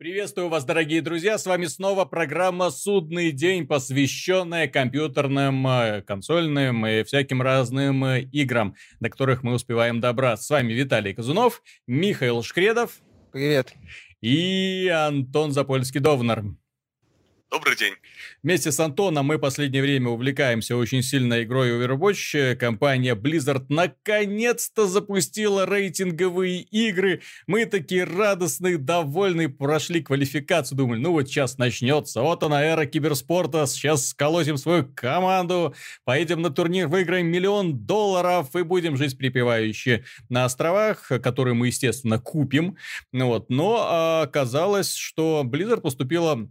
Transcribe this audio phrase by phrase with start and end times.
[0.00, 1.36] Приветствую вас, дорогие друзья!
[1.36, 8.74] С вами снова программа «Судный день», посвященная компьютерным, э, консольным и всяким разным э, играм,
[9.00, 10.46] до которых мы успеваем добраться.
[10.46, 12.92] С вами Виталий Казунов, Михаил Шкредов.
[13.30, 13.74] Привет.
[14.22, 16.44] И Антон Запольский-Довнар.
[17.50, 17.94] Добрый день.
[18.44, 22.54] Вместе с Антоном мы последнее время увлекаемся очень сильно игрой Overwatch.
[22.54, 27.22] Компания Blizzard наконец-то запустила рейтинговые игры.
[27.48, 30.78] Мы такие радостные, довольные, прошли квалификацию.
[30.78, 32.22] Думали, ну вот сейчас начнется.
[32.22, 33.66] Вот она, эра киберспорта.
[33.66, 35.74] Сейчас сколотим свою команду.
[36.04, 42.20] Поедем на турнир, выиграем миллион долларов и будем жить припевающие на островах, которые мы, естественно,
[42.20, 42.76] купим.
[43.12, 43.50] Вот.
[43.50, 46.48] Но а, оказалось, что Blizzard поступила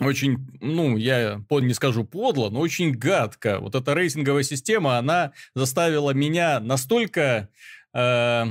[0.00, 3.58] очень, ну, я не скажу подло, но очень гадко.
[3.58, 7.48] Вот эта рейтинговая система, она заставила меня настолько
[7.92, 8.44] э,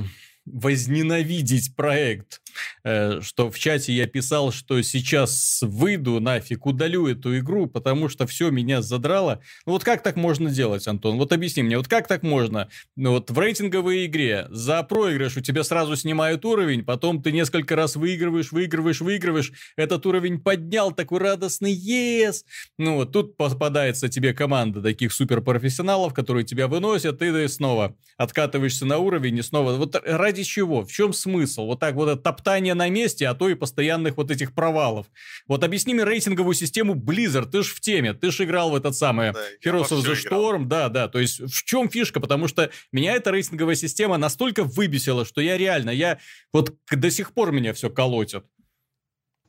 [0.52, 2.40] возненавидеть проект,
[2.84, 8.26] Э, что в чате я писал, что сейчас выйду нафиг, удалю эту игру, потому что
[8.26, 9.40] все меня задрало.
[9.66, 11.18] Ну вот как так можно делать, Антон?
[11.18, 12.68] Вот объясни мне, вот как так можно?
[12.96, 17.76] Ну вот в рейтинговой игре за проигрыш у тебя сразу снимают уровень, потом ты несколько
[17.76, 22.44] раз выигрываешь, выигрываешь, выигрываешь, этот уровень поднял, такой радостный, ес!
[22.78, 28.84] Ну вот тут попадается тебе команда таких суперпрофессионалов, которые тебя выносят, и ты снова откатываешься
[28.84, 29.72] на уровень и снова...
[29.72, 30.84] Вот ради чего?
[30.84, 31.66] В чем смысл?
[31.66, 35.06] Вот так вот топтать топтания на месте, а то и постоянных вот этих провалов.
[35.46, 38.96] Вот объясни мне рейтинговую систему Blizzard, ты ж в теме, ты ж играл в этот
[38.96, 42.70] самый да, Heroes of the Storm, да, да, то есть в чем фишка, потому что
[42.92, 46.18] меня эта рейтинговая система настолько выбесила, что я реально, я
[46.52, 48.44] вот до сих пор меня все колотит.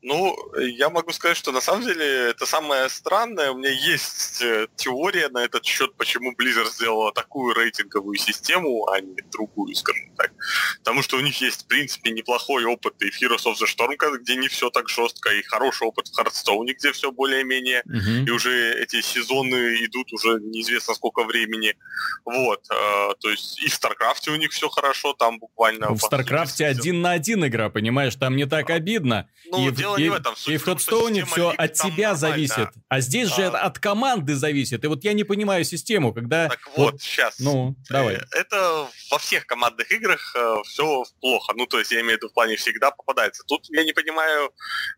[0.02, 3.52] Ну, я могу сказать, что на самом деле это самое странное.
[3.52, 9.02] У меня есть э, теория на этот счет, почему Blizzard сделала такую рейтинговую систему, а
[9.02, 10.32] не другую, скажем так.
[10.78, 13.96] Потому что у них есть, в принципе, неплохой опыт и в Heroes of the Storm,
[14.22, 18.26] где не все так жестко, и хороший опыт в Hearthstone, где все более-менее, uh-huh.
[18.26, 21.76] и уже эти сезоны идут уже неизвестно сколько времени.
[22.24, 22.64] Вот.
[22.72, 25.90] Э, то есть и в StarCraft у них все хорошо, там буквально...
[25.90, 29.30] В StarCraft один на один игра, понимаешь, там не так обидно.
[29.52, 30.36] Ну, и дело и, не в этом.
[30.36, 32.70] Суть и в Ходстоуне все от тебя зависит.
[32.88, 33.36] А здесь а...
[33.36, 34.84] же от команды зависит.
[34.84, 36.50] И вот я не понимаю систему, когда...
[36.50, 37.40] Так вот, вот сейчас.
[37.40, 38.16] Ну, давай.
[38.16, 41.54] Э, это во всех командных играх э, все плохо.
[41.56, 43.44] Ну, то есть я имею в виду в плане всегда попадается.
[43.48, 44.52] Тут я не понимаю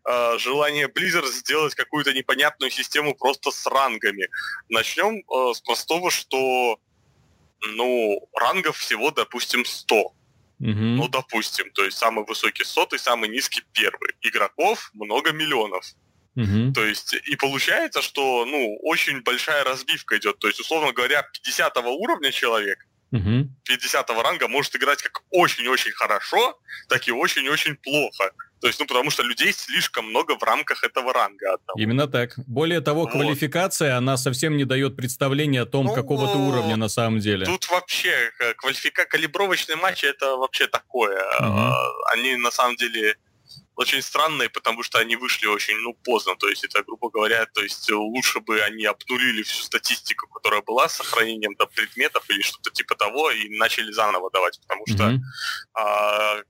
[0.08, 4.28] э, желание Blizzard сделать какую-то непонятную систему просто с рангами.
[4.68, 6.78] Начнем э, с простого, что
[7.74, 10.12] ну, рангов всего, допустим, 100.
[10.62, 10.70] Угу.
[10.70, 14.14] Ну, допустим, то есть самый высокий сотый, самый низкий первый.
[14.22, 15.84] Игроков много миллионов.
[16.36, 16.72] Угу.
[16.72, 20.38] То есть, и получается, что, ну, очень большая разбивка идет.
[20.38, 23.48] То есть, условно говоря, 50 уровня человек, угу.
[23.64, 26.56] 50 ранга может играть как очень-очень хорошо,
[26.88, 28.30] так и очень-очень плохо.
[28.62, 31.80] То есть, ну, потому что людей слишком много в рамках этого ранга одного.
[31.80, 32.34] Именно так.
[32.46, 33.10] Более того, вот.
[33.10, 37.44] квалификация, она совсем не дает представления о том, ну, какого ты уровня на самом деле.
[37.44, 39.04] Тут вообще э, квалифика...
[39.04, 41.20] калибровочные матчи это вообще такое.
[41.40, 41.74] Угу.
[42.12, 43.16] Они на самом деле
[43.76, 46.36] очень странные, потому что они вышли очень, ну, поздно.
[46.36, 50.88] То есть это, грубо говоря, то есть лучше бы они обнулили всю статистику, которая была
[50.88, 55.20] с сохранением там, предметов или что-то типа того, и начали заново давать, потому что mm-hmm.
[55.74, 56.40] а,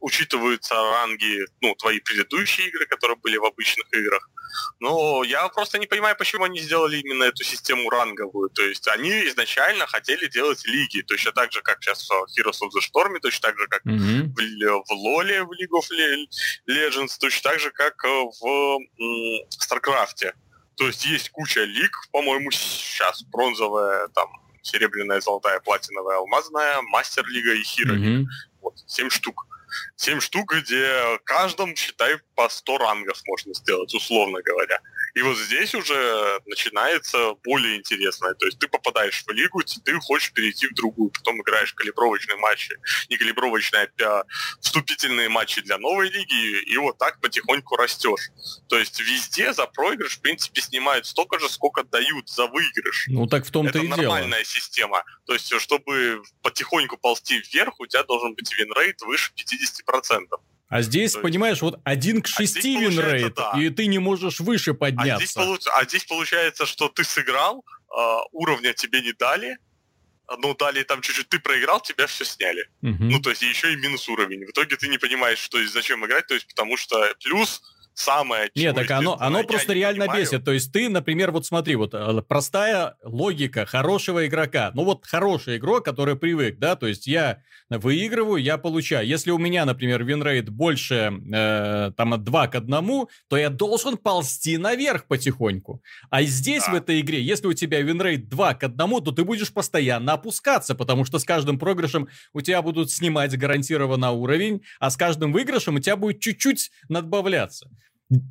[0.00, 4.28] учитываются ранги, ну, твои предыдущие игры, которые были в обычных играх,
[4.80, 8.50] но я просто не понимаю, почему они сделали именно эту систему ранговую.
[8.50, 12.70] То есть они изначально хотели делать лиги, точно так же, как сейчас в Heroes of
[12.74, 14.34] the Storm, точно так же, как mm-hmm.
[14.34, 15.86] в, в LoL, в League of
[16.68, 18.78] Legends, точно так же, как в
[19.60, 20.32] StarCraft.
[20.76, 24.28] То есть есть куча лиг, по-моему, сейчас бронзовая, там,
[24.62, 28.22] серебряная, золотая, платиновая, алмазная, мастер-лига и хиро-лига.
[28.22, 28.26] Mm-hmm.
[28.60, 29.46] Вот, семь штук.
[29.96, 34.80] 7 штук, где каждом, считай, по 100 рангов можно сделать, условно говоря.
[35.16, 38.34] И вот здесь уже начинается более интересное.
[38.34, 42.76] То есть ты попадаешь в лигу, ты хочешь перейти в другую, потом играешь калибровочные матчи,
[43.08, 44.24] не калибровочные, а
[44.60, 48.28] вступительные матчи для новой лиги, и вот так потихоньку растешь.
[48.68, 53.06] То есть везде за проигрыш, в принципе, снимают столько же, сколько дают за выигрыш.
[53.08, 54.44] Ну так в том-то Это и нормальная дело.
[54.44, 55.02] система.
[55.24, 60.26] То есть, чтобы потихоньку ползти вверх, у тебя должен быть винрейт выше 50%.
[60.68, 61.62] А здесь, То понимаешь, есть...
[61.62, 63.52] вот один к а шести а винрейт, да.
[63.56, 65.14] и ты не можешь выше подняться.
[65.14, 65.66] А здесь, получ...
[65.72, 67.64] а здесь получается, что ты сыграл,
[67.96, 69.58] э, уровня тебе не дали,
[70.38, 72.68] ну, дали там чуть-чуть, ты проиграл, тебя все сняли.
[72.82, 72.96] Угу.
[72.98, 74.44] Ну, то есть еще и минус уровень.
[74.44, 77.62] В итоге ты не понимаешь, что и зачем играть, то есть потому что плюс
[77.96, 78.50] самое...
[78.54, 80.24] Нет, так оно, оно просто реально понимаю.
[80.24, 80.44] бесит.
[80.44, 84.70] То есть ты, например, вот смотри, вот э, простая логика хорошего игрока.
[84.74, 89.06] Ну вот хороший игрок, который привык, да, то есть я выигрываю, я получаю.
[89.06, 93.96] Если у меня, например, винрейт больше э, там от 2 к 1, то я должен
[93.96, 95.82] ползти наверх потихоньку.
[96.10, 96.72] А здесь да.
[96.72, 100.74] в этой игре, если у тебя винрейт 2 к 1, то ты будешь постоянно опускаться,
[100.74, 105.76] потому что с каждым проигрышем у тебя будут снимать гарантированно уровень, а с каждым выигрышем
[105.76, 107.68] у тебя будет чуть-чуть надбавляться.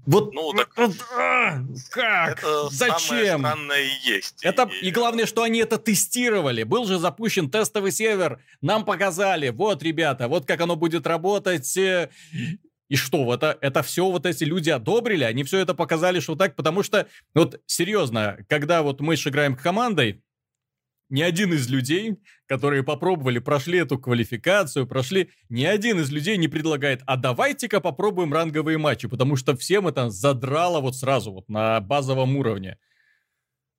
[0.05, 0.69] Вот, ну, так,
[1.17, 2.39] а, как?
[2.39, 3.41] Это Зачем?
[3.41, 4.43] Самое и есть.
[4.43, 6.63] Это, и, и главное, что они это тестировали.
[6.63, 8.39] Был же запущен тестовый сервер.
[8.61, 9.49] Нам показали.
[9.49, 11.75] Вот, ребята, вот как оно будет работать.
[11.75, 12.09] Э,
[12.87, 15.25] и что, это, это все вот эти люди одобрили?
[15.25, 16.55] Они все это показали, что так?
[16.55, 20.21] Потому что, вот серьезно, когда вот мы же играем командой,
[21.09, 22.15] ни один из людей,
[22.47, 28.33] которые попробовали, прошли эту квалификацию, прошли, ни один из людей не предлагает, а давайте-ка попробуем
[28.33, 32.77] ранговые матчи, потому что всем это задрало вот сразу, вот на базовом уровне.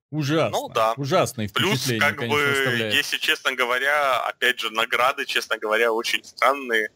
[0.09, 0.57] Ужасно.
[0.57, 0.93] Ну да.
[0.95, 2.93] Ужасные Плюс, как конечно, бы, оставляет.
[2.93, 6.89] если честно говоря, опять же, награды, честно говоря, очень странные.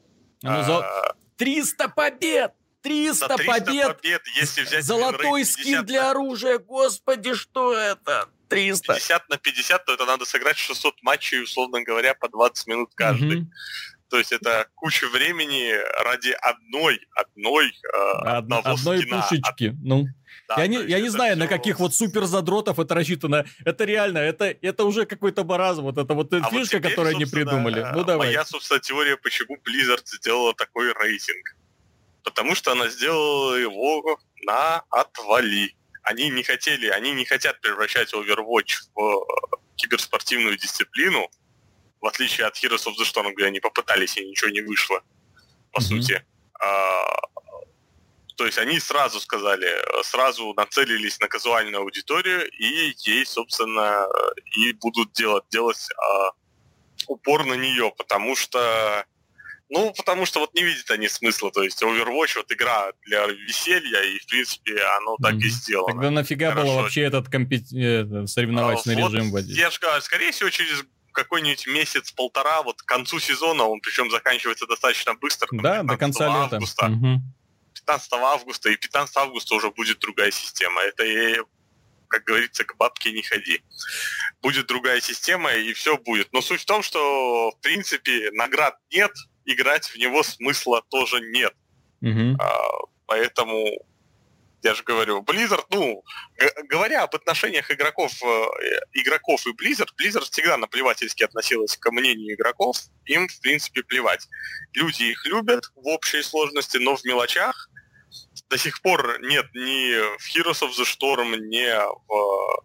[0.44, 1.14] Ну, за...
[1.36, 2.54] 300 побед!
[2.82, 3.98] 300, 300 побед!
[3.98, 8.30] побед если взять Золотой скин для оружия, господи, что это?
[8.52, 8.94] 300.
[8.94, 13.42] 50 на 50, то это надо сыграть 600 матчей, условно говоря, по 20 минут каждый.
[13.42, 13.48] Mm-hmm.
[14.10, 19.22] То есть это куча времени ради одной, одной, э, одного одной скина.
[19.22, 19.70] пушечки.
[19.70, 19.76] Од...
[19.82, 20.06] Ну.
[20.50, 21.40] Да, я не, я не знаю, все...
[21.40, 23.46] на каких вот супер задротов это рассчитано.
[23.64, 25.84] Это реально, это, это уже какой-то маразм.
[25.84, 27.88] Вот это вот а фишка, вот теперь, которую они придумали.
[27.96, 28.28] Ну давай.
[28.28, 31.56] Моя, собственно, теория, почему Blizzard сделала такой рейтинг.
[32.24, 38.74] Потому что она сделала его на отвали они не хотели, они не хотят превращать Overwatch
[38.96, 41.30] в э, киберспортивную дисциплину,
[42.00, 45.02] в отличие от Heroes of the Storm, где они попытались и ничего не вышло,
[45.72, 45.84] по mm-hmm.
[45.84, 46.26] сути.
[46.60, 47.06] А,
[48.36, 49.70] то есть они сразу сказали,
[50.04, 54.08] сразу нацелились на казуальную аудиторию, и ей, собственно,
[54.58, 56.32] и будут делать, делать а,
[57.08, 59.06] упор на нее, потому что
[59.74, 64.02] ну, потому что вот не видят они смысла, то есть Overwatch вот игра для веселья,
[64.02, 65.40] и в принципе оно так mm-hmm.
[65.40, 65.94] и сделано.
[65.94, 66.68] Тогда нафига Хорошо.
[66.68, 67.72] было вообще этот компет...
[67.72, 69.58] Э, соревновательный а, вот режим вводить?
[69.58, 70.84] Я же говорю, скорее всего, через
[71.14, 75.48] какой-нибудь месяц-полтора, вот к концу сезона, он причем заканчивается достаточно быстро.
[75.48, 76.56] Там, да, до конца лета.
[76.58, 77.22] Августа, угу.
[77.74, 80.82] 15 августа, и 15 августа уже будет другая система.
[80.82, 81.46] Это,
[82.10, 83.62] как говорится, к бабке не ходи.
[84.42, 86.34] Будет другая система, и все будет.
[86.34, 89.12] Но суть в том, что, в принципе, наград нет,
[89.46, 91.54] играть в него смысла тоже нет.
[92.02, 92.38] Угу.
[92.40, 92.60] А,
[93.06, 93.70] поэтому
[94.64, 96.04] я же говорю, Blizzard, ну,
[96.70, 98.46] говоря об отношениях игроков, э,
[98.94, 104.28] игроков и Blizzard, Blizzard всегда наплевательски относилась к мнению игроков, им, в принципе, плевать.
[104.74, 107.70] Люди их любят в общей сложности, но в мелочах
[108.50, 111.66] до сих пор нет ни в Heroes of the Storm, ни
[112.08, 112.64] в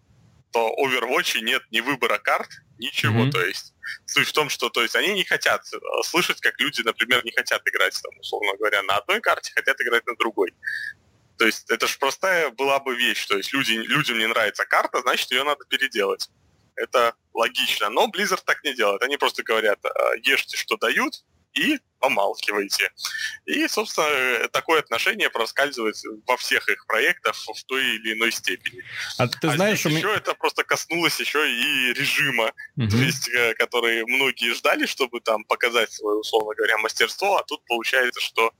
[0.53, 3.31] Overwatch нет ни выбора карт, ничего, mm-hmm.
[3.31, 3.73] то есть
[4.05, 7.31] Суть в том, что то есть, они не хотят э, слышать, как люди, например, не
[7.31, 10.53] хотят играть, там, условно говоря, на одной карте, хотят играть на другой.
[11.37, 13.25] То есть это же простая была бы вещь.
[13.27, 16.29] То есть люди, людям не нравится карта, значит, ее надо переделать.
[16.75, 17.89] Это логично.
[17.89, 19.01] Но Blizzard так не делает.
[19.03, 21.23] Они просто говорят, «А, ешьте, что дают,
[21.57, 22.91] и помалкивайте.
[23.45, 25.95] И, собственно, такое отношение проскальзывает
[26.27, 28.83] во всех их проектах в той или иной степени.
[29.17, 30.15] А ты а знаешь, еще меня...
[30.15, 32.89] это просто коснулось еще и режима, угу.
[32.89, 37.65] то есть, э, которые многие ждали, чтобы там показать свое, условно говоря, мастерство, а тут
[37.65, 38.51] получается, что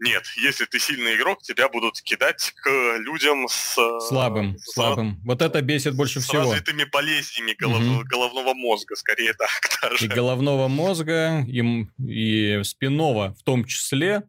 [0.00, 2.68] нет, если ты сильный игрок, тебя будут кидать к
[2.98, 3.76] людям с...
[3.78, 5.20] Э, Слабым, с, слабым.
[5.24, 6.44] Вот это бесит больше с всего.
[6.44, 8.04] С развитыми болезнями голов, угу.
[8.04, 9.48] головного мозга, скорее так
[9.82, 10.04] даже.
[10.04, 14.22] И головного мозга, и, и спинного в том числе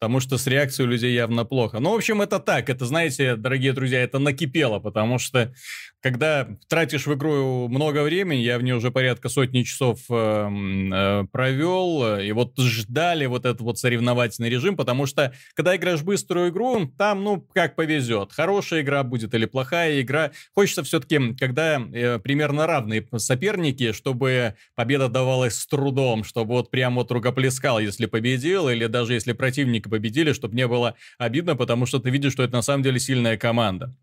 [0.00, 1.80] потому что с реакцией у людей явно плохо.
[1.80, 2.70] Ну, в общем, это так.
[2.70, 5.52] Это, знаете, дорогие друзья, это накипело, потому что
[6.00, 10.48] когда тратишь в игру много времени, я в ней уже порядка сотни часов э,
[10.92, 16.50] э, провел, и вот ждали вот этот вот соревновательный режим, потому что когда играешь быструю
[16.50, 18.32] игру, там, ну, как повезет.
[18.32, 20.30] Хорошая игра будет или плохая игра.
[20.54, 26.94] Хочется все-таки, когда э, примерно равные соперники, чтобы победа давалась с трудом, чтобы вот прям
[26.94, 31.98] вот рукоплескал, если победил, или даже если противник победили, чтобы не было обидно, потому что
[31.98, 33.94] ты видишь, что это на самом деле сильная команда.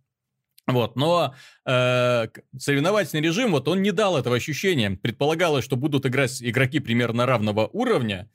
[0.67, 4.91] Вот, но э, соревновательный режим, вот он не дал этого ощущения.
[4.91, 8.29] Предполагалось, что будут играть игроки примерно равного уровня,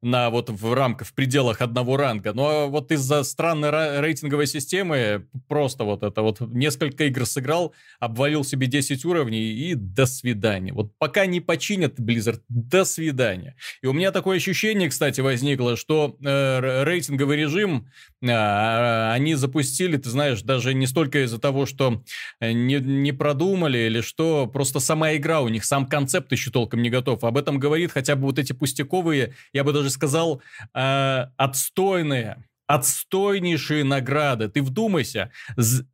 [0.00, 2.32] на вот в рамках, в пределах одного ранга.
[2.32, 8.66] Но вот из-за странной рейтинговой системы просто вот это вот несколько игр сыграл, обвалил себе
[8.66, 10.72] 10 уровней и до свидания.
[10.72, 13.56] Вот пока не починят Blizzard, до свидания.
[13.82, 17.88] И у меня такое ощущение, кстати, возникло, что э, рейтинговый режим
[18.20, 22.02] они запустили, ты знаешь, даже не столько из-за того, что
[22.40, 26.90] не, не продумали или что, просто сама игра у них, сам концепт еще толком не
[26.90, 27.24] готов.
[27.24, 30.42] Об этом говорит хотя бы вот эти пустяковые, я бы даже даже сказал,
[30.74, 34.48] э, отстойные, отстойнейшие награды.
[34.48, 35.32] Ты вдумайся,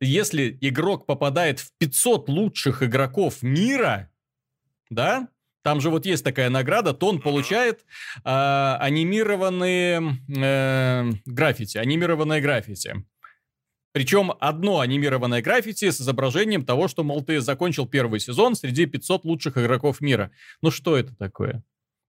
[0.00, 4.11] если игрок попадает в 500 лучших игроков мира,
[4.90, 5.28] да,
[5.64, 7.80] там же вот есть такая награда, то он получает
[8.23, 12.94] э, анимированные э, граффити, анимированное граффити.
[13.92, 19.25] Причем одно анимированное граффити с изображением того, что, мол, ты закончил первый сезон среди 500
[19.25, 20.33] лучших игроков мира.
[20.61, 21.62] Ну что это такое?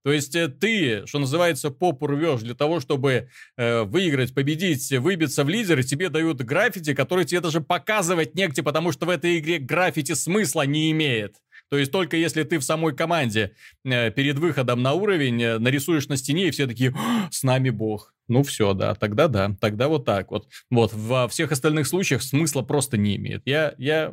[0.04, 5.44] То есть э, ты, что называется, попу рвешь для того, чтобы э, выиграть, победить, выбиться
[5.44, 9.58] в лидеры, тебе дают граффити, которые тебе даже показывать негде, потому что в этой игре
[9.58, 11.36] граффити смысла не имеет.
[11.68, 13.52] То есть только если ты в самой команде
[13.84, 16.94] э, перед выходом на уровень э, нарисуешь на стене, и все такие
[17.30, 18.14] «с нами бог».
[18.28, 20.48] Ну все, да, тогда да, тогда вот так вот.
[20.70, 23.42] Вот, во всех остальных случаях смысла просто не имеет.
[23.46, 24.12] Я, я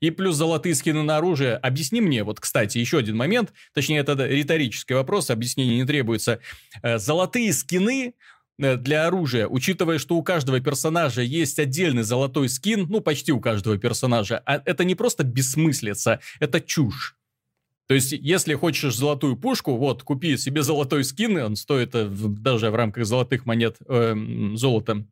[0.00, 1.56] и плюс золотые скины на оружие.
[1.56, 6.40] Объясни мне, вот, кстати, еще один момент, точнее, это риторический вопрос, объяснения не требуется.
[6.82, 8.14] Э, золотые скины
[8.58, 13.78] для оружия, учитывая, что у каждого персонажа есть отдельный золотой скин, ну, почти у каждого
[13.78, 17.16] персонажа, а это не просто бессмыслица, это чушь.
[17.86, 22.70] То есть, если хочешь золотую пушку, вот, купи себе золотой скин, он стоит э, даже
[22.70, 24.14] в рамках золотых монет э,
[24.54, 25.06] золота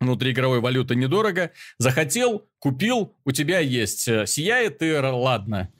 [0.00, 1.50] внутриигровой валюты недорого.
[1.78, 4.08] Захотел, купил, у тебя есть.
[4.08, 5.70] Э, сияет и ладно.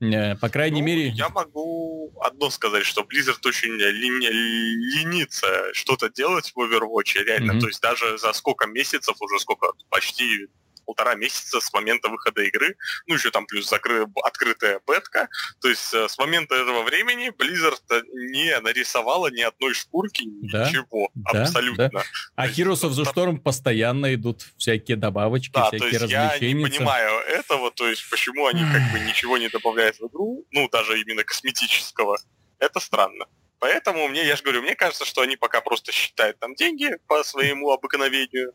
[0.00, 1.08] Э, по крайней ну, мере...
[1.08, 4.26] Я могу одно сказать, что Blizzard очень лени...
[4.26, 7.52] ленится что-то делать в Overwatch, реально.
[7.52, 7.60] Mm-hmm.
[7.60, 10.48] То есть даже за сколько месяцев, уже сколько, почти
[10.84, 12.76] полтора месяца с момента выхода игры,
[13.06, 14.06] ну еще там плюс закры...
[14.22, 15.28] открытая бетка,
[15.60, 20.68] то есть э, с момента этого времени Blizzard не нарисовала ни одной шкурки, да?
[20.68, 21.42] ничего, да?
[21.42, 21.90] абсолютно.
[21.92, 22.02] Да?
[22.36, 26.48] А Heroes of the Storm постоянно идут всякие добавочки, да, всякие то есть развлечения.
[26.48, 30.46] Я не понимаю этого, то есть почему они как бы ничего не добавляют в игру,
[30.50, 32.18] ну даже именно косметического,
[32.58, 33.26] это странно.
[33.58, 37.22] Поэтому мне, я же говорю, мне кажется, что они пока просто считают там деньги по
[37.24, 38.52] своему обыкновению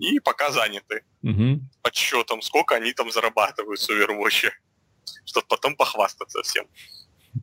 [0.00, 1.04] и пока заняты
[1.82, 4.50] подсчетом, сколько они там зарабатывают в Overwatch,
[5.24, 6.66] чтобы потом похвастаться всем.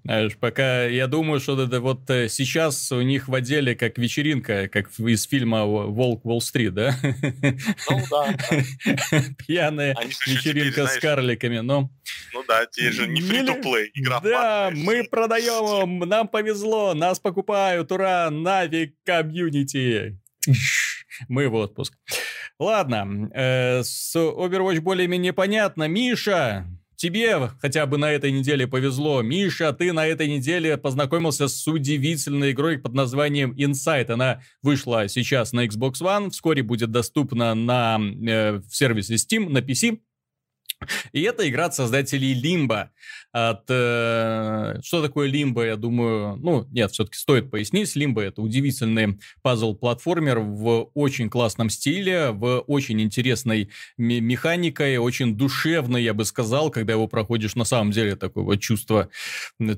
[0.03, 4.67] Знаешь, пока я думаю, что это вот э, сейчас у них в отделе как вечеринка,
[4.67, 6.95] как из фильма «Волк Уолл-стрит», да?
[7.89, 8.37] Ну да.
[9.47, 9.95] Пьяная
[10.27, 11.89] вечеринка с карликами, но...
[12.33, 18.29] Ну да, те же не фри-то-плей, игра Да, мы продаем, нам повезло, нас покупают, ура,
[18.29, 20.19] Нави комьюнити.
[21.27, 21.93] Мы в отпуск.
[22.59, 25.87] Ладно, э, с Overwatch более-менее понятно.
[25.87, 26.65] Миша,
[26.99, 29.21] Тебе хотя бы на этой неделе повезло.
[29.21, 34.11] Миша, ты на этой неделе познакомился с удивительной игрой под названием Insight.
[34.11, 39.59] Она вышла сейчас на Xbox One, вскоре будет доступна на э, в сервисе Steam, на
[39.59, 39.99] PC.
[41.13, 42.89] И это игра от создателей Limbo.
[43.31, 47.95] От, э, что такое Limbo, я думаю, ну, нет, все-таки стоит пояснить.
[47.95, 56.13] Limbo это удивительный пазл-платформер в очень классном стиле, в очень интересной механикой, очень душевной, я
[56.13, 59.09] бы сказал, когда его проходишь, на самом деле такое вот чувство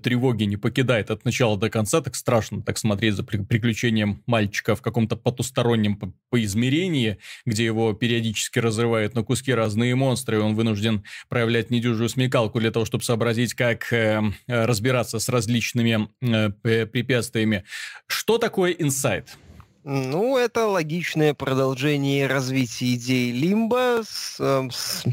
[0.02, 4.82] тревоги не покидает от начала до конца, так страшно так смотреть за приключением мальчика в
[4.82, 10.56] каком-то потустороннем по, по измерении, где его периодически разрывают на куски разные монстры, и он
[10.56, 16.50] вынужден проявлять недюжую смекалку для того, чтобы сообразить, как э, разбираться с различными э,
[16.86, 17.64] препятствиями.
[18.08, 19.38] Что такое инсайт?
[19.84, 25.04] Ну, это логичное продолжение развития идеи Лимба с, э, с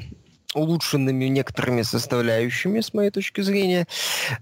[0.54, 3.86] улучшенными некоторыми составляющими, с моей точки зрения.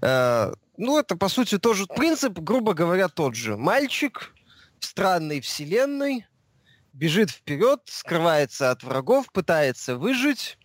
[0.01, 3.55] Э, ну, это, по сути, тоже принцип, грубо говоря, тот же.
[3.55, 4.33] Мальчик
[4.79, 6.25] в странной вселенной
[6.93, 10.57] бежит вперед, скрывается от врагов, пытается выжить,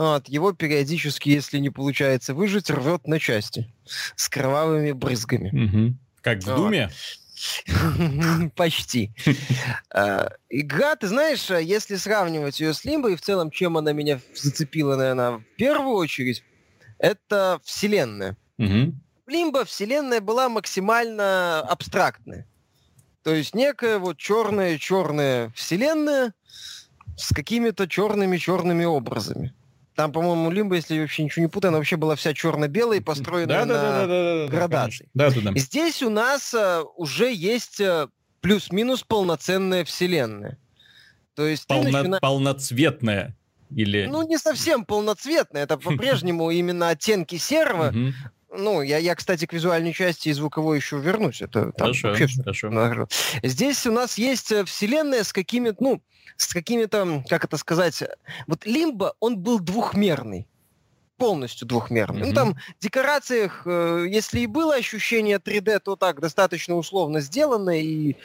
[0.00, 3.70] вот, его периодически, если не получается выжить, рвет на части
[4.16, 5.50] с кровавыми брызгами.
[5.50, 5.94] Угу.
[6.22, 6.56] Как в вот.
[6.56, 6.90] Думе?
[8.56, 9.12] Почти.
[9.92, 13.92] А, игра, ты знаешь, а, если сравнивать ее с Лимбо, и в целом, чем она
[13.92, 16.44] меня зацепила, наверное, в первую очередь,
[16.98, 18.38] это вселенная.
[19.26, 22.46] Лимбо вселенная была максимально абстрактная.
[23.22, 26.32] То есть некая вот черная-черная вселенная
[27.18, 29.52] с какими-то черными-черными образами.
[29.94, 33.02] Там, по-моему, Лимба, если я вообще ничего не путаю, она вообще была вся черно-белая и
[33.02, 35.08] построена да, на да, да, да, градации.
[35.14, 35.52] Да, да, да.
[35.58, 38.08] Здесь у нас uh, уже есть uh,
[38.40, 40.58] плюс-минус полноценная вселенная.
[41.34, 41.90] То есть Полно...
[41.90, 42.20] начина...
[42.20, 43.36] полноцветная
[43.74, 44.06] или...
[44.06, 47.94] Ну, не совсем полноцветная, это по-прежнему именно оттенки серого,
[48.52, 51.40] ну, я, я, кстати, к визуальной части и звуковой еще вернусь.
[51.40, 52.26] Это хорошо, вообще,
[52.72, 53.08] хорошо.
[53.42, 56.02] Здесь у нас есть э, вселенная с какими-то, ну,
[56.36, 58.02] с какими-то, как это сказать,
[58.46, 60.46] вот Лимба, он был двухмерный
[61.20, 62.22] полностью двухмерный.
[62.22, 62.26] Mm-hmm.
[62.28, 67.78] Ну, там в декорациях, э, если и было ощущение 3D, то так, достаточно условно сделано,
[67.78, 68.16] и,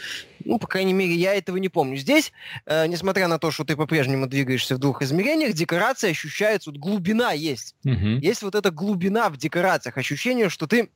[0.45, 1.97] ну, по крайней мере, я этого не помню.
[1.97, 2.31] Здесь,
[2.65, 7.33] э, несмотря на то, что ты по-прежнему двигаешься в двух измерениях, декорации ощущаются, вот глубина
[7.33, 7.75] есть.
[7.85, 8.19] Mm-hmm.
[8.21, 10.89] Есть вот эта глубина в декорациях, ощущение, что ты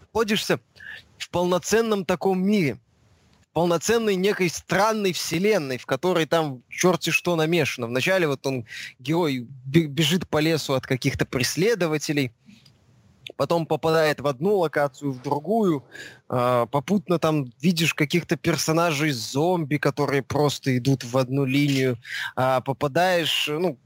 [0.00, 0.60] находишься
[1.18, 2.78] в полноценном таком мире
[3.52, 7.86] полноценной некой странной вселенной, в которой там черти что намешано.
[7.86, 8.66] Вначале вот он,
[8.98, 12.32] герой, бежит по лесу от каких-то преследователей,
[13.36, 15.84] потом попадает в одну локацию, в другую,
[16.28, 21.98] э, попутно там видишь каких-то персонажей зомби, которые просто идут в одну линию,
[22.36, 23.78] э, попадаешь, ну,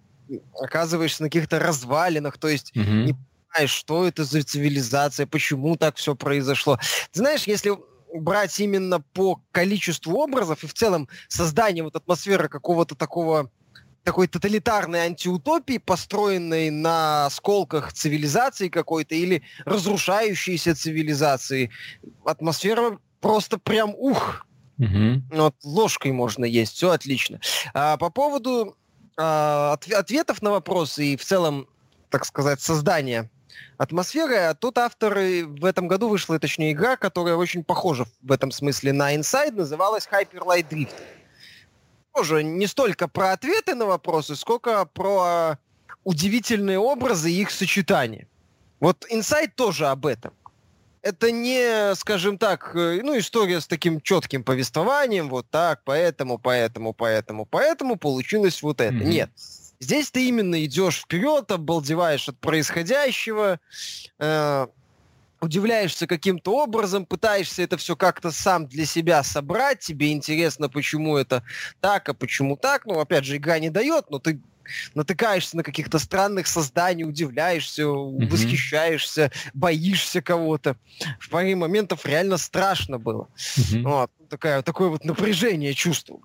[0.59, 3.04] оказываешься на каких-то развалинах, то есть mm-hmm.
[3.04, 3.16] не
[3.52, 6.78] понимаешь, что это за цивилизация, почему так все произошло.
[7.12, 7.76] Ты знаешь, если
[8.21, 13.50] брать именно по количеству образов и в целом создание вот атмосферы какого-то такого
[14.04, 21.71] такой тоталитарной антиутопии, построенной на осколках цивилизации какой-то или разрушающейся цивилизации.
[22.25, 24.47] Атмосфера просто прям ух.
[24.78, 25.23] Угу.
[25.30, 27.40] Вот ложкой можно есть, все отлично.
[27.73, 28.76] А, по поводу
[29.16, 31.66] а, от, ответов на вопросы и в целом,
[32.11, 33.30] так сказать, создания
[33.78, 34.37] атмосферы.
[34.37, 38.92] А тут авторы в этом году вышла, точнее, игра, которая очень похожа в этом смысле
[38.92, 40.94] на Inside, называлась Hyper Light Drift.
[42.14, 45.58] Тоже не столько про ответы на вопросы, сколько про
[46.04, 48.28] удивительные образы и их сочетание.
[48.80, 50.32] Вот Inside тоже об этом.
[51.02, 56.94] Это не, скажем так, э, ну, история с таким четким повествованием, вот так, поэтому, поэтому,
[56.94, 58.94] поэтому, поэтому получилось вот это.
[58.94, 59.04] Mm-hmm.
[59.04, 59.30] Нет
[59.85, 63.61] Здесь ты именно идешь вперед, обалдеваешь от происходящего,
[64.19, 64.67] э,
[65.43, 71.45] удивляешься каким-то образом, пытаешься это все как-то сам для себя собрать, тебе интересно, почему это
[71.83, 72.87] так, а почему так.
[72.87, 74.41] Ну, опять же, игра не дает, но ты
[74.95, 78.26] натыкаешься на каких-то странных созданий, удивляешься, mm-hmm.
[78.26, 80.79] восхищаешься, боишься кого-то.
[81.21, 83.29] В паре моментов реально страшно было.
[83.37, 83.83] Mm-hmm.
[83.83, 86.23] Вот, такая, такое вот напряжение чувствовал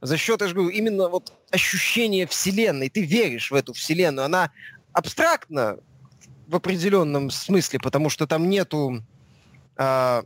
[0.00, 2.88] за счет, я же говорю, именно вот ощущения вселенной.
[2.88, 4.26] Ты веришь в эту вселенную.
[4.26, 4.50] Она
[4.92, 5.78] абстрактна
[6.46, 9.02] в определенном смысле, потому что там нету
[9.76, 10.22] э,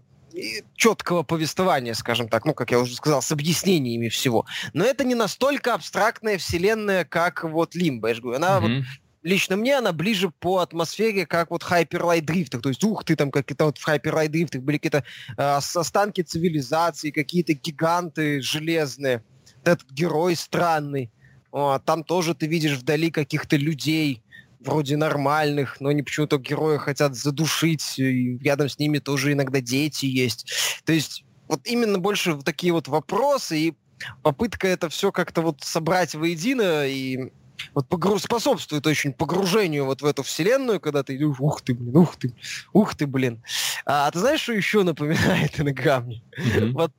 [0.74, 4.46] четкого повествования, скажем так, ну, как я уже сказал, с объяснениями всего.
[4.72, 8.08] Но это не настолько абстрактная вселенная, как вот Лимба.
[8.08, 8.76] Я же говорю, она mm-hmm.
[8.78, 8.86] вот
[9.22, 12.60] лично мне она ближе по атмосфере, как вот Hyper Light Drift.
[12.60, 15.04] То есть, ух ты, там какие-то вот в Hyper Light Drift были какие-то
[15.36, 19.22] э, останки цивилизации, какие-то гиганты железные
[19.64, 21.10] этот герой странный.
[21.50, 24.22] Там тоже ты видишь вдали каких-то людей,
[24.64, 30.06] вроде нормальных, но они почему-то героя хотят задушить, и рядом с ними тоже иногда дети
[30.06, 30.46] есть.
[30.84, 33.74] То есть вот именно больше такие вот вопросы и
[34.22, 37.32] попытка это все как-то вот собрать воедино и
[37.74, 38.18] вот погру...
[38.18, 42.34] способствует очень погружению вот в эту вселенную, когда ты идешь, ух ты, блин, ух ты,
[42.72, 43.42] ух ты, блин.
[43.84, 46.22] А, а ты знаешь, что еще напоминает инограмме?
[46.38, 46.72] Mm-hmm.
[46.72, 46.92] Вот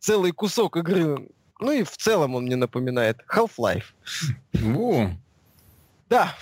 [0.00, 1.28] целый кусок игры
[1.62, 3.84] ну и в целом он мне напоминает Half-Life.
[4.76, 5.10] О.
[6.08, 6.34] Да,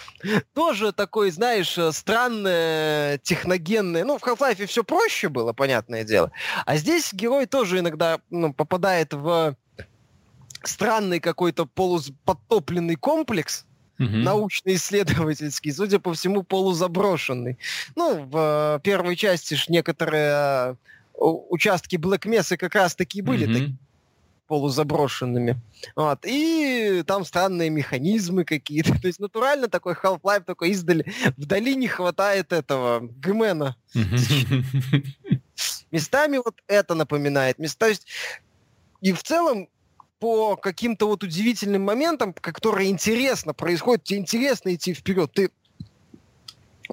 [0.53, 4.05] тоже такой, знаешь, э, странное, техногенное.
[4.05, 6.33] Ну, в Half-Life все проще было, понятное дело.
[6.67, 9.55] А здесь герой тоже иногда ну, попадает в
[10.65, 13.65] странный какой-то полуподтопленный комплекс,
[14.01, 14.09] угу.
[14.09, 17.59] научно-исследовательский, судя по всему, полузаброшенный.
[17.95, 20.75] Ну, в э, первой части ж некоторые э,
[21.15, 23.53] участки Black Mesa как раз таки были угу.
[23.53, 23.77] такие
[24.51, 25.61] полузаброшенными.
[25.95, 26.27] Вот.
[26.27, 28.93] И там странные механизмы какие-то.
[29.01, 31.07] То есть натурально такой Half-Life такой издали.
[31.37, 33.77] Вдали не хватает этого Гмена.
[35.93, 37.61] Местами вот это напоминает.
[37.61, 38.09] Места, есть...
[39.01, 39.69] И в целом
[40.19, 45.31] по каким-то вот удивительным моментам, которые интересно происходят, тебе интересно идти вперед.
[45.33, 45.51] Ты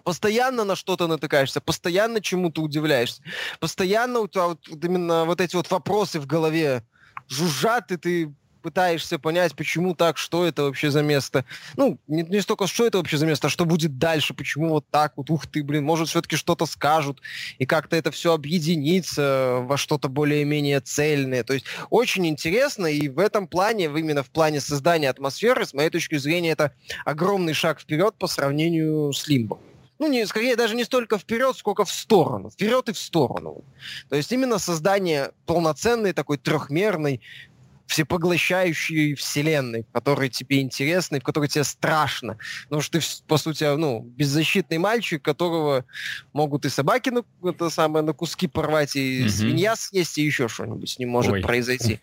[0.04, 3.24] постоянно на что-то натыкаешься, постоянно чему-то удивляешься,
[3.60, 6.84] постоянно у тебя вот именно вот эти вот вопросы в голове
[7.30, 8.34] жужжат, и ты
[8.68, 11.46] пытаешься понять, почему так, что это вообще за место.
[11.78, 14.86] Ну, не, не столько, что это вообще за место, а что будет дальше, почему вот
[14.90, 17.22] так вот, ух ты, блин, может, все-таки что-то скажут,
[17.60, 21.46] и как-то это все объединится во что-то более-менее цельное.
[21.46, 25.90] То есть очень интересно, и в этом плане, именно в плане создания атмосферы, с моей
[25.90, 26.74] точки зрения, это
[27.06, 29.60] огромный шаг вперед по сравнению с Лимбо.
[30.00, 32.50] Ну, не, скорее даже не столько вперед, сколько в сторону.
[32.50, 33.64] Вперед и в сторону.
[34.10, 37.22] То есть именно создание полноценной такой трехмерной
[37.88, 42.38] всепоглощающей вселенной, в которой тебе интересно и в которой тебе страшно.
[42.64, 45.86] Потому что ты, по сути, ну, беззащитный мальчик, которого
[46.34, 49.30] могут и собаки на, это самое, на куски порвать, и mm-hmm.
[49.30, 51.42] свинья съесть, и еще что-нибудь с ним может Ой.
[51.42, 52.00] произойти.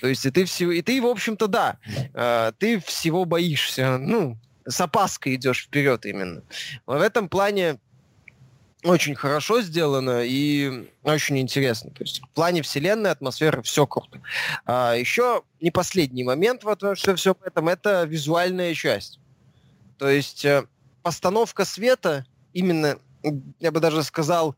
[0.00, 1.78] То есть и ты, все, и ты, в общем-то, да,
[2.14, 3.96] э, ты всего боишься.
[3.98, 4.36] Ну,
[4.68, 6.42] с опаской идешь вперед именно.
[6.86, 7.78] В этом плане
[8.84, 11.90] очень хорошо сделано и очень интересно.
[11.90, 14.20] То есть в плане вселенной, атмосферы все круто.
[14.66, 19.18] А еще не последний момент вот все в этом, это визуальная часть.
[19.98, 20.64] То есть э,
[21.02, 22.98] постановка света, именно,
[23.58, 24.54] я бы даже сказал,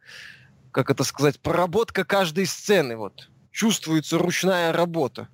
[0.71, 2.97] как это сказать, проработка каждой сцены.
[2.97, 3.31] Вот.
[3.51, 5.29] Чувствуется ручная работа.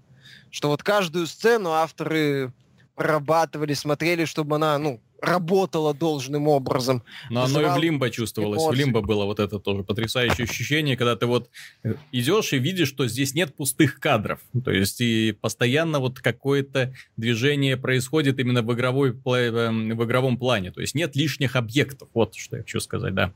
[0.50, 2.52] Что вот каждую сцену авторы
[2.96, 7.02] прорабатывали, смотрели, чтобы она, ну, работала должным образом.
[7.30, 8.62] Но оно и в Лимбо чувствовалось.
[8.62, 8.76] Эмоции.
[8.76, 11.48] В Лимбо было вот это тоже потрясающее ощущение, когда ты вот
[11.85, 14.40] э, идешь и видишь, что здесь нет пустых кадров.
[14.64, 20.70] То есть и постоянно вот какое-то движение происходит именно в, игровой, эм, в игровом плане.
[20.70, 22.09] То есть нет лишних объектов.
[22.14, 23.32] Вот что я хочу сказать, да.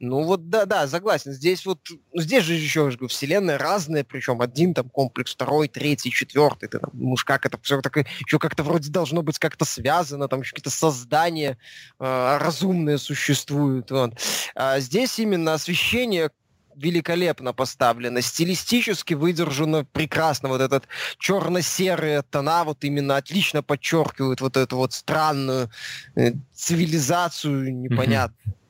[0.00, 1.32] Ну вот да, да, согласен.
[1.32, 1.78] Здесь вот,
[2.12, 6.68] ну здесь же еще, же вселенная разная, причем один там комплекс, второй, третий, четвертый.
[6.68, 10.28] Ты, там, ну уж как это все так еще как-то вроде должно быть как-то связано,
[10.28, 11.58] там еще какие-то создания
[12.00, 13.90] э, разумные существуют.
[13.90, 14.14] Вот.
[14.54, 16.30] А здесь именно освещение
[16.76, 20.48] великолепно поставлено, стилистически выдержано прекрасно.
[20.48, 20.84] Вот этот
[21.18, 25.70] черно-серые тона вот именно отлично подчеркивают вот эту вот странную
[26.16, 28.63] э, цивилизацию непонятную, mm-hmm.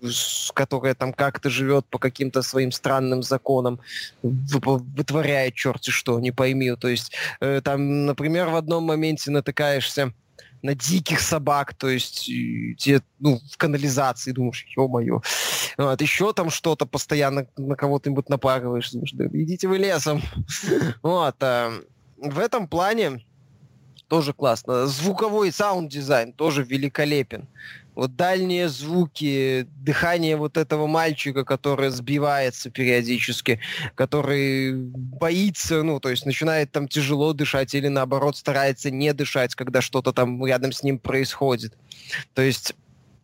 [0.54, 3.80] Которая там как-то живет по каким-то своим странным законам,
[4.22, 6.74] вытворяет черти что, не пойми.
[6.76, 10.12] То есть э, там, например, в одном моменте натыкаешься
[10.62, 12.24] на диких собак, то есть
[12.78, 15.20] те, ну, в канализации, думаешь, ё-моё.
[15.76, 20.22] Вот, еще там что-то постоянно на кого-нибудь напарываешь, думаешь, да, идите вы лесом.
[21.02, 21.70] Вот, а,
[22.16, 23.22] в этом плане
[24.08, 24.86] тоже классно.
[24.86, 27.46] Звуковой саунд-дизайн тоже великолепен
[27.94, 33.60] вот дальние звуки, дыхание вот этого мальчика, который сбивается периодически,
[33.94, 39.80] который боится, ну, то есть начинает там тяжело дышать или наоборот старается не дышать, когда
[39.80, 41.74] что-то там рядом с ним происходит.
[42.34, 42.74] То есть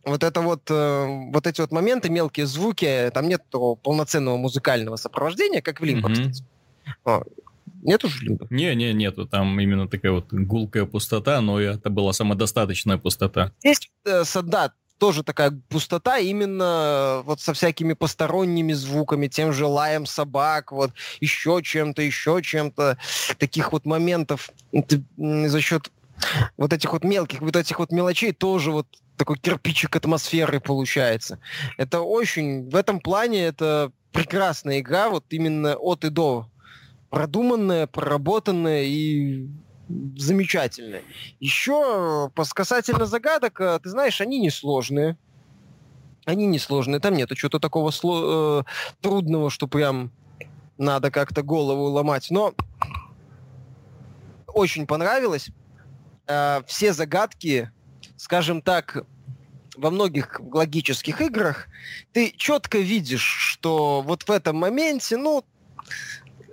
[0.04, 5.60] вот это вот, э, вот эти вот моменты, мелкие звуки, там нет полноценного музыкального сопровождения,
[5.60, 6.30] как в Limbo, угу.
[6.30, 6.44] кстати.
[7.82, 8.46] Нету же лимба?
[8.50, 9.26] Не, не, нету.
[9.26, 13.52] Там именно такая вот гулкая пустота, но это была самодостаточная пустота.
[13.62, 20.04] Есть, э, да, тоже такая пустота именно вот со всякими посторонними звуками, тем же лаем
[20.04, 22.98] собак, вот еще чем-то, еще чем-то.
[23.38, 24.50] Таких вот моментов
[25.16, 25.90] за счет
[26.58, 31.40] вот этих вот мелких, вот этих вот мелочей тоже вот такой кирпичик атмосферы получается.
[31.78, 36.49] Это очень, в этом плане это прекрасная игра, вот именно от и до
[37.10, 39.48] продуманная, проработанная и
[40.16, 41.02] замечательная.
[41.40, 45.18] Еще по касательно загадок, э, ты знаешь, они несложные.
[46.24, 47.00] Они несложные.
[47.00, 48.64] Там нету чего-то такого сло- э,
[49.00, 50.12] трудного, что прям
[50.78, 52.28] надо как-то голову ломать.
[52.30, 52.54] Но
[54.46, 55.50] очень понравилось.
[56.28, 57.70] Э, все загадки,
[58.16, 59.04] скажем так,
[59.76, 61.66] во многих логических играх
[62.12, 65.44] ты четко видишь, что вот в этом моменте, ну,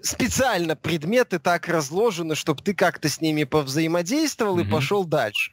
[0.07, 4.67] специально предметы так разложены, чтобы ты как-то с ними повзаимодействовал mm-hmm.
[4.67, 5.51] и пошел дальше.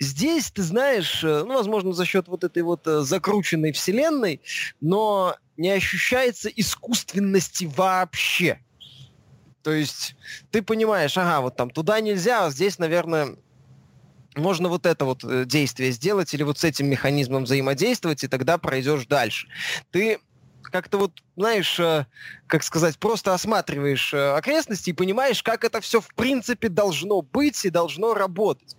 [0.00, 4.40] Здесь, ты знаешь, э, ну, возможно, за счет вот этой вот э, закрученной вселенной,
[4.80, 8.60] но не ощущается искусственности вообще.
[9.62, 10.14] То есть
[10.52, 13.36] ты понимаешь, ага, вот там туда нельзя, а здесь, наверное,
[14.36, 18.56] можно вот это вот э, действие сделать или вот с этим механизмом взаимодействовать, и тогда
[18.56, 19.48] пройдешь дальше.
[19.90, 20.20] Ты
[20.70, 22.06] как-то вот, знаешь, э,
[22.46, 27.64] как сказать, просто осматриваешь э, окрестности и понимаешь, как это все в принципе должно быть
[27.64, 28.76] и должно работать.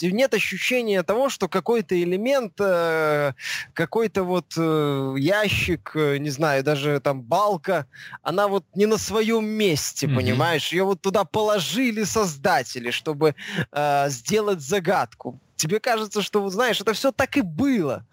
[0.00, 3.34] Нет ощущения того, что какой-то элемент, э,
[3.72, 7.86] какой-то вот ящик, не знаю, даже там балка,
[8.22, 10.16] она вот не на своем месте, mm-hmm.
[10.16, 10.72] понимаешь?
[10.72, 13.34] Ее вот туда положили создатели, чтобы
[14.08, 18.04] сделать загадку тебе кажется, что, вот, знаешь, это все так и было.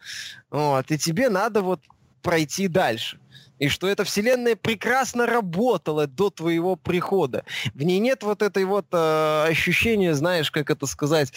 [0.51, 1.81] Вот, и тебе надо вот
[2.21, 3.19] пройти дальше.
[3.60, 7.43] И что эта вселенная прекрасно работала до твоего прихода.
[7.73, 11.34] В ней нет вот этой вот э, ощущения, знаешь, как это сказать,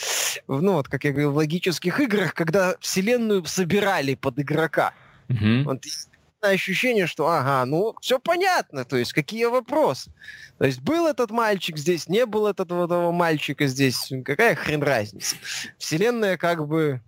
[0.46, 4.94] ну вот, как я говорил, в логических играх, когда вселенную собирали под игрока.
[5.28, 5.64] Mm-hmm.
[5.64, 5.84] Вот
[6.40, 10.12] ощущение, что ага, ну все понятно, то есть какие вопросы.
[10.58, 14.82] То есть был этот мальчик здесь, не был этот вот этого мальчика здесь, какая хрен
[14.82, 15.36] разница.
[15.78, 17.00] Вселенная как бы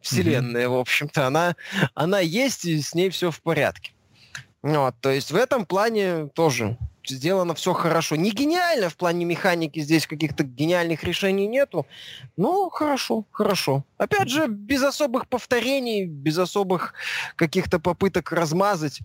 [0.00, 0.76] вселенная, mm-hmm.
[0.76, 1.26] в общем-то.
[1.26, 1.56] Она,
[1.94, 3.92] она есть, и с ней все в порядке.
[4.62, 6.76] Вот, то есть в этом плане тоже
[7.08, 8.16] сделано все хорошо.
[8.16, 11.86] Не гениально в плане механики, здесь каких-то гениальных решений нету.
[12.36, 13.84] Ну, хорошо, хорошо.
[13.96, 16.94] Опять же, без особых повторений, без особых
[17.36, 19.00] каких-то попыток размазать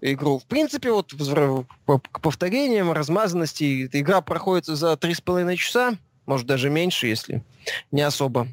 [0.00, 0.38] игру.
[0.38, 5.94] В принципе, вот к повторениям, размазанности, эта игра проходит за 3,5 часа,
[6.26, 7.42] может даже меньше, если
[7.90, 8.48] не особо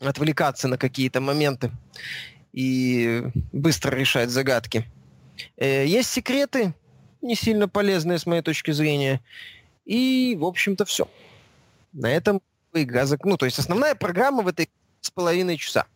[0.00, 1.70] отвлекаться на какие-то моменты
[2.52, 4.84] и быстро решать загадки.
[5.56, 6.74] Э, есть секреты,
[7.20, 9.20] не сильно полезные с моей точки зрения.
[9.84, 11.08] И, в общем-то, все.
[11.92, 12.40] На этом
[12.72, 13.06] игра...
[13.06, 13.24] Зак...
[13.24, 14.70] Ну, то есть основная программа в этой
[15.00, 15.86] с половиной часа.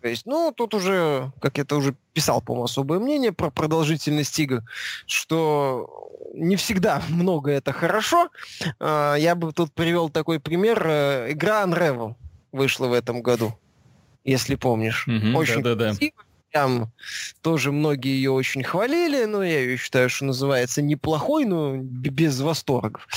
[0.00, 4.36] То есть, ну, тут уже, как я это уже писал, по-моему, особое мнение про продолжительность
[4.40, 4.62] игр,
[5.06, 8.28] что не всегда много это хорошо.
[8.80, 10.84] А, я бы тут привел такой пример.
[10.84, 12.16] Э, игра Unravel
[12.52, 13.58] вышла в этом году,
[14.24, 15.08] если помнишь.
[15.08, 15.98] Угу, Очень да, да, да
[16.52, 16.92] прям
[17.40, 23.08] тоже многие ее очень хвалили, но я ее считаю, что называется неплохой, но без восторгов.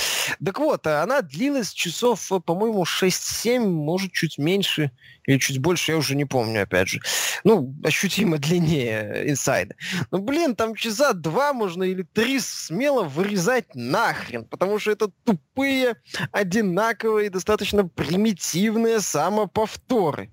[0.44, 4.90] Так вот, она длилась часов, по-моему, 6-7, может, чуть меньше
[5.26, 7.00] или чуть больше, я уже не помню, опять же.
[7.44, 9.74] Ну, ощутимо длиннее инсайда.
[10.10, 15.96] Ну, блин, там часа два можно или три смело вырезать нахрен, потому что это тупые,
[16.32, 20.30] одинаковые, достаточно примитивные самоповторы.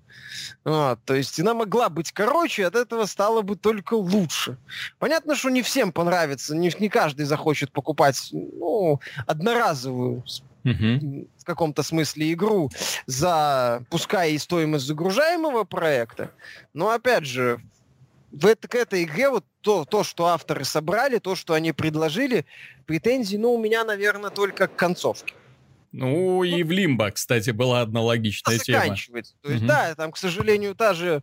[0.64, 4.56] А, то есть она могла быть короче, от этого стало бы только лучше.
[4.98, 10.24] Понятно, что не всем понравится, не, не каждый захочет покупать ну, одноразовую
[10.64, 11.28] угу.
[11.36, 12.70] в каком-то смысле игру
[13.06, 16.30] за, пускай и стоимость загружаемого проекта,
[16.72, 17.60] но опять же,
[18.32, 22.46] в это, к этой игре вот то, то, что авторы собрали, то, что они предложили,
[22.86, 25.34] претензий, ну, у меня, наверное, только к концовке.
[25.92, 28.80] Ну, и ну, в Лимбо, кстати, была однологичная тема.
[28.82, 29.34] Заканчивается.
[29.42, 29.68] То есть, угу.
[29.68, 31.22] да, там, к сожалению, та же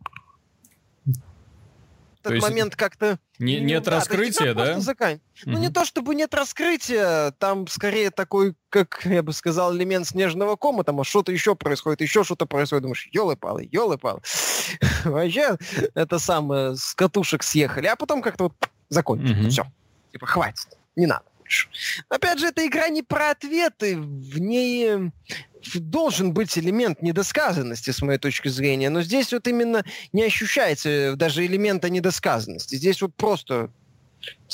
[2.22, 3.20] этот есть момент как-то...
[3.40, 4.80] Не, ну, нет да, раскрытия, да?
[4.80, 5.20] Закань.
[5.44, 5.52] Угу.
[5.52, 10.56] Ну, не то чтобы нет раскрытия, там скорее такой, как я бы сказал, элемент снежного
[10.56, 14.22] кома, там а что-то еще происходит, еще что-то происходит, думаешь, елы-палы, елы-палы.
[15.04, 15.58] Вообще,
[15.94, 18.54] это самое, с катушек съехали, а потом как-то вот
[18.90, 19.50] закончили, угу.
[19.50, 19.66] все.
[20.12, 21.68] Типа, хватит, не надо больше.
[22.10, 25.12] Опять же, эта игра не про ответы, в ней
[25.76, 31.46] должен быть элемент недосказанности, с моей точки зрения, но здесь вот именно не ощущается даже
[31.46, 32.76] элемента недосказанности.
[32.76, 33.70] Здесь вот просто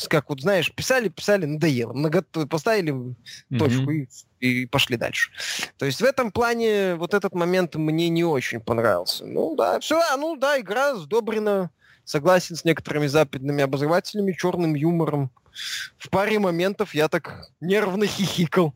[0.07, 3.57] как вот знаешь, писали, писали, надоело, много поставили mm-hmm.
[3.57, 4.07] точку и,
[4.39, 5.31] и пошли дальше.
[5.77, 9.25] То есть в этом плане вот этот момент мне не очень понравился.
[9.25, 11.69] Ну да, все, а, ну да, игра сдобрена,
[12.05, 15.31] согласен с некоторыми западными обозревателями, черным юмором.
[15.97, 18.73] В паре моментов я так нервно хихикал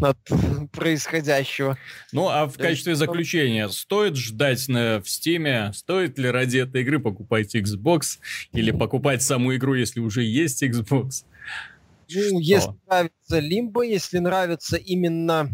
[0.00, 0.18] от
[0.72, 1.78] происходящего.
[2.12, 6.98] Ну, а в качестве заключения, стоит ждать на, в Стиме, стоит ли ради этой игры
[6.98, 8.18] покупать Xbox
[8.52, 11.24] или покупать саму игру, если уже есть Xbox?
[12.08, 15.50] Ну, если нравится Лимбо, если нравится именно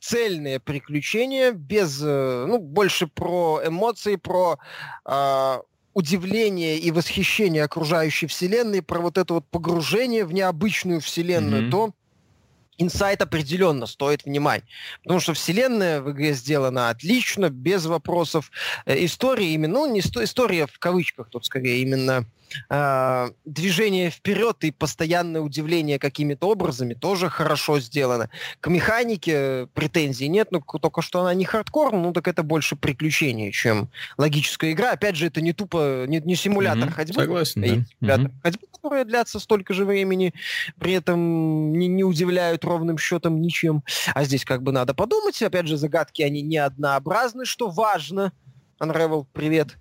[0.00, 4.58] цельные приключения, без, э, ну, больше про эмоции, про
[5.04, 5.58] э,
[5.94, 11.70] удивление и восхищение окружающей вселенной, про вот это вот погружение в необычную вселенную, mm-hmm.
[11.70, 11.92] то
[12.82, 14.64] Инсайт определенно стоит внимания.
[15.02, 18.50] Потому что вселенная в игре сделана отлично, без вопросов.
[18.86, 22.26] Э, история именно, ну, не история в кавычках тут скорее, именно
[22.68, 28.28] э, движение вперед и постоянное удивление какими-то образами тоже хорошо сделано.
[28.60, 33.52] К механике претензий нет, но только что она не хардкор, ну так это больше приключение,
[33.52, 34.92] чем логическая игра.
[34.92, 36.92] Опять же, это не тупо, не, не симулятор mm-hmm.
[36.92, 37.20] ходьбы.
[37.20, 38.16] Согласен, да.
[38.16, 38.30] Mm-hmm.
[38.42, 40.34] ходьбы, которые длятся столько же времени,
[40.80, 43.84] при этом не, не удивляют ровным счетом ничем.
[44.12, 45.40] А здесь как бы надо подумать.
[45.40, 48.32] Опять же, загадки, они не однообразны, что важно.
[48.80, 49.78] Unravel, привет.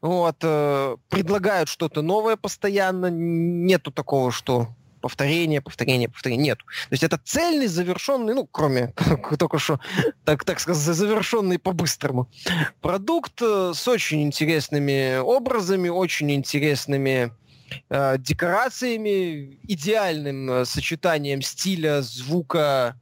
[0.00, 3.10] Вот, э, предлагают что-то новое постоянно.
[3.10, 4.68] Нету такого, что
[5.00, 6.50] повторение, повторение, повторение.
[6.50, 6.58] Нет.
[6.58, 8.94] То есть это цельный, завершенный, ну, кроме
[9.38, 9.80] только что,
[10.24, 12.30] так, так сказать, завершенный по-быстрому
[12.80, 17.32] продукт э, с очень интересными образами, очень интересными
[17.90, 22.96] декорациями, идеальным э, сочетанием стиля, звука,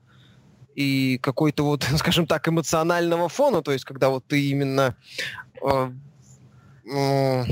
[0.77, 4.95] и какой-то вот, скажем так, эмоционального фона, то есть когда вот ты именно
[5.63, 5.91] э,
[6.93, 7.45] э,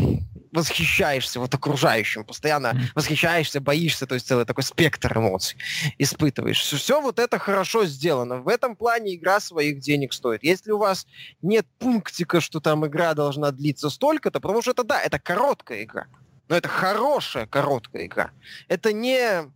[0.53, 5.59] восхищаешься вот окружающим, постоянно восхищаешься, боишься, то есть целый такой спектр эмоций
[5.99, 6.61] испытываешь.
[6.61, 8.37] Все, все вот это хорошо сделано.
[8.41, 10.45] В этом плане игра своих денег стоит.
[10.45, 11.07] Если у вас
[11.43, 16.07] нет пунктика, что там игра должна длиться столько-то, потому что это да, это короткая игра,
[16.49, 18.31] но это хорошая короткая игра.
[18.69, 19.51] Это не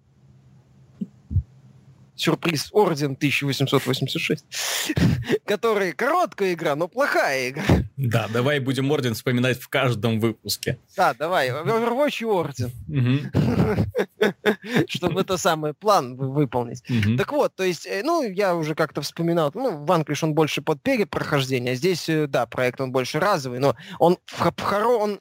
[2.19, 4.45] сюрприз, Орден 1886,
[5.45, 7.65] который короткая игра, но плохая игра.
[7.97, 10.79] Да, давай будем Орден вспоминать в каждом выпуске.
[10.97, 12.73] Да, давай, Overwatch и Орден.
[14.89, 16.83] Чтобы это самый план выполнить.
[17.17, 20.83] Так вот, то есть, э, ну, я уже как-то вспоминал, ну, Ванклиш, он больше под
[20.83, 25.21] перепрохождение, здесь, э, да, проект он больше разовый, но он, он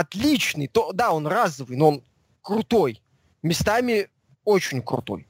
[0.00, 2.04] отличный, то, да, он разовый, но он
[2.42, 3.02] крутой.
[3.42, 4.08] Местами
[4.44, 5.26] очень крутой.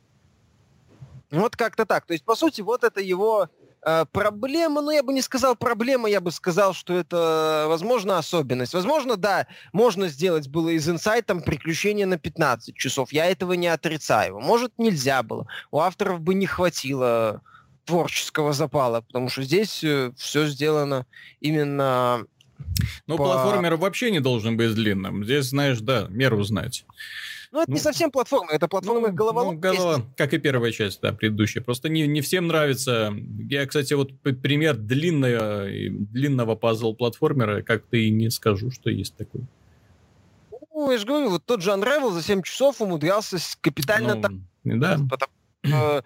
[1.31, 2.07] Вот как-то так.
[2.07, 3.49] То есть, по сути, вот это его
[3.83, 8.75] э, проблема, ну, я бы не сказал проблема, я бы сказал, что это, возможно, особенность.
[8.75, 13.13] Возможно, да, можно сделать было из инсайтом приключения на 15 часов.
[13.13, 14.41] Я этого не отрицаю.
[14.41, 15.47] Может, нельзя было.
[15.71, 17.43] У авторов бы не хватило
[17.85, 21.07] творческого запала, потому что здесь э, все сделано
[21.41, 22.27] именно...
[23.07, 23.25] Ну, по...
[23.25, 25.25] платформер вообще не должен быть длинным.
[25.25, 26.85] Здесь, знаешь, да, меру знать.
[27.53, 29.73] Ну, это ну, не совсем платформа, это платформа ну, головоломка.
[29.73, 31.63] Ну, голова, как и первая часть, да, предыдущая.
[31.63, 33.13] Просто не, не всем нравится.
[33.49, 39.43] Я, кстати, вот пример длинного, длинного пазл-платформера, как-то и не скажу, что есть такой.
[40.73, 44.15] Ну, я же говорю, вот тот же Unravel за 7 часов умудрялся капитально...
[44.15, 44.99] Ну, там, да.
[45.11, 45.33] Потому,
[45.65, 46.03] э,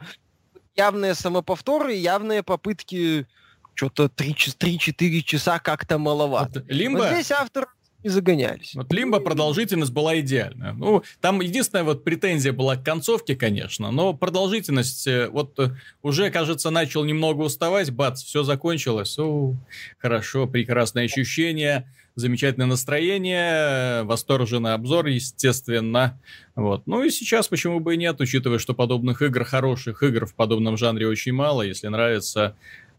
[0.75, 3.27] явные самоповторы, явные попытки
[3.75, 6.61] что-то 3-4 часа как-то маловато.
[6.61, 6.99] Вот, Лимба...
[6.99, 7.69] Вот здесь автор
[8.05, 8.75] и загонялись.
[8.75, 10.75] Вот Лимба продолжительность была идеальная.
[10.75, 15.71] Ну, там единственная вот претензия была к концовке, конечно, но продолжительность э, вот э,
[16.03, 19.19] уже, кажется, начал немного уставать, бац, все закончилось.
[19.19, 19.57] О,
[19.99, 26.21] хорошо, прекрасное ощущение, замечательное настроение, восторженный обзор, естественно.
[26.55, 26.87] Вот.
[26.87, 30.77] Ну и сейчас почему бы и нет, учитывая, что подобных игр, хороших игр в подобном
[30.77, 31.63] жанре очень мало.
[31.63, 32.55] Если нравится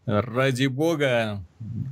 [0.06, 1.42] Ради бога,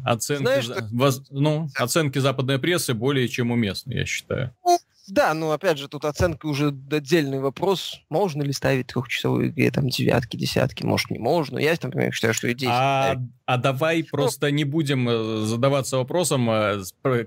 [0.05, 0.89] оценки, Знаешь, что...
[0.93, 4.55] воз, ну, оценки западной прессы более чем уместны, я считаю.
[4.65, 8.01] Ну, да, но опять же, тут оценка уже отдельный вопрос.
[8.09, 10.85] Можно ли ставить трехчасовые игре там девятки, десятки?
[10.85, 11.59] Может, не можно.
[11.59, 12.71] Я, например, считаю, что идея...
[12.73, 16.83] А, а давай ну, просто не будем э, задаваться вопросом э,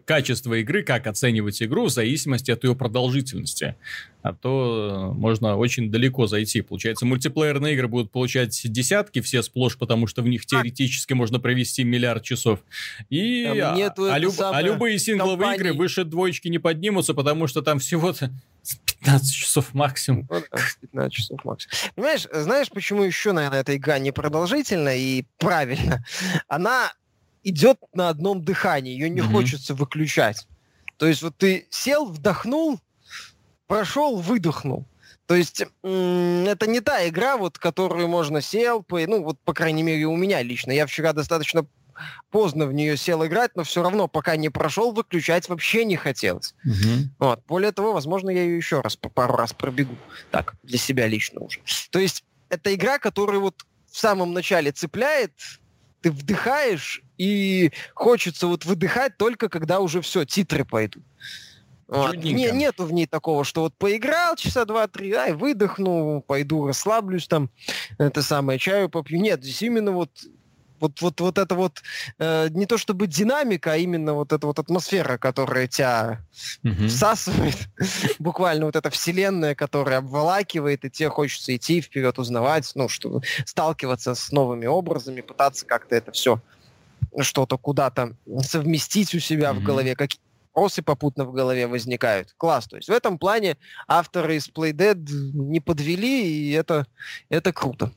[0.05, 3.75] качества игры, как оценивать игру в зависимости от ее продолжительности
[4.27, 6.61] а то э, можно очень далеко зайти.
[6.61, 11.83] Получается, мультиплеерные игры будут получать десятки все сплошь, потому что в них теоретически можно провести
[11.83, 12.59] миллиард часов.
[13.09, 15.59] И а, а, люб, а любые сингловые компании...
[15.59, 18.31] игры выше двоечки не поднимутся, потому что там всего-то
[19.07, 20.27] 15 часов максимум.
[20.29, 21.73] Ну, да, 15 часов максимум.
[21.95, 26.03] Понимаешь, знаешь, почему еще, наверное, эта игра непродолжительна и правильно?
[26.47, 26.91] Она
[27.43, 29.31] идет на одном дыхании, ее не mm-hmm.
[29.31, 30.47] хочется выключать.
[30.97, 32.79] То есть вот ты сел, вдохнул,
[33.67, 34.85] прошел, выдохнул.
[35.27, 39.83] То есть это не та игра, вот, которую можно сел, по, ну вот по крайней
[39.83, 40.71] мере у меня лично.
[40.71, 41.65] Я вчера достаточно
[42.31, 46.55] поздно в нее сел играть, но все равно пока не прошел, выключать вообще не хотелось.
[46.65, 47.09] Угу.
[47.19, 47.43] Вот.
[47.47, 49.95] Более того, возможно, я ее еще раз по пару раз пробегу.
[50.31, 51.59] Так, для себя лично уже.
[51.91, 55.33] То есть это игра, которая вот в самом начале цепляет,
[56.01, 61.03] ты вдыхаешь, и хочется вот выдыхать только когда уже все, титры пойдут.
[61.87, 62.17] Вот.
[62.17, 67.49] Не, нету в ней такого, что вот поиграл часа два-три, ай, выдохну, пойду расслаблюсь там,
[67.97, 69.21] это самое, чаю попью.
[69.21, 70.11] Нет, здесь именно вот
[70.79, 71.81] вот, вот, вот это вот
[72.19, 76.19] э, не то чтобы динамика, а именно вот эта вот атмосфера, которая тебя
[76.63, 76.87] mm-hmm.
[76.87, 77.57] всасывает,
[78.19, 84.15] буквально вот эта вселенная, которая обволакивает, и тебе хочется идти вперед, узнавать, ну, чтобы сталкиваться
[84.15, 86.41] с новыми образами, пытаться как-то это все
[87.19, 89.59] что-то куда-то совместить у себя mm-hmm.
[89.59, 90.21] в голове, какие
[90.57, 92.33] вопросы попутно в голове возникают.
[92.37, 92.65] Класс.
[92.65, 96.87] То есть в этом плане авторы из Playdead не подвели, и это,
[97.29, 97.91] это круто.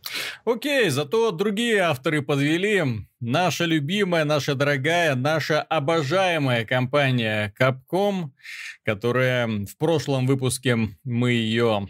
[0.44, 3.06] Окей, зато другие авторы подвели.
[3.18, 8.30] Наша любимая, наша дорогая, наша обожаемая компания Capcom,
[8.84, 11.88] которая в прошлом выпуске мы ее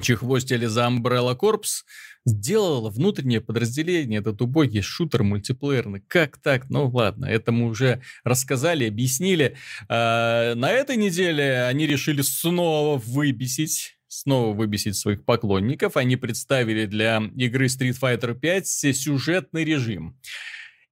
[0.00, 1.84] чехвостили за Umbrella Corps,
[2.24, 6.02] сделала внутреннее подразделение, этот убогий шутер мультиплеерный.
[6.06, 6.68] Как так?
[6.70, 9.56] Ну ладно, это мы уже рассказали, объяснили.
[9.88, 15.96] А, на этой неделе они решили снова выбесить снова выбесить своих поклонников.
[15.96, 20.18] Они представили для игры Street Fighter 5 сюжетный режим.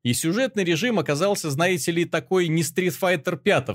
[0.04, 3.70] И сюжетный режим оказался, знаете ли, такой не Street Fighter 5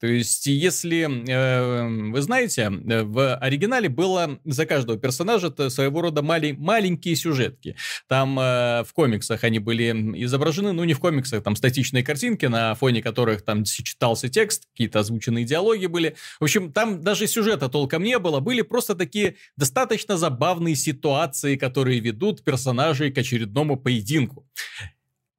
[0.00, 6.22] то есть, если э, вы знаете, э, в оригинале было за каждого персонажа своего рода
[6.22, 7.76] мали, маленькие сюжетки.
[8.08, 9.90] Там э, в комиксах они были
[10.24, 15.00] изображены, ну не в комиксах, там статичные картинки, на фоне которых там читался текст, какие-то
[15.00, 16.16] озвученные диалоги были.
[16.40, 22.00] В общем, там даже сюжета толком не было, были просто такие достаточно забавные ситуации, которые
[22.00, 24.46] ведут персонажей к очередному поединку.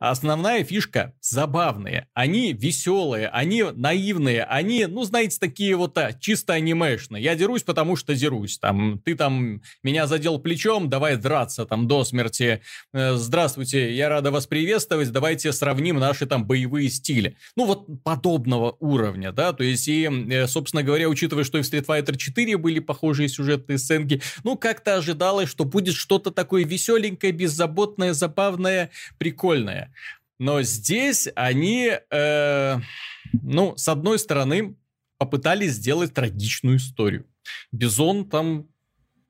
[0.09, 2.07] Основная фишка забавные.
[2.15, 7.23] Они веселые, они наивные, они, ну, знаете, такие вот а, чисто анимешные.
[7.23, 8.57] Я дерусь, потому что дерусь.
[8.57, 12.61] Там, ты там меня задел плечом, давай драться там до смерти.
[12.93, 17.37] Э, здравствуйте, я рада вас приветствовать, давайте сравним наши там боевые стили.
[17.55, 21.71] Ну, вот подобного уровня, да, то есть и, э, собственно говоря, учитывая, что и в
[21.71, 27.31] Street Fighter 4 были похожие сюжетные сценки, ну, как-то ожидалось, что будет что-то такое веселенькое,
[27.31, 28.89] беззаботное, забавное,
[29.19, 29.90] прикольное.
[30.39, 32.77] Но здесь они, э,
[33.31, 34.75] ну, с одной стороны,
[35.17, 37.27] попытались сделать трагичную историю.
[37.71, 38.67] Бизон там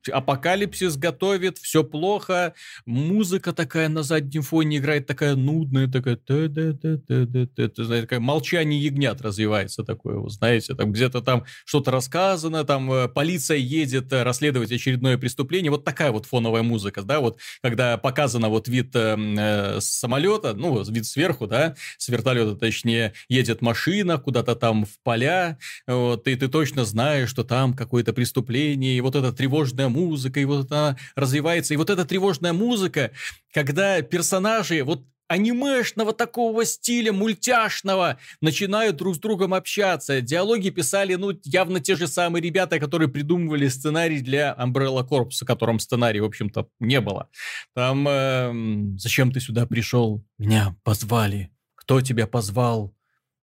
[0.10, 2.54] апокалипсис готовит, все плохо,
[2.86, 7.68] музыка такая на заднем фоне играет, такая нудная, такая, та -та -та -та -та -та,
[7.68, 13.08] -та, такая молчание ягнят развивается такое, вы знаете, там где-то там что-то рассказано, там э,
[13.08, 18.50] полиция едет э, расследовать очередное преступление, вот такая вот фоновая музыка, да, вот когда показано
[18.50, 24.56] вот вид э, э самолета, ну, вид сверху, да, с вертолета, точнее, едет машина куда-то
[24.56, 29.32] там в поля, вот, и ты точно знаешь, что там какое-то преступление, и вот эта
[29.32, 31.74] тревожная музыка, и вот она развивается.
[31.74, 33.12] И вот эта тревожная музыка,
[33.54, 40.20] когда персонажи вот анимешного такого стиля, мультяшного, начинают друг с другом общаться.
[40.20, 45.46] Диалоги писали, ну, явно те же самые ребята, которые придумывали сценарий для Umbrella Corps, о
[45.46, 47.30] котором сценарий, в общем-то, не было.
[47.74, 50.22] Там, э, зачем ты сюда пришел?
[50.38, 51.50] Меня позвали.
[51.76, 52.94] Кто тебя позвал?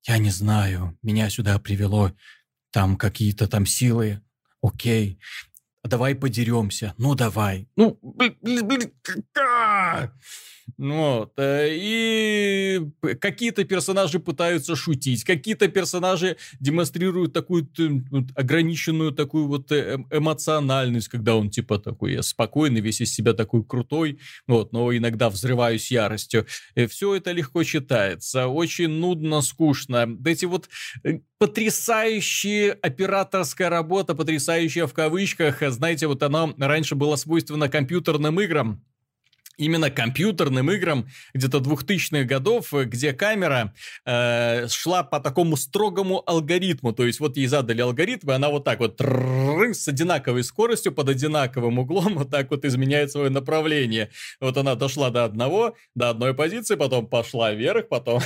[0.06, 0.98] Я не знаю.
[1.02, 2.12] Меня сюда привело
[2.70, 4.20] там какие-то там силы.
[4.60, 5.18] Окей
[5.84, 6.94] давай подеремся.
[6.98, 7.68] Ну, давай.
[7.76, 8.92] Ну, блин,
[10.76, 11.32] вот.
[11.36, 12.80] Э, и
[13.20, 17.68] какие-то персонажи пытаются шутить, какие-то персонажи демонстрируют такую
[18.34, 23.32] ограниченную такую вот э, эм, эмоциональность, когда он типа такой я спокойный, весь из себя
[23.32, 26.46] такой крутой, вот, но иногда взрываюсь яростью.
[26.74, 30.06] И все это легко читается, очень нудно, скучно.
[30.24, 30.68] Эти вот
[31.04, 38.82] э, потрясающие операторская работа, потрясающая в кавычках, знаете, вот она раньше была свойственна компьютерным играм,
[39.58, 43.74] именно компьютерным играм где-то 2000-х годов, где камера
[44.06, 46.92] э, шла по такому строгому алгоритму.
[46.92, 51.08] То есть вот ей задали алгоритм, и она вот так вот с одинаковой скоростью, под
[51.10, 54.10] одинаковым углом вот так вот изменяет свое направление.
[54.40, 58.22] Вот она дошла до одного, до одной позиции, потом пошла вверх, потом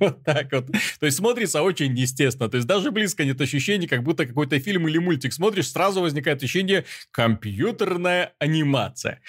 [0.00, 0.66] вот так вот.
[1.00, 2.48] То есть смотрится очень естественно.
[2.48, 6.42] То есть даже близко нет ощущения, как будто какой-то фильм или мультик смотришь, сразу возникает
[6.42, 9.20] ощущение компьютерная анимация.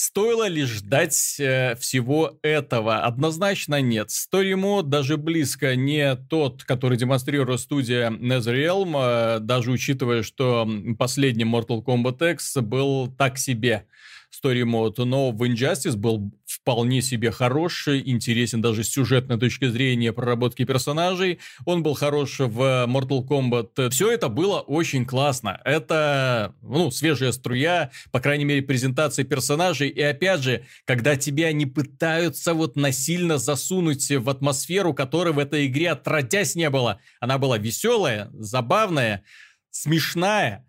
[0.00, 3.00] Стоило ли ждать э, всего этого?
[3.00, 4.10] Однозначно нет.
[4.32, 10.68] Mode даже близко не тот, который демонстрирует студия NetherRealm, э, даже учитывая, что
[11.00, 13.86] последний Mortal Kombat X был так себе
[14.30, 16.30] story mode, но в Injustice был
[16.62, 21.38] вполне себе хороший, интересен даже с сюжетной точки зрения проработки персонажей.
[21.64, 23.90] Он был хорош в Mortal Kombat.
[23.90, 25.60] Все это было очень классно.
[25.64, 29.88] Это, ну, свежая струя, по крайней мере, презентации персонажей.
[29.88, 35.66] И опять же, когда тебя не пытаются вот насильно засунуть в атмосферу, которой в этой
[35.66, 37.00] игре отродясь не было.
[37.20, 39.24] Она была веселая, забавная,
[39.70, 40.66] смешная,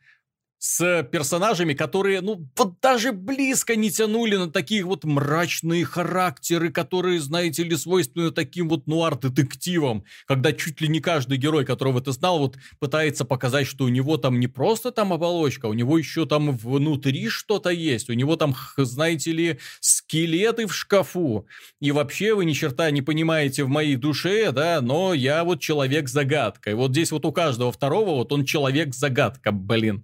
[0.59, 7.21] с персонажами, которые, ну, вот даже близко не тянули на такие вот мрачные характеры, которые,
[7.21, 12.39] знаете ли, свойственны таким вот нуар-детективам, когда чуть ли не каждый герой, которого ты знал,
[12.39, 16.57] вот пытается показать, что у него там не просто там оболочка, у него еще там
[16.57, 21.47] внутри что-то есть, у него там, знаете ли, скелеты в шкафу,
[21.79, 26.71] и вообще вы ни черта не понимаете в моей душе, да, но я вот человек-загадка,
[26.71, 30.03] и вот здесь вот у каждого второго вот он человек-загадка, блин.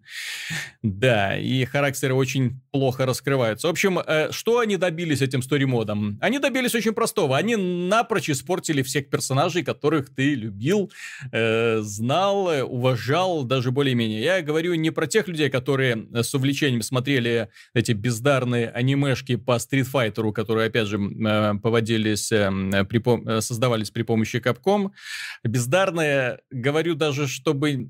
[0.82, 3.67] Да, и характеры очень плохо раскрываются.
[3.67, 6.17] В общем, э, что они добились этим сторимодом?
[6.21, 7.38] Они добились очень простого.
[7.38, 10.91] Они напрочь испортили всех персонажей, которых ты любил,
[11.32, 14.21] э, знал, уважал, даже более-менее.
[14.21, 19.88] Я говорю не про тех людей, которые с увлечением смотрели эти бездарные анимешки по Street
[19.91, 24.91] Fighter, которые, опять же, э, поводились, при, создавались при помощи Capcom.
[25.43, 27.89] Бездарные, говорю даже, чтобы...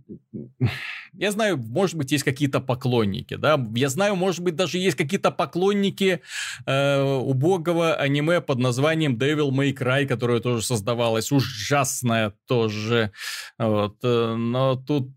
[1.17, 3.59] Я знаю, может быть, есть какие какие-то поклонники, да.
[3.75, 6.21] Я знаю, может быть, даже есть какие-то поклонники
[6.65, 13.11] э, убогого аниме под названием Devil May Cry, которое тоже создавалось, ужасное тоже.
[13.57, 13.97] Вот.
[14.03, 15.11] Э, но тут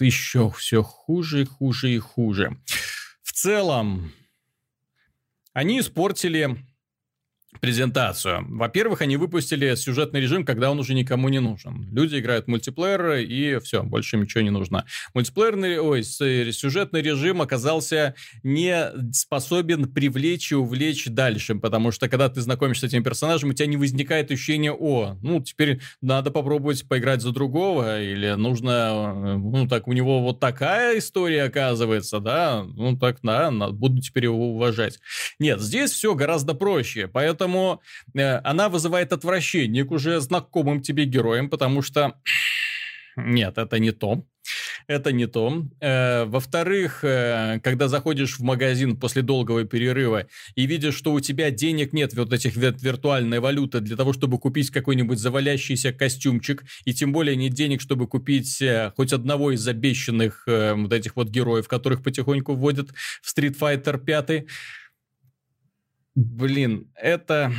[0.00, 2.56] еще все хуже, хуже и хуже.
[3.22, 4.12] В целом,
[5.52, 6.56] они испортили
[7.60, 8.44] презентацию.
[8.48, 11.88] Во-первых, они выпустили сюжетный режим, когда он уже никому не нужен.
[11.92, 14.86] Люди играют в мультиплеер, и все, больше ничего не нужно.
[15.14, 22.40] Мультиплеерный, ой, сюжетный режим оказался не способен привлечь и увлечь дальше, потому что когда ты
[22.40, 27.20] знакомишься с этим персонажем, у тебя не возникает ощущения, о, ну, теперь надо попробовать поиграть
[27.20, 33.18] за другого, или нужно, ну, так, у него вот такая история оказывается, да, ну, так,
[33.22, 34.98] да, буду теперь его уважать.
[35.38, 37.80] Нет, здесь все гораздо проще, поэтому Поэтому
[38.14, 42.14] э, она вызывает отвращение к уже знакомым тебе героям, потому что...
[43.16, 44.24] Нет, это не то.
[44.86, 45.66] Это не то.
[45.80, 51.50] Э, во-вторых, э, когда заходишь в магазин после долгого перерыва и видишь, что у тебя
[51.50, 57.12] денег нет, вот этих виртуальной валюты для того, чтобы купить какой-нибудь завалящийся костюмчик, и тем
[57.12, 62.02] более нет денег, чтобы купить э, хоть одного из обещанных вот этих вот героев, которых
[62.02, 62.90] потихоньку вводят
[63.22, 64.44] в Street Fighter 5,
[66.20, 67.50] Блин, это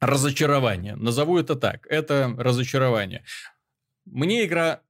[0.00, 0.96] разочарование.
[0.96, 1.86] Назову это так.
[1.86, 3.24] Это разочарование.
[4.04, 4.82] Мне игра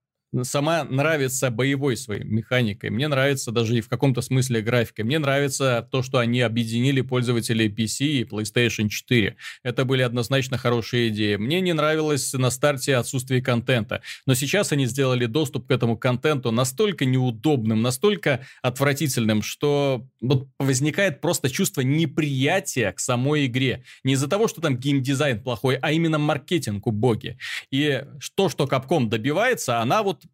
[0.43, 2.91] сама нравится боевой своей механикой.
[2.91, 5.05] Мне нравится даже и в каком-то смысле графикой.
[5.05, 9.37] Мне нравится то, что они объединили пользователей PC и PlayStation 4.
[9.63, 11.37] Это были однозначно хорошие идеи.
[11.37, 14.03] Мне не нравилось на старте отсутствие контента.
[14.27, 21.21] Но сейчас они сделали доступ к этому контенту настолько неудобным, настолько отвратительным, что вот возникает
[21.21, 23.85] просто чувство неприятия к самой игре.
[24.05, 27.39] Не из-за того, что там геймдизайн плохой, а именно маркетинг убогий.
[27.71, 28.05] И
[28.35, 30.26] то, что Capcom добивается, она вот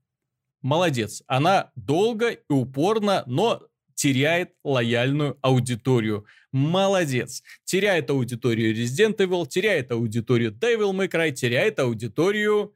[0.62, 1.22] молодец.
[1.26, 3.62] Она долго и упорно, но
[3.94, 6.24] теряет лояльную аудиторию.
[6.50, 7.42] Молодец.
[7.64, 12.74] Теряет аудиторию Resident Evil, теряет аудиторию Devil May Cry, теряет аудиторию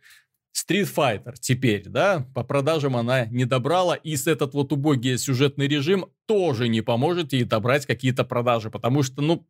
[0.57, 5.69] Street Fighter теперь, да, по продажам она не добрала, и с этот вот убогий сюжетный
[5.69, 9.47] режим тоже не поможет ей добрать какие-то продажи, потому что, ну,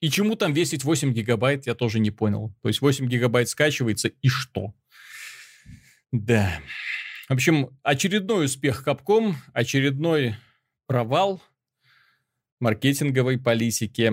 [0.00, 2.54] и чему там весить 8 гигабайт, я тоже не понял.
[2.60, 4.74] То есть 8 гигабайт скачивается, и что?
[6.12, 6.60] Да.
[7.28, 10.36] В общем, очередной успех Capcom, очередной
[10.86, 11.42] провал
[12.60, 14.12] маркетинговой политики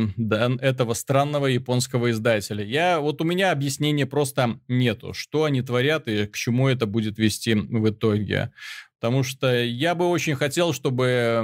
[0.63, 2.63] этого странного японского издателя.
[2.63, 7.19] Я, вот у меня объяснения просто нету, что они творят и к чему это будет
[7.19, 8.51] вести в итоге.
[8.99, 11.43] Потому что я бы очень хотел, чтобы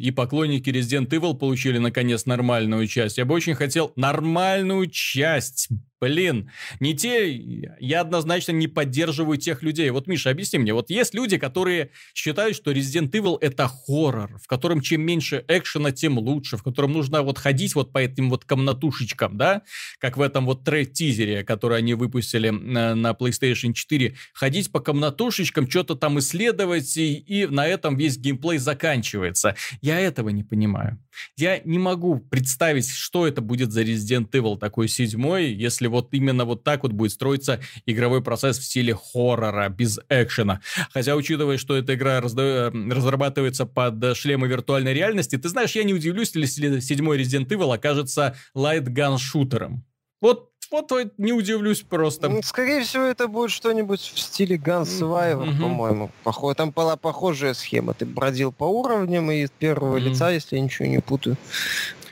[0.00, 3.16] и поклонники Resident Evil получили наконец нормальную часть.
[3.18, 5.68] Я бы очень хотел нормальную часть.
[6.02, 6.50] Блин,
[6.80, 7.32] не те,
[7.78, 9.88] я однозначно не поддерживаю тех людей.
[9.90, 14.48] Вот, Миша, объясни мне, вот есть люди, которые считают, что Resident Evil это хоррор, в
[14.48, 18.44] котором чем меньше экшена, тем лучше, в котором нужно вот ходить вот по этим вот
[18.44, 19.62] комнатушечкам, да,
[20.00, 25.70] как в этом вот трейд-тизере, который они выпустили на, на PlayStation 4, ходить по комнатушечкам,
[25.70, 29.54] что-то там исследовать, и, и на этом весь геймплей заканчивается.
[29.80, 30.98] Я этого не понимаю.
[31.36, 36.44] Я не могу представить, что это будет за Resident Evil такой седьмой, если вот именно
[36.44, 40.60] вот так вот будет строиться игровой процесс в стиле хоррора, без экшена.
[40.92, 42.70] Хотя, учитывая, что эта игра разда...
[42.70, 48.34] разрабатывается под шлемы виртуальной реальности, ты знаешь, я не удивлюсь, если седьмой Resident Evil окажется
[48.54, 49.84] лайтган-шутером.
[50.20, 52.28] Вот вот не удивлюсь просто.
[52.28, 55.60] Ну, скорее всего, это будет что-нибудь в стиле Gun Survivor, mm-hmm.
[55.60, 56.10] по-моему.
[56.24, 57.94] Похоже, там была похожая схема.
[57.94, 60.00] Ты бродил по уровням и с первого mm-hmm.
[60.00, 61.36] лица, если я ничего не путаю,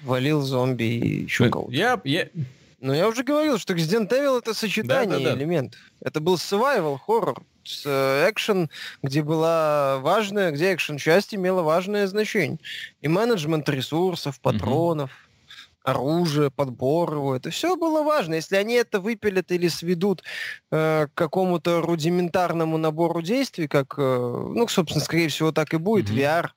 [0.02, 1.72] валил зомби и еще кого-то.
[1.72, 2.28] Я, я,
[2.80, 5.38] но я уже говорил, что Resident Evil это сочетание да, да, да.
[5.38, 5.80] элементов.
[6.00, 8.70] Это был survival хоррор с э, экшен,
[9.02, 12.58] где была важная, где экшен часть имела важное значение.
[13.02, 15.29] И менеджмент ресурсов, патронов, угу.
[15.82, 17.36] Оружие, подбор его.
[17.36, 18.34] Это все было важно.
[18.34, 20.22] Если они это выпилят или сведут
[20.70, 26.10] э, к какому-то рудиментарному набору действий, как, э, ну, собственно, скорее всего, так и будет,
[26.10, 26.18] угу.
[26.18, 26.50] VR,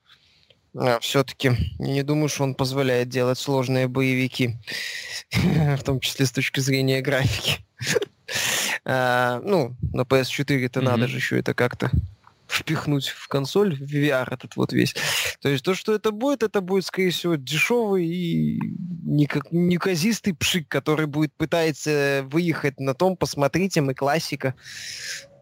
[0.75, 4.55] а, все-таки не думаю, что он позволяет делать сложные боевики,
[5.31, 7.65] в том числе с точки зрения графики.
[8.85, 10.83] а, ну, на PS4-то mm-hmm.
[10.83, 11.91] надо же еще это как-то
[12.53, 14.95] впихнуть в консоль, в VR этот вот весь.
[15.41, 18.59] То есть то, что это будет, это будет, скорее всего, дешевый и
[19.51, 24.55] неказистый пшик, который будет пытаться выехать на том, посмотрите, мы классика.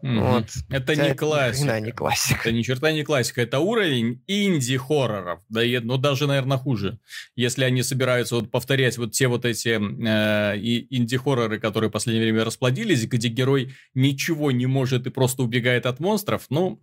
[0.02, 0.20] Mm-hmm.
[0.20, 0.46] Вот.
[0.68, 1.80] Это не классика.
[1.80, 2.40] не классика.
[2.40, 3.40] Это ни черта не классика.
[3.40, 5.40] Это уровень инди-хорроров.
[5.48, 6.98] Да, и, ну, даже, наверное, хуже.
[7.36, 10.58] Если они собираются вот повторять вот те вот эти э,
[10.90, 16.00] инди-хорроры, которые в последнее время расплодились, где герой ничего не может и просто убегает от
[16.00, 16.82] монстров, ну,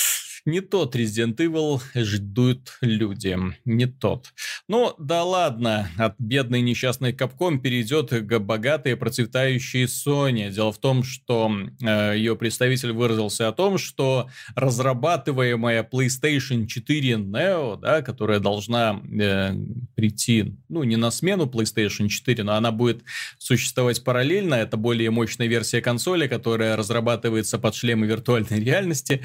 [0.45, 3.37] Не тот Resident Evil ждут люди.
[3.65, 4.33] Не тот.
[4.67, 5.89] Ну, да ладно.
[5.97, 10.49] От бедной несчастной Capcom перейдет к богатой процветающей Sony.
[10.49, 17.79] Дело в том, что э, ее представитель выразился о том, что разрабатываемая PlayStation 4 Neo,
[17.79, 19.53] да, которая должна э,
[19.95, 23.03] прийти, ну, не на смену PlayStation 4, но она будет
[23.37, 24.55] существовать параллельно.
[24.55, 29.21] Это более мощная версия консоли, которая разрабатывается под шлемы виртуальной реальности,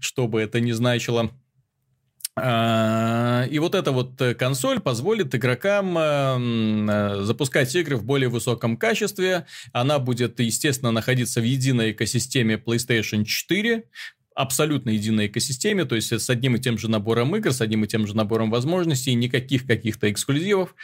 [0.00, 1.30] чтобы это не значило.
[2.34, 9.46] А, и вот эта вот консоль позволит игрокам э, запускать игры в более высоком качестве.
[9.72, 13.84] Она будет, естественно, находиться в единой экосистеме PlayStation 4
[14.34, 17.88] абсолютно единой экосистеме, то есть с одним и тем же набором игр, с одним и
[17.88, 20.74] тем же набором возможностей, никаких каких-то эксклюзивов.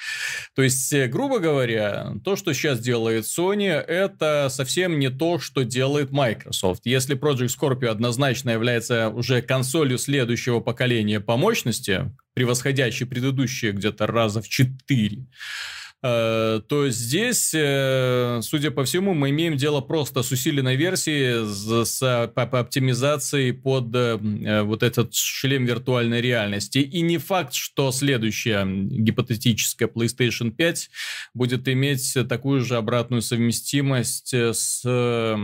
[0.55, 5.63] То есть, э, грубо говоря, то, что сейчас делает Sony, это совсем не то, что
[5.65, 6.83] делает Microsoft.
[6.85, 14.43] Если Project Scorpio однозначно является уже консолью следующего поколения по мощности, превосходящей предыдущие где-то раза
[14.43, 20.77] в 4, Э, то здесь, э, судя по всему, мы имеем дело просто с усиленной
[20.77, 21.45] версией,
[21.85, 22.03] с,
[22.35, 26.79] оптимизацией под э, вот этот шлем виртуальной реальности.
[26.79, 30.91] И не факт, что следующая гипотетическая PlayStation 5
[31.35, 35.35] будет иметь такую же обратную совместимость с э,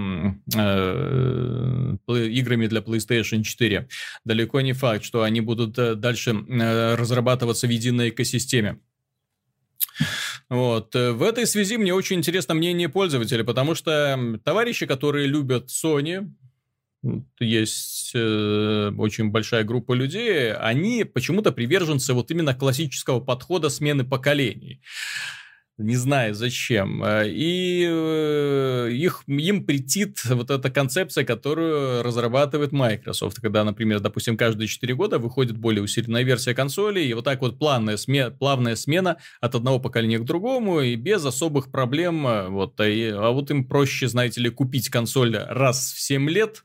[2.09, 3.89] играми для PlayStation 4.
[4.25, 6.33] Далеко не факт, что они будут дальше
[6.97, 8.79] разрабатываться в единой экосистеме.
[10.51, 10.95] Вот.
[10.95, 16.31] Э, в этой связи мне очень интересно мнение пользователя, потому что товарищи, которые любят Sony,
[17.39, 24.81] есть э, очень большая группа людей, они почему-то приверженцы вот именно классического подхода смены поколений
[25.79, 27.03] не знаю зачем.
[27.03, 34.37] Э, и э, их, им претит вот эта концепция, которую разрабатывает Microsoft, когда, например, допустим,
[34.37, 38.77] каждые 4 года выходит более усиленная версия консоли, и вот так вот плавная, сме, плавная
[38.77, 42.27] смена от одного поколения к другому, и без особых проблем.
[42.27, 46.65] Э, вот, и, а вот им проще, знаете ли, купить консоль раз в 7 лет,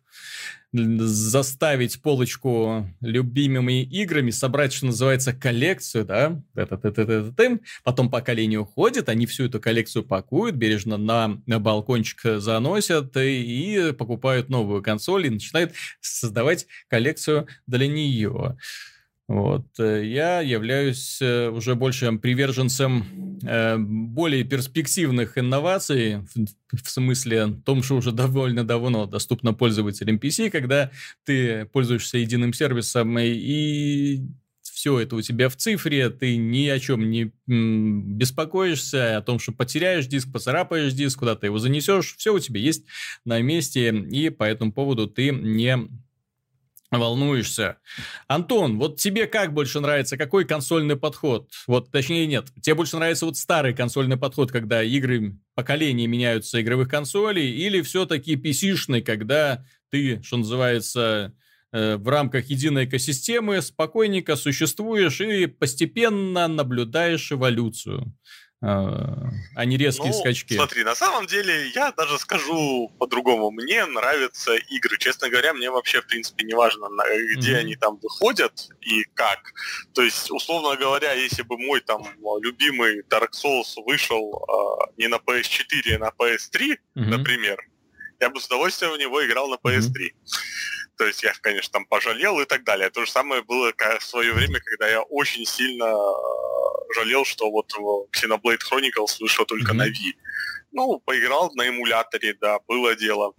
[0.72, 6.42] заставить полочку любимыми играми, собрать, что называется, коллекцию, да,
[7.84, 14.84] потом поколение уходит, они всю эту коллекцию пакуют, бережно на, балкончик заносят и покупают новую
[14.84, 18.58] консоль и начинают создавать коллекцию для нее.
[19.30, 19.68] Вот.
[19.78, 26.26] Э, я являюсь э, уже больше приверженцем э, более перспективных инноваций,
[26.72, 30.90] в смысле том, что уже довольно давно доступно пользователям PC, когда
[31.26, 34.24] ты пользуешься единым сервисом и
[34.64, 39.52] все это у тебя в цифре, ты ни о чем не беспокоишься, о том, что
[39.52, 42.86] потеряешь диск, поцарапаешь диск, куда ты его занесешь, все у тебя есть
[43.26, 45.78] на месте, и по этому поводу ты не
[46.98, 47.78] волнуешься.
[48.28, 51.52] Антон, вот тебе как больше нравится, какой консольный подход?
[51.68, 56.90] Вот, точнее, нет, тебе больше нравится вот старый консольный подход, когда игры, поколения меняются игровых
[56.90, 61.34] консолей, или все-таки PC-шный, когда ты, что называется,
[61.72, 68.16] э, в рамках единой экосистемы спокойненько существуешь и постепенно наблюдаешь эволюцию?
[68.62, 70.56] А, а не резкие ну, скачки.
[70.56, 73.52] Смотри, на самом деле, я даже скажу по-другому.
[73.52, 74.98] Мне нравятся игры.
[74.98, 76.90] Честно говоря, мне вообще, в принципе, не важно,
[77.38, 77.60] где mm-hmm.
[77.60, 79.54] они там выходят и как.
[79.94, 82.04] То есть, условно говоря, если бы мой там
[82.42, 86.78] любимый Dark Souls вышел э, не на PS4, а на PS3, mm-hmm.
[86.96, 87.66] например,
[88.20, 89.88] я бы с удовольствием в него играл на PS3.
[89.88, 90.79] Mm-hmm.
[91.00, 92.90] То есть я, конечно, там пожалел и так далее.
[92.90, 95.96] То же самое было в свое время, когда я очень сильно
[96.94, 97.72] жалел, что вот
[98.12, 99.76] Xenoblade Chronicles вышел только mm-hmm.
[99.76, 100.14] на Wii.
[100.74, 103.34] Ну, поиграл на эмуляторе, да, было дело.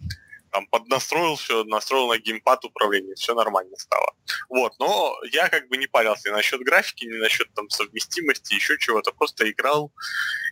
[0.51, 4.11] Там поднастроил все, настроил на геймпад управление, все нормально стало.
[4.49, 8.79] Вот, но я как бы не парился ни насчет графики, ни насчет там совместимости, еще
[8.79, 9.93] чего-то, просто играл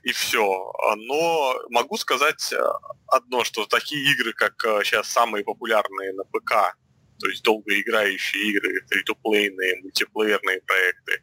[0.04, 0.72] и все.
[0.96, 2.64] Но могу сказать э,
[3.08, 4.54] одно, что такие игры, как
[4.84, 6.78] сейчас э, самые популярные на ПК,
[7.20, 11.22] то есть долгоиграющие игры, фри-то-плейные, мультиплеерные проекты,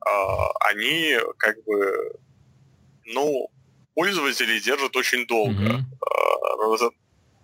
[0.00, 2.18] а, они как бы,
[3.04, 3.48] ну,
[3.94, 5.84] пользователи держат очень долго.
[5.84, 6.92] Mm-hmm.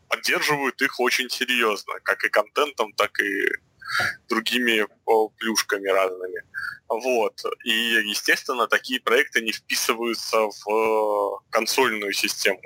[0.09, 3.48] Поддерживают их очень серьезно, как и контентом, так и
[4.28, 4.86] другими
[5.38, 6.42] плюшками разными.
[6.88, 7.42] Вот.
[7.64, 7.70] И,
[8.05, 12.61] естественно, такие проекты не вписываются в э, консольную систему.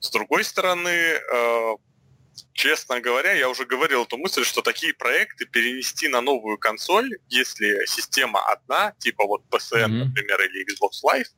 [0.00, 1.76] С другой стороны, э,
[2.52, 7.86] честно говоря, я уже говорил эту мысль, что такие проекты перенести на новую консоль, если
[7.86, 10.04] система одна, типа вот PSN, mm-hmm.
[10.04, 11.28] например, или Xbox Live,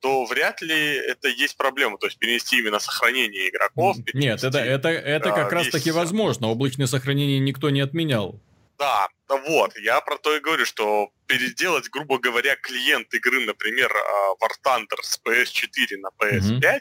[0.00, 1.98] то вряд ли это есть проблема.
[1.98, 3.96] То есть перенести именно сохранение игроков.
[4.12, 6.48] Нет, это, это, это как раз таки возможно.
[6.48, 8.40] Облачное сохранение никто не отменял.
[8.78, 14.44] Да, вот, я про то и говорю, что переделать, грубо говоря, клиент игры, например, а,
[14.44, 16.80] War Thunder с PS4 на PS5, mm-hmm.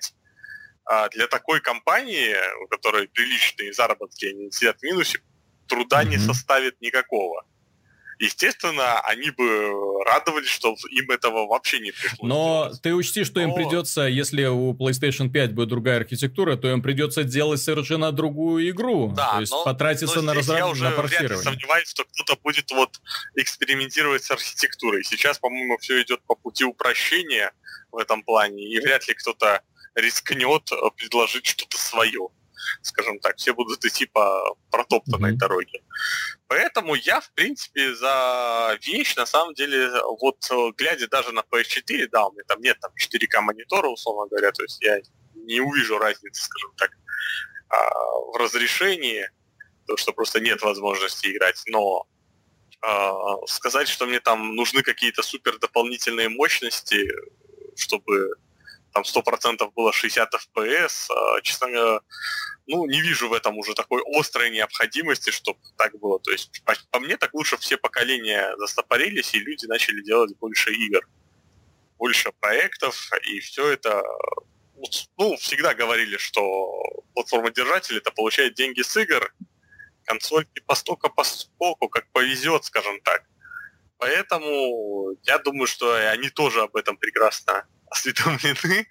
[1.12, 5.20] Для такой компании, у которой приличные заработки, они сидят в минусе,
[5.68, 6.08] труда mm-hmm.
[6.08, 7.46] не составит никакого
[8.24, 12.20] естественно, они бы радовались, что им этого вообще не пришлось.
[12.22, 12.82] Но делать.
[12.82, 13.48] ты учти, что Но...
[13.48, 18.70] им придется, если у PlayStation 5 будет другая архитектура, то им придется делать совершенно другую
[18.70, 19.12] игру.
[19.16, 21.44] Да, то есть но, потратиться но на разработку, Я уже на портирование.
[21.44, 23.02] сомневаюсь, что кто-то будет вот
[23.36, 25.04] экспериментировать с архитектурой.
[25.04, 27.52] Сейчас, по-моему, все идет по пути упрощения
[27.92, 29.62] в этом плане, и вряд ли кто-то
[29.96, 32.30] рискнет э, предложить что-то свое
[32.82, 35.38] скажем так, все будут идти по протоптанной mm-hmm.
[35.38, 35.84] дороге.
[36.48, 39.90] Поэтому я, в принципе, за вещь, на самом деле,
[40.22, 44.30] вот э, глядя даже на PS4, да, у меня там нет там 4К монитора, условно
[44.30, 45.00] говоря, то есть я
[45.36, 46.92] не увижу разницы, скажем так,
[47.70, 47.76] а,
[48.32, 49.30] в разрешении,
[49.88, 52.08] то что просто нет возможности играть, но
[52.86, 53.12] э,
[53.48, 57.10] сказать, что мне там нужны какие-то супер дополнительные мощности,
[57.76, 58.36] чтобы
[58.94, 62.00] там 100% было 60 FPS, э, честно говоря,
[62.68, 66.20] ну, не вижу в этом уже такой острой необходимости, чтобы так было.
[66.20, 70.74] То есть, по, по мне, так лучше все поколения застопорились, и люди начали делать больше
[70.74, 71.08] игр,
[71.98, 74.04] больше проектов, и все это...
[75.18, 76.72] Ну, всегда говорили, что
[77.14, 79.34] платформодержатель это получает деньги с игр,
[80.06, 83.24] консольки постолько поскольку, как повезет, скажем так.
[84.04, 88.88] Поэтому я думаю, что они тоже об этом прекрасно осведомлены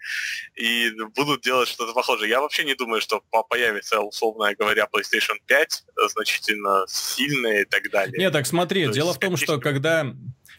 [0.55, 2.31] и будут делать что-то похожее.
[2.31, 8.15] Я вообще не думаю, что появится, условно говоря, PlayStation 5 значительно сильная и так далее.
[8.17, 10.15] Нет, так смотри, То дело есть, в том, что когда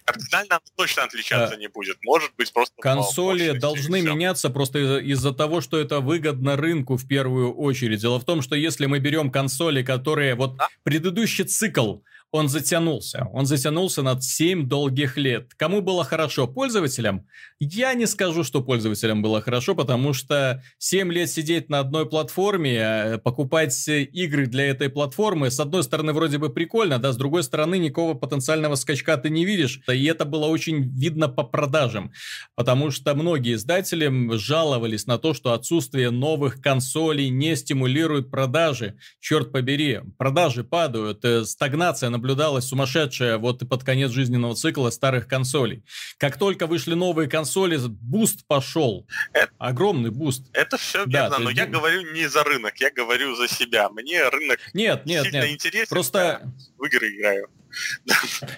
[0.05, 1.97] кардинально точно отличаться а, не будет.
[2.03, 2.75] Может быть, просто...
[2.81, 8.01] Консоли должны меняться просто из-за того, что это выгодно рынку в первую очередь.
[8.01, 10.35] Дело в том, что если мы берем консоли, которые...
[10.35, 10.67] Вот да?
[10.83, 11.99] предыдущий цикл
[12.33, 13.27] он затянулся.
[13.31, 15.53] Он затянулся над 7 долгих лет.
[15.55, 16.47] Кому было хорошо?
[16.47, 17.27] Пользователям?
[17.59, 22.77] Я не скажу, что пользователям было хорошо, потому что 7 лет сидеть на одной платформе,
[22.77, 27.43] э, покупать игры для этой платформы, с одной стороны, вроде бы прикольно, да, с другой
[27.43, 29.81] стороны, никакого потенциального скачка ты не видишь.
[29.87, 32.11] И это было очень видно по продажам,
[32.55, 38.97] потому что многие издатели жаловались на то, что отсутствие новых консолей не стимулирует продажи.
[39.19, 44.89] Черт побери, продажи падают, э, стагнация на наблюдалась сумасшедшая вот и под конец жизненного цикла
[44.91, 45.83] старых консолей.
[46.17, 49.05] Как только вышли новые консоли, буст пошел.
[49.33, 50.45] Это, Огромный буст.
[50.53, 51.59] Это все да, верно, но есть...
[51.59, 53.89] я говорю не за рынок, я говорю за себя.
[53.89, 55.51] Мне рынок нет, нет, сильно нет.
[55.51, 55.87] интересен.
[55.89, 56.49] Просто...
[56.77, 57.49] в игры играю.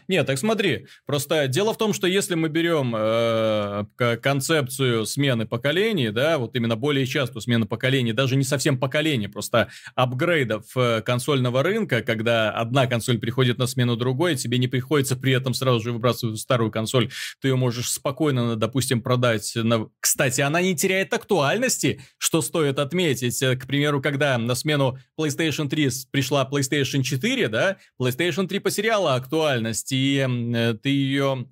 [0.07, 0.87] Нет, так смотри.
[1.05, 3.85] Просто дело в том, что если мы берем э,
[4.21, 9.69] концепцию смены поколений, да, вот именно более часто смены поколений, даже не совсем поколения, просто
[9.95, 15.33] апгрейдов э, консольного рынка, когда одна консоль приходит на смену другой, тебе не приходится при
[15.33, 17.09] этом сразу же выбрасывать старую консоль,
[17.41, 19.51] ты ее можешь спокойно, допустим, продать.
[19.55, 19.87] На...
[19.99, 23.41] Кстати, она не теряет актуальности, что стоит отметить.
[23.41, 29.04] Э, к примеру, когда на смену PlayStation 3 пришла PlayStation 4, да, PlayStation 3 потеряла
[29.05, 31.47] потеряла актуальность, и э, ты ее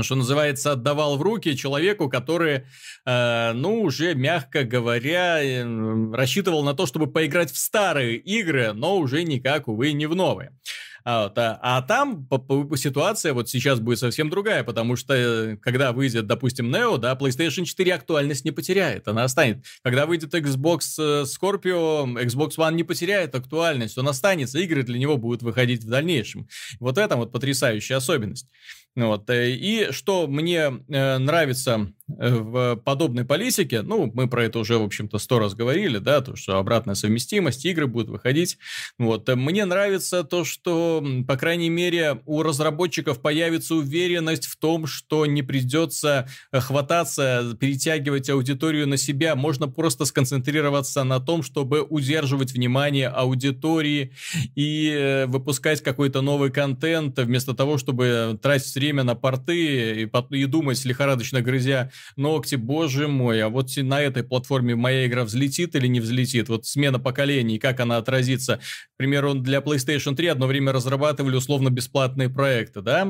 [0.00, 2.66] что называется, отдавал в руки человеку, который,
[3.04, 5.64] э, ну, уже, мягко говоря, э,
[6.12, 10.52] рассчитывал на то, чтобы поиграть в старые игры, но уже никак, увы, не в новые.
[11.10, 15.14] А, вот, а, а там по, по, ситуация вот сейчас будет совсем другая, потому что
[15.14, 19.62] э, когда выйдет, допустим, Neo, да, PlayStation 4 актуальность не потеряет, она останется.
[19.82, 25.16] Когда выйдет Xbox э, Scorpio, Xbox One не потеряет актуальность, он останется, игры для него
[25.16, 26.46] будут выходить в дальнейшем.
[26.78, 28.46] Вот это вот потрясающая особенность.
[28.94, 29.30] Вот.
[29.30, 35.18] Э, и что мне нравится в подобной политике, ну, мы про это уже, в общем-то,
[35.18, 38.58] сто раз говорили, да, то, что обратная совместимость, игры будут выходить.
[38.98, 39.28] Вот.
[39.28, 45.42] Мне нравится то, что по крайней мере, у разработчиков появится уверенность в том, что не
[45.42, 49.34] придется э, хвататься, перетягивать аудиторию на себя.
[49.34, 54.12] Можно просто сконцентрироваться на том, чтобы удерживать внимание аудитории
[54.54, 60.44] и э, выпускать какой-то новый контент, вместо того, чтобы тратить время на порты и, и
[60.46, 65.86] думать, лихорадочно грызя ногти, боже мой, а вот на этой платформе моя игра взлетит или
[65.86, 66.48] не взлетит?
[66.48, 68.60] Вот смена поколений, как она отразится?
[68.94, 73.08] К примеру, для PlayStation 3 одно время разрабатывали условно бесплатные проекты, да,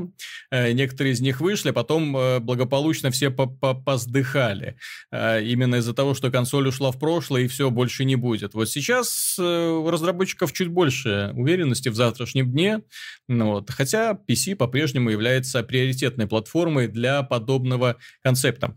[0.51, 4.77] э, некоторые из них вышли, а потом э, благополучно все поздыхали,
[5.11, 8.55] э, именно из-за того, что консоль ушла в прошлое и все, больше не будет.
[8.55, 12.83] Вот сейчас у разработчиков чуть больше уверенности в завтрашнем дне,
[13.29, 18.77] ну вот, хотя PC по-прежнему является приоритетной платформой для подобного концепта.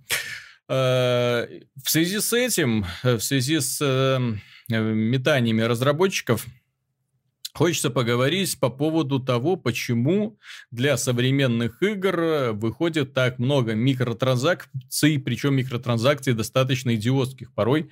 [0.68, 3.82] В связи с этим, в связи с
[4.70, 6.46] метаниями разработчиков,
[7.54, 10.40] Хочется поговорить по поводу того, почему
[10.72, 17.90] для современных игр выходит так много микротранзакций, причем микротранзакций достаточно идиотских порой.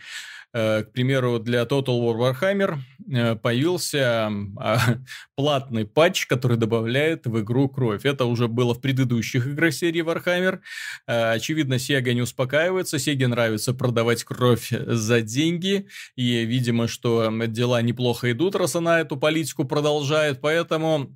[0.51, 2.77] Э, к примеру, для Total War Warhammer
[3.11, 4.79] э, появился а,
[5.35, 8.05] платный патч, который добавляет в игру кровь.
[8.05, 10.59] Это уже было в предыдущих играх серии Warhammer.
[11.07, 12.97] Э, очевидно, Sega не успокаивается.
[12.97, 15.87] Sega нравится продавать кровь за деньги.
[16.15, 20.41] И, видимо, что дела неплохо идут, раз она эту политику продолжает.
[20.41, 21.15] Поэтому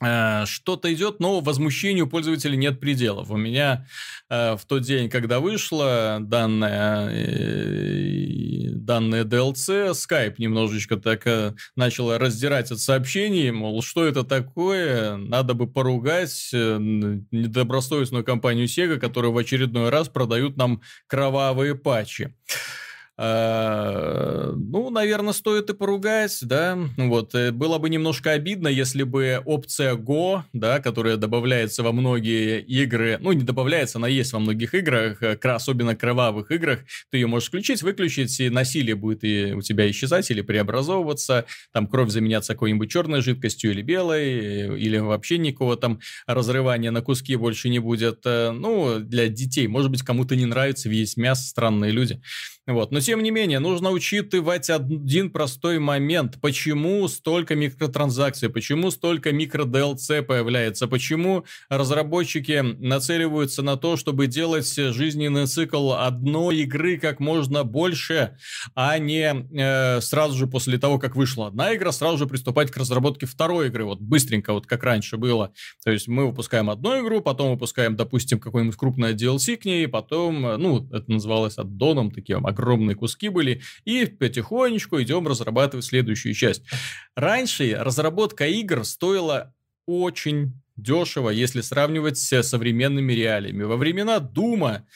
[0.00, 3.30] что-то идет, но возмущению пользователей нет пределов.
[3.30, 3.86] У меня
[4.30, 12.16] э, в тот день, когда вышла данная, э, данная DLC, Skype немножечко так э, начал
[12.16, 19.32] раздирать от сообщений, мол, что это такое, надо бы поругать э, недобросовестную компанию Sega, которая
[19.32, 22.34] в очередной раз продают нам кровавые патчи.
[22.48, 22.89] Э,
[23.22, 26.78] ну, наверное, стоит и поругать, да.
[26.96, 32.62] Вот, э, было бы немножко обидно, если бы опция Go, да, которая добавляется во многие
[32.62, 37.26] игры, ну, не добавляется, она есть во многих играх, э, особенно кровавых играх, ты ее
[37.26, 42.54] можешь включить, выключить, и насилие будет и у тебя исчезать или преобразовываться, там кровь заменяться
[42.54, 48.20] какой-нибудь черной жидкостью или белой, или вообще никакого там разрывания на куски больше не будет.
[48.24, 52.22] Ну, для детей, может быть, кому-то не нравится весь мясо, странные люди.
[52.70, 52.92] Вот.
[52.92, 56.38] Но тем не менее, нужно учитывать один простой момент.
[56.40, 65.46] Почему столько микротранзакций, почему столько микро-DLC появляется, почему разработчики нацеливаются на то, чтобы делать жизненный
[65.46, 68.36] цикл одной игры как можно больше,
[68.74, 72.76] а не э, сразу же после того, как вышла одна игра, сразу же приступать к
[72.76, 75.52] разработке второй игры, вот быстренько, вот как раньше было.
[75.84, 80.40] То есть мы выпускаем одну игру, потом выпускаем, допустим, какое-нибудь крупное DLC к ней, потом,
[80.40, 86.62] ну, это называлось аддоном, такие огромные куски были, и потихонечку идем разрабатывать следующую часть.
[87.16, 89.54] Раньше разработка игр стоила
[89.86, 93.64] очень дешево, если сравнивать с современными реалиями.
[93.64, 94.86] Во времена Дума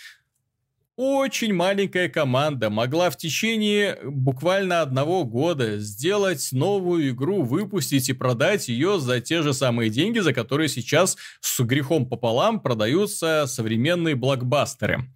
[0.96, 8.68] очень маленькая команда могла в течение буквально одного года сделать новую игру, выпустить и продать
[8.68, 15.08] ее за те же самые деньги, за которые сейчас с грехом пополам продаются современные блокбастеры.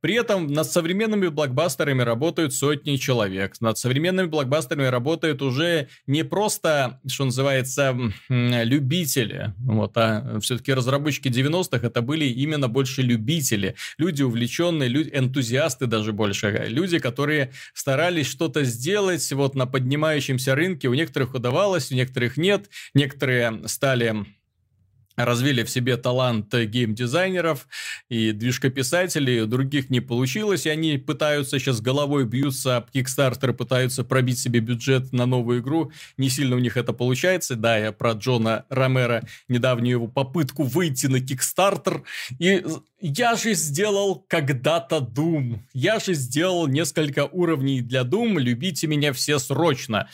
[0.00, 3.60] При этом над современными блокбастерами работают сотни человек.
[3.60, 7.96] Над современными блокбастерами работают уже не просто, что называется,
[8.28, 15.86] любители, вот, а все-таки разработчики 90-х это были именно больше любители, люди увлеченные, люди энтузиасты
[15.86, 21.94] даже больше, люди, которые старались что-то сделать вот на поднимающемся рынке, у некоторых удавалось, у
[21.94, 24.26] некоторых нет, некоторые стали
[25.16, 27.66] развили в себе талант геймдизайнеров
[28.08, 34.04] и движкописателей, у других не получилось, и они пытаются сейчас головой бьются об Kickstarter, пытаются
[34.04, 38.12] пробить себе бюджет на новую игру, не сильно у них это получается, да, я про
[38.12, 42.02] Джона Ромера, недавнюю его попытку выйти на Kickstarter,
[42.38, 42.64] и
[43.00, 49.38] я же сделал когда-то Doom, я же сделал несколько уровней для Doom, любите меня все
[49.38, 50.08] срочно.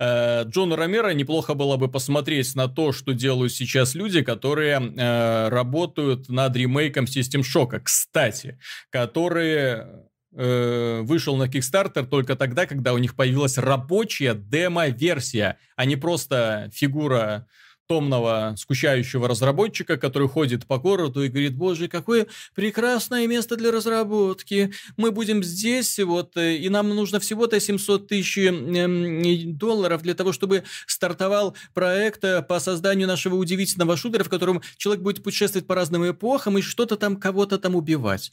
[0.00, 5.48] Э, Джона Ромеро неплохо было бы посмотреть на то, что делают сейчас люди, которые э,
[5.50, 12.98] работают над ремейком System Shock, кстати, которые э, вышел на Kickstarter только тогда, когда у
[12.98, 17.46] них появилась рабочая демо-версия, а не просто фигура
[17.90, 24.72] томного, скучающего разработчика, который ходит по городу и говорит, боже, какое прекрасное место для разработки.
[24.96, 30.32] Мы будем здесь, вот, э, и нам нужно всего-то 700 тысяч эм, долларов для того,
[30.32, 35.74] чтобы стартовал проект э, по созданию нашего удивительного шутера, в котором человек будет путешествовать по
[35.74, 38.30] разным эпохам и что-то там, кого-то там убивать.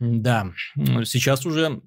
[0.00, 0.50] Да,
[1.04, 1.80] сейчас уже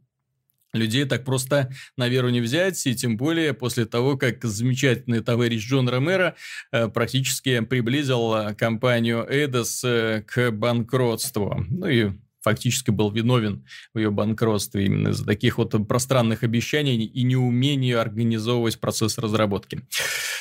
[0.77, 5.67] людей так просто на веру не взять, и тем более после того, как замечательный товарищ
[5.67, 6.35] Джон Ромеро
[6.71, 11.65] э, практически приблизил э, компанию Эдос э, к банкротству.
[11.69, 12.11] Ну и
[12.41, 18.79] фактически был виновен в ее банкротстве именно из-за таких вот пространных обещаний и неумения организовывать
[18.79, 19.81] процесс разработки.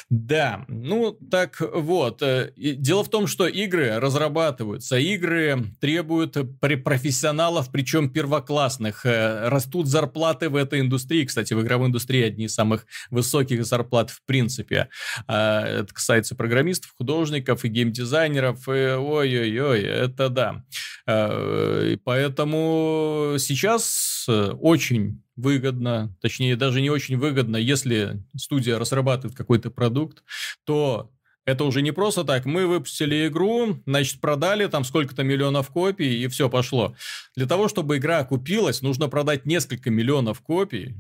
[0.09, 2.23] Да, ну так вот.
[2.23, 9.05] Э, дело в том, что игры разрабатываются, игры требуют профессионалов, причем первоклассных.
[9.05, 11.25] Э, растут зарплаты в этой индустрии.
[11.25, 14.89] Кстати, в игровой индустрии одни из самых высоких зарплат в принципе.
[15.27, 18.69] А, это касается программистов, художников и геймдизайнеров.
[18.69, 20.63] Ой-ой-ой, это да.
[21.87, 29.71] Э, и поэтому сейчас очень выгодно, точнее даже не очень выгодно, если студия разрабатывает какой-то
[29.71, 30.25] продукт,
[30.65, 31.11] то
[31.45, 36.27] это уже не просто так, мы выпустили игру, значит, продали там сколько-то миллионов копий, и
[36.27, 36.97] все пошло.
[37.37, 40.97] Для того, чтобы игра окупилась, нужно продать несколько миллионов копий,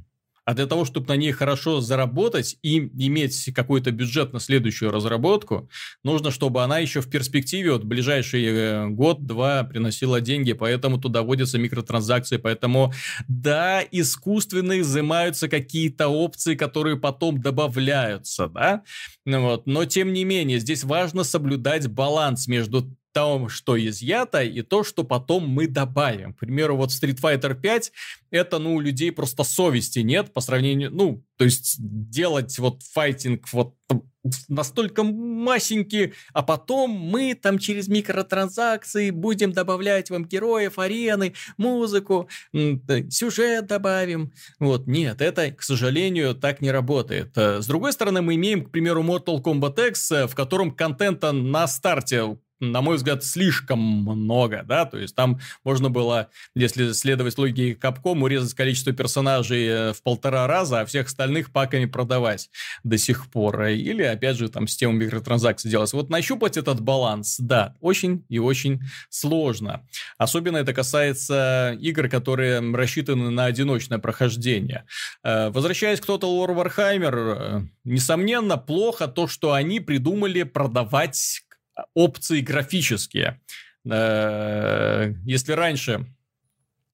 [0.46, 5.68] А для того, чтобы на ней хорошо заработать и иметь какой-то бюджет на следующую разработку,
[6.04, 11.58] нужно, чтобы она еще в перспективе, вот ближайший э, год-два приносила деньги, поэтому туда вводятся
[11.58, 12.92] микротранзакции, поэтому
[13.26, 18.82] да, искусственно изымаются какие-то опции, которые потом добавляются, да,
[19.24, 24.84] вот, но тем не менее, здесь важно соблюдать баланс между том, что изъято, и то,
[24.84, 26.34] что потом мы добавим.
[26.34, 27.92] К примеру, вот Street Fighter 5,
[28.30, 33.50] это, ну, у людей просто совести нет по сравнению, ну, то есть делать вот файтинг
[33.52, 33.74] вот
[34.48, 43.66] настолько масенький, а потом мы там через микротранзакции будем добавлять вам героев, арены, музыку, сюжет
[43.66, 44.32] добавим.
[44.58, 47.32] Вот, нет, это, к сожалению, так не работает.
[47.36, 51.32] Э, с другой стороны, мы имеем, к примеру, Mortal Kombat X, э, в котором контента
[51.32, 57.36] на старте на мой взгляд, слишком много, да, то есть там можно было, если следовать
[57.38, 62.50] логике Капком, урезать количество персонажей э, в полтора раза, а всех остальных паками продавать
[62.84, 63.64] до сих пор.
[63.66, 65.92] Или, опять же, там систему микротранзакций делать.
[65.92, 68.80] Вот нащупать этот баланс, да, очень и очень
[69.10, 69.86] сложно.
[70.18, 74.84] Особенно это касается игр, которые рассчитаны на одиночное прохождение.
[75.22, 81.42] Э, возвращаясь к Total War Warhammer, э, несомненно, плохо то, что они придумали продавать
[81.94, 83.40] опции графические.
[83.88, 86.06] Э, если раньше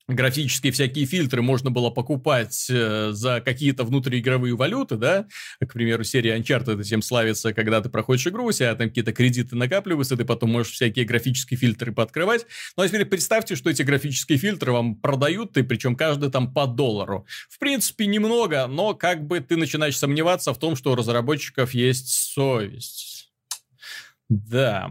[0.09, 5.26] графические всякие фильтры можно было покупать э, за какие-то внутриигровые валюты, да,
[5.61, 9.57] к примеру, серия Uncharted этим славится, когда ты проходишь игру, у тебя там какие-то кредиты
[9.57, 12.47] накапливаются, ты потом можешь всякие графические фильтры пооткрывать.
[12.76, 17.26] Но теперь представьте, что эти графические фильтры вам продают, и причем каждый там по доллару.
[17.49, 22.09] В принципе, немного, но как бы ты начинаешь сомневаться в том, что у разработчиков есть
[22.09, 23.12] совесть.
[24.33, 24.91] Да.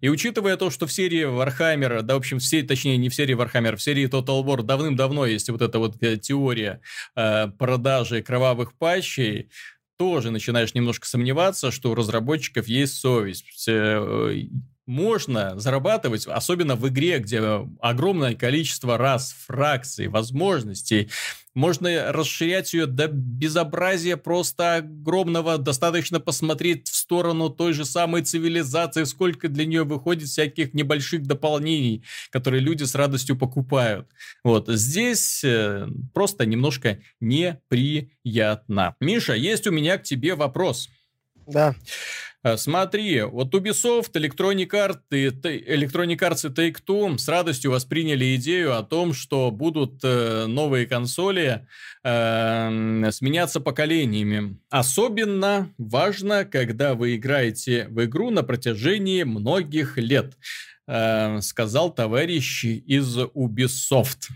[0.00, 3.34] И учитывая то, что в серии Warhammer, да, в общем, все, точнее, не в серии
[3.34, 6.80] Warhammer, в серии Total War давным-давно есть вот эта вот э, теория
[7.16, 9.50] э, продажи кровавых патчей,
[9.96, 13.68] тоже начинаешь немножко сомневаться, что у разработчиков есть совесть.
[14.88, 17.42] Можно зарабатывать, особенно в игре, где
[17.78, 21.10] огромное количество раз, фракций, возможностей.
[21.54, 25.58] Можно расширять ее до безобразия просто огромного.
[25.58, 32.02] Достаточно посмотреть в сторону той же самой цивилизации, сколько для нее выходит всяких небольших дополнений,
[32.30, 34.08] которые люди с радостью покупают.
[34.42, 38.96] Вот здесь э, просто немножко неприятно.
[39.00, 40.88] Миша, есть у меня к тебе вопрос.
[41.46, 41.74] Да.
[42.44, 48.82] Э, смотри, вот Ubisoft, Electronic Arts, Electronic Arts и Take-Two с радостью восприняли идею о
[48.82, 51.66] том, что будут э, новые консоли
[52.04, 54.58] э, сменяться поколениями.
[54.70, 60.36] Особенно важно, когда вы играете в игру на протяжении многих лет,
[60.86, 64.28] э, сказал товарищ из Ubisoft.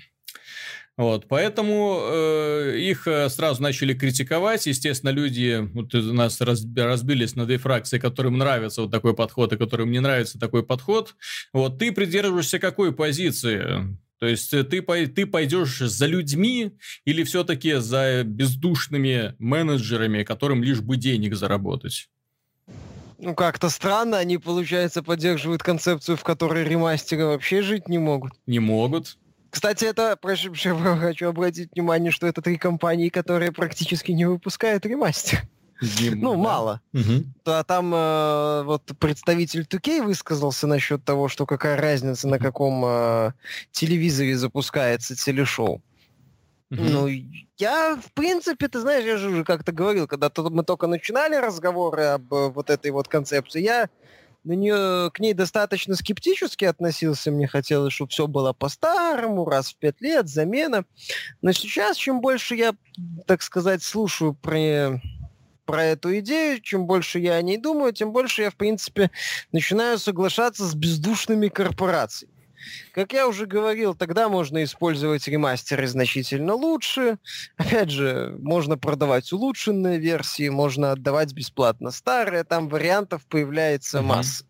[1.03, 4.66] Вот, поэтому э, их э, сразу начали критиковать.
[4.66, 9.57] Естественно, люди вот, у нас разбились на две фракции, которым нравится вот такой подход и
[9.57, 11.16] которым не нравится такой подход.
[11.53, 13.98] Вот ты придерживаешься какой позиции?
[14.20, 16.70] То есть э, ты, ты пойдешь за людьми
[17.05, 22.11] или все-таки за бездушными менеджерами, которым лишь бы денег заработать?
[23.18, 28.34] Ну, как-то странно, они, получается, поддерживают концепцию, в которой ремастеры вообще жить не могут.
[28.46, 29.18] Не могут.
[29.53, 35.42] Кстати, это, прошу, хочу обратить внимание, что это три компании, которые практически не выпускают ремастер.
[36.14, 36.80] Ну, мало.
[37.44, 43.32] А там э, вот представитель 2K высказался насчет того, что какая разница, на каком э,
[43.72, 45.82] телевизоре запускается телешоу.
[46.70, 47.07] Ну,
[47.59, 52.05] я, в принципе, ты знаешь, я же уже как-то говорил, когда мы только начинали разговоры
[52.05, 53.90] об э, вот этой вот концепции, я
[54.45, 57.30] на нее, к ней достаточно скептически относился.
[57.30, 60.84] Мне хотелось, чтобы все было по-старому, раз в пять лет, замена.
[61.40, 62.74] Но сейчас, чем больше я,
[63.26, 65.01] так сказать, слушаю про,
[65.64, 69.11] про эту идею, чем больше я о ней думаю, тем больше я, в принципе,
[69.53, 72.32] начинаю соглашаться с бездушными корпорациями.
[72.93, 77.19] Как я уже говорил, тогда можно использовать ремастеры значительно лучше.
[77.57, 82.45] Опять же, можно продавать улучшенные версии, можно отдавать бесплатно старые.
[82.45, 84.03] Там вариантов появляется uh-huh.
[84.03, 84.45] масса.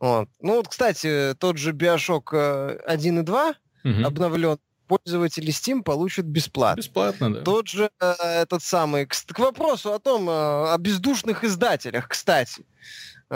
[0.00, 0.28] Вот.
[0.40, 4.04] Ну вот, кстати, тот же Bioshock 1 э, и 2 uh-huh.
[4.04, 6.80] обновлен пользователи Steam получат бесплатно.
[6.80, 7.40] Бесплатно, да.
[7.40, 9.06] Тот же э, этот самый...
[9.06, 12.64] К, к вопросу о том, э, о бездушных издателях, кстати.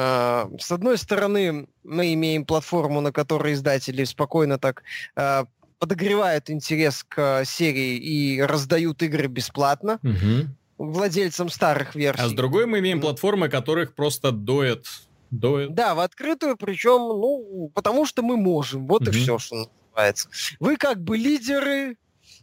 [0.01, 4.85] А, с одной стороны, мы имеем платформу, на которой издатели спокойно так
[5.17, 5.47] а,
[5.81, 9.99] подогревают интерес к серии и раздают игры бесплатно.
[10.05, 12.23] Угу владельцам старых версий.
[12.23, 14.87] А с другой мы имеем платформы, которых просто доят.
[15.33, 15.75] доят.
[15.75, 18.87] Да, в открытую, причем, ну, потому что мы можем.
[18.87, 19.11] Вот угу.
[19.11, 20.29] и все, что называется.
[20.61, 21.97] Вы как бы лидеры,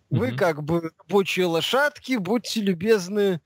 [0.10, 3.40] Вы как бы рабочие лошадки, будьте любезны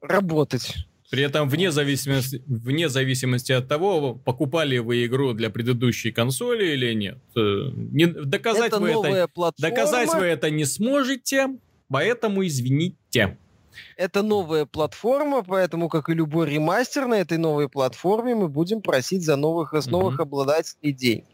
[0.00, 0.86] работать.
[1.10, 6.94] При этом вне зависимости, вне зависимости от того, покупали вы игру для предыдущей консоли или
[6.94, 7.18] нет.
[7.36, 11.48] Э, не, доказать, это вы это, доказать вы это не сможете,
[11.88, 13.38] поэтому извините.
[13.96, 19.24] Это новая платформа, поэтому, как и любой ремастер на этой новой платформе, мы будем просить
[19.24, 20.22] за новых основах mm-hmm.
[20.22, 21.24] обладателей денег.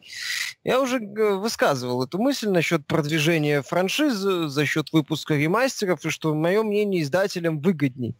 [0.65, 6.37] Я уже высказывал эту мысль насчет продвижения франшизы за счет выпуска ремастеров, и что, в
[6.37, 8.15] моем мнении, издателям выгодней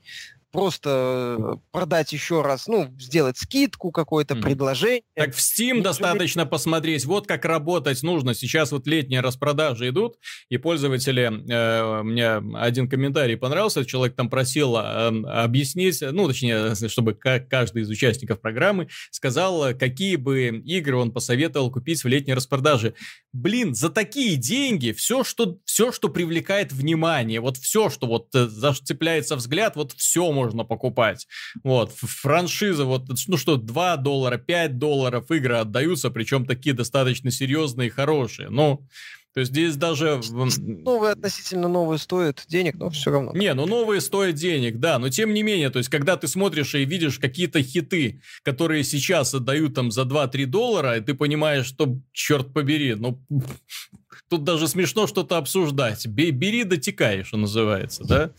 [0.53, 4.43] просто э, продать еще раз, ну, сделать скидку, какое-то mm.
[4.43, 5.03] предложение.
[5.15, 6.47] Так в Steam и достаточно и...
[6.47, 8.35] посмотреть, вот как работать нужно.
[8.35, 10.17] Сейчас вот летние распродажи идут,
[10.49, 14.81] и пользователи, э, мне один комментарий понравился, человек там просил э,
[15.27, 22.03] объяснить, ну, точнее, чтобы каждый из участников программы сказал, какие бы игры он посоветовал купить
[22.03, 22.95] в летней распродаже.
[23.33, 28.47] Блин, за такие деньги все, что, все, что привлекает внимание, вот все, что вот э,
[28.47, 31.27] зацепляется взгляд, вот все можно покупать.
[31.63, 37.89] Вот, франшиза, вот, ну что, 2 доллара, 5 долларов игры отдаются, причем такие достаточно серьезные
[37.89, 38.49] и хорошие.
[38.49, 38.87] Ну,
[39.33, 40.21] то есть здесь даже...
[40.31, 43.33] Новые относительно новые стоят денег, но все равно.
[43.33, 46.75] Не, ну новые стоят денег, да, но тем не менее, то есть когда ты смотришь
[46.75, 51.97] и видишь какие-то хиты, которые сейчас отдают там за 2-3 доллара, и ты понимаешь, что,
[52.13, 53.23] черт побери, ну
[54.31, 56.07] Тут даже смешно что-то обсуждать.
[56.07, 58.31] Бери, дотекай, что называется, да?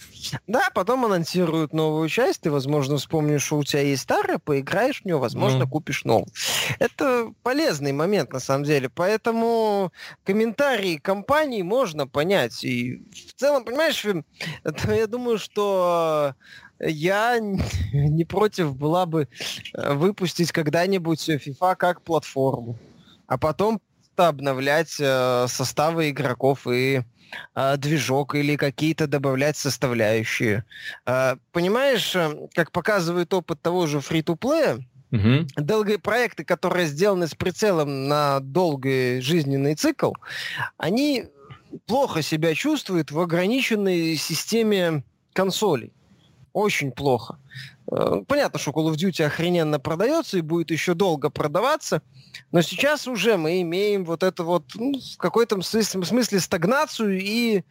[0.47, 5.05] Да, потом анонсируют новую часть, ты, возможно, вспомнишь, что у тебя есть старая, поиграешь в
[5.05, 5.67] нее, возможно, ну.
[5.67, 6.31] купишь новую.
[6.79, 8.87] Это полезный момент, на самом деле.
[8.87, 9.91] Поэтому
[10.23, 12.63] комментарии компании можно понять.
[12.63, 14.01] И в целом, понимаешь,
[14.87, 16.35] я думаю, что
[16.79, 17.37] я
[17.91, 19.27] не против была бы
[19.73, 22.79] э, выпустить когда-нибудь FIFA как платформу
[23.31, 23.79] а потом
[24.15, 27.01] просто обновлять э, составы игроков и
[27.55, 30.63] э, движок или какие-то добавлять составляющие.
[31.05, 34.83] Э, понимаешь, э, как показывает опыт того же free-to-play,
[35.13, 35.47] Угу.
[35.57, 40.13] Долгие проекты, которые сделаны с прицелом на долгий жизненный цикл,
[40.77, 41.25] они
[41.85, 45.03] плохо себя чувствуют в ограниченной системе
[45.33, 45.91] консолей.
[46.53, 47.37] Очень плохо.
[47.91, 52.01] Э, понятно, что Call of Duty охрененно продается и будет еще долго продаваться,
[52.51, 57.63] но сейчас уже мы имеем вот это вот ну, в какой-то смысле, стагнацию и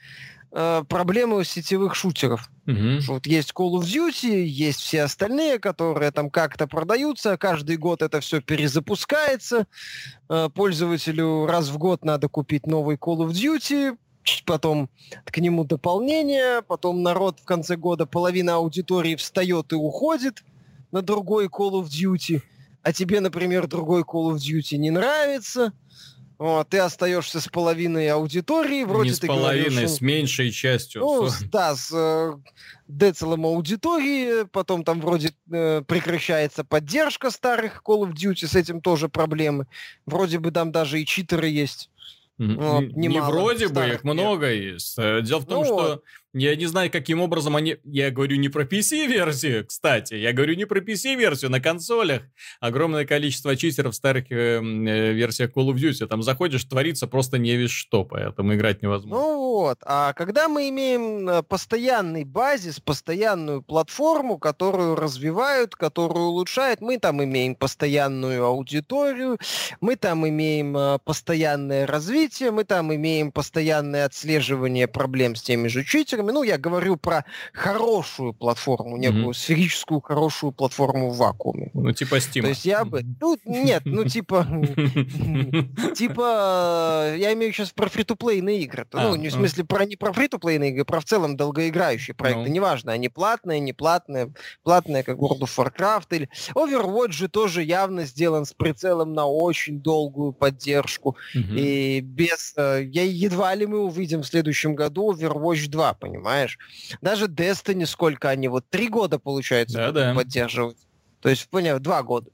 [0.53, 2.51] э, проблемы сетевых шутеров.
[2.67, 3.01] Mm-hmm.
[3.09, 8.21] Вот есть Call of Duty, есть все остальные, которые там как-то продаются, каждый год это
[8.21, 9.67] все перезапускается,
[10.29, 13.97] э, пользователю раз в год надо купить новый Call of Duty,
[14.45, 14.89] потом
[15.25, 20.43] к нему дополнение, потом народ в конце года, половина аудитории встает и уходит
[20.93, 22.43] на другой Call of Duty,
[22.83, 25.73] а тебе, например, другой Call of Duty не нравится,
[26.41, 31.03] вот, ты остаешься с половиной аудитории, вроде не с ты половиной, говоришь, с меньшей частью.
[31.03, 32.33] Ну, да, с э,
[32.89, 39.11] децелом аудитории, потом там вроде э, прекращается поддержка старых Call of Duty, с этим тоже
[39.11, 39.67] проблемы.
[40.07, 41.91] Вроде бы там даже и читеры есть.
[42.41, 44.95] Вот, не вроде бы, их много есть.
[44.99, 46.03] Э, дело в том, ну, что
[46.33, 47.79] я не знаю, каким образом они...
[47.83, 50.15] Я говорю не про PC-версию, кстати.
[50.15, 51.51] Я говорю не про PC-версию.
[51.51, 52.23] На консолях
[52.61, 56.07] огромное количество читеров в старых э, э, версиях Call of Duty.
[56.07, 59.25] Там заходишь, творится просто не весь что, поэтому играть невозможно.
[59.25, 59.79] Ну вот.
[59.85, 67.23] А когда мы имеем э, постоянный базис, постоянную платформу, которую развивают, которую улучшают, мы там
[67.25, 69.39] имеем постоянную аудиторию,
[69.81, 75.85] мы там имеем э, постоянное развитие, мы там имеем постоянное отслеживание проблем с теми же
[75.85, 76.35] читерами, играми.
[76.35, 79.35] Ну, я говорю про хорошую платформу, некую mm-hmm.
[79.35, 81.71] сферическую хорошую платформу в вакууме.
[81.75, 82.43] Ну, типа Steam.
[82.43, 83.03] То есть я бы...
[83.21, 84.47] Ну, нет, ну, типа...
[85.95, 87.15] Типа...
[87.17, 88.87] Я имею сейчас про фри-то-плейные игры.
[88.93, 92.49] Ну, а, не в смысле про не про фри-то-плейные игры, про в целом долгоиграющие проекты.
[92.49, 92.55] Ну.
[92.55, 94.33] Неважно, они платные, не платные.
[94.63, 96.29] Платные, как World of Warcraft или...
[96.55, 101.17] Overwatch же тоже явно сделан с прицелом на очень долгую поддержку.
[101.35, 102.55] И без...
[102.57, 106.59] Э, я едва ли мы увидим в следующем году Overwatch 2, понимаешь?
[107.01, 110.15] Даже Destiny сколько они, вот три года, получается, да, да.
[110.15, 110.79] поддерживать.
[111.21, 112.31] То есть, понял, два года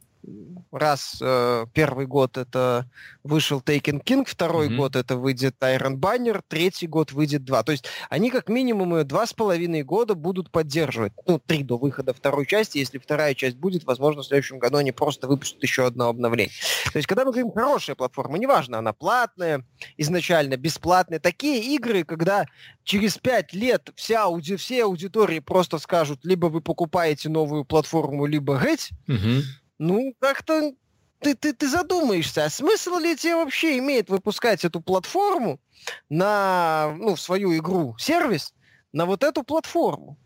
[0.73, 2.89] раз э, первый год это
[3.23, 4.77] вышел Taken King, второй mm-hmm.
[4.77, 7.63] год это выйдет Iron Banner, третий год выйдет два.
[7.63, 11.13] То есть они как минимум два с половиной года будут поддерживать.
[11.27, 12.79] Ну, три до выхода второй части.
[12.79, 16.53] Если вторая часть будет, возможно, в следующем году они просто выпустят еще одно обновление.
[16.93, 19.65] То есть когда мы говорим хорошая платформа, неважно, она платная,
[19.97, 21.19] изначально бесплатная.
[21.19, 22.47] Такие игры, когда
[22.85, 24.57] через пять лет вся ауди...
[24.57, 29.43] все аудитории просто скажут, либо вы покупаете новую платформу, либо геть, mm-hmm
[29.79, 30.73] ну, как-то
[31.21, 35.61] ты, ты, ты задумаешься, а смысл ли тебе вообще имеет выпускать эту платформу
[36.09, 38.55] на, ну, в свою игру, сервис,
[38.93, 40.19] на вот эту платформу,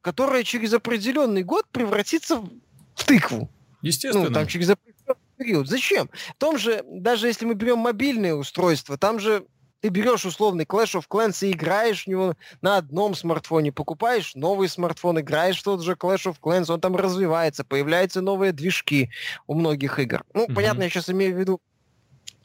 [0.00, 3.50] которая через определенный год превратится в тыкву.
[3.82, 4.28] Естественно.
[4.28, 5.68] Ну, там через определенный период.
[5.68, 6.10] Зачем?
[6.30, 9.46] В том же, даже если мы берем мобильные устройства, там же
[9.80, 14.68] ты берешь условный Clash of Clans и играешь в него на одном смартфоне, покупаешь новый
[14.68, 19.10] смартфон, играешь в тот же Clash of Clans, он там развивается, появляются новые движки
[19.46, 20.24] у многих игр.
[20.34, 20.54] Ну, mm-hmm.
[20.54, 21.60] понятно, я сейчас имею в виду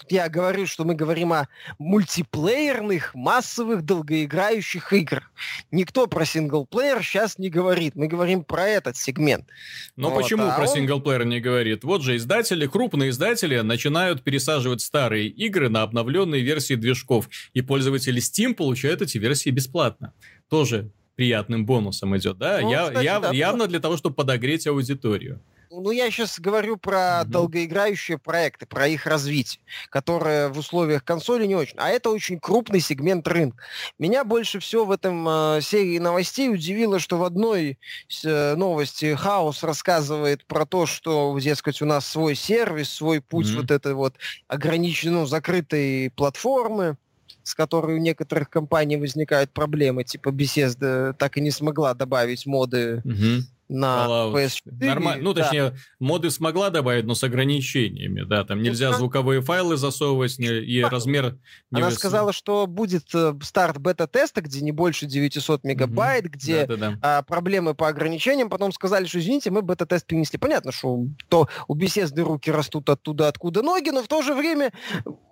[0.10, 1.48] я говорю, что мы говорим о
[1.80, 5.32] мультиплеерных, массовых, долгоиграющих играх.
[5.72, 7.96] Никто про синглплеер сейчас не говорит.
[7.96, 9.48] Мы говорим про этот сегмент.
[9.96, 10.68] Но вот, почему а про он...
[10.68, 11.84] синглплеер не говорит?
[11.84, 18.22] Вот же издатели, крупные издатели начинают пересаживать старые игры на обновленные версии движков, и пользователи
[18.22, 20.14] Steam получают эти версии бесплатно.
[20.50, 22.60] Тоже приятным бонусом идет, да?
[22.62, 25.42] Ну, Я, кстати, яв, да, явно для того, чтобы подогреть аудиторию.
[25.76, 27.26] Ну, я сейчас говорю про mm-hmm.
[27.26, 31.76] долгоиграющие проекты, про их развитие, которые в условиях консоли не очень.
[31.78, 33.64] А это очень крупный сегмент рынка.
[33.98, 37.80] Меня больше всего в этом э, серии новостей удивило, что в одной
[38.24, 43.56] э, новости Хаос рассказывает про то, что, дескать, у нас свой сервис, свой путь mm-hmm.
[43.56, 44.16] вот этой вот
[44.48, 46.98] ограниченной, ну, закрытой платформы
[47.46, 53.02] с которой у некоторых компаний возникают проблемы, типа Bethesda так и не смогла добавить моды
[53.04, 53.42] mm-hmm
[53.74, 54.34] на Fallout.
[54.34, 54.86] PS4.
[54.86, 55.24] Нормально.
[55.24, 55.76] Ну, точнее, да.
[56.00, 60.82] моды смогла добавить, но с ограничениями, да, там нельзя ну, звуковые файлы засовывать не, и
[60.84, 61.38] размер...
[61.72, 61.96] Не Она выс...
[61.96, 66.34] сказала, что будет э, старт бета-теста, где не больше 900 мегабайт, угу.
[66.34, 67.00] где да, да, да.
[67.02, 70.38] А, проблемы по ограничениям, потом сказали, что, извините, мы бета-тест перенесли.
[70.38, 74.72] Понятно, что то у беседы руки растут оттуда, откуда ноги, но в то же время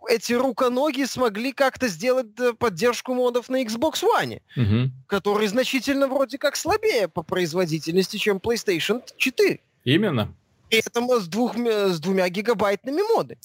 [0.09, 4.91] эти руконоги смогли как-то сделать э, поддержку модов на Xbox One, угу.
[5.07, 9.59] который значительно вроде как слабее по производительности, чем PlayStation 4.
[9.83, 10.33] Именно.
[10.71, 13.37] И это с, двух, с двумя гигабайтными моды.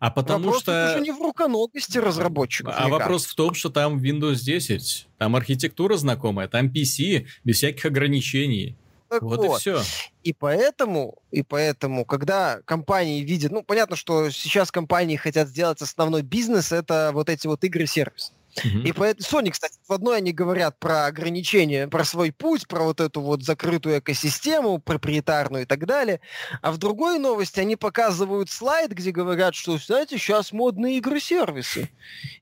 [0.00, 0.90] А потому вопрос что...
[0.90, 2.74] уже не в руконогости разработчиков.
[2.76, 3.32] А вопрос кажется.
[3.32, 8.76] в том, что там Windows 10, там архитектура знакомая, там PC без всяких ограничений.
[9.08, 9.82] Так вот, вот и все.
[10.24, 16.22] И поэтому, и поэтому, когда компании видят, ну, понятно, что сейчас компании хотят сделать основной
[16.22, 18.32] бизнес, это вот эти вот игры-сервис.
[18.62, 23.00] И поэтому Sony, кстати, в одной они говорят про ограничения, про свой путь, про вот
[23.00, 26.20] эту вот закрытую экосистему, проприетарную и так далее.
[26.62, 31.90] А в другой новости они показывают слайд, где говорят, что, знаете, сейчас модные игры-сервисы.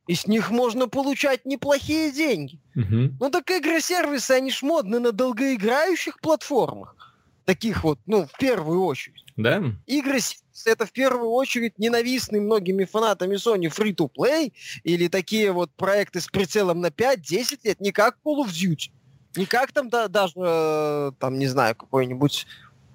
[0.06, 2.60] И с них можно получать неплохие деньги.
[2.74, 3.16] Угу.
[3.20, 6.96] Ну так игры-сервисы, они ж модны на долгоиграющих платформах.
[7.44, 9.21] Таких вот, ну, в первую очередь.
[9.36, 9.62] Да?
[9.86, 10.18] Игры
[10.66, 14.52] это в первую очередь ненавистный многими фанатами Sony free-to-play
[14.84, 18.90] или такие вот проекты с прицелом на 5-10 лет, не как Call of Duty,
[19.36, 22.46] не как там да, даже, э, там, не знаю, какой-нибудь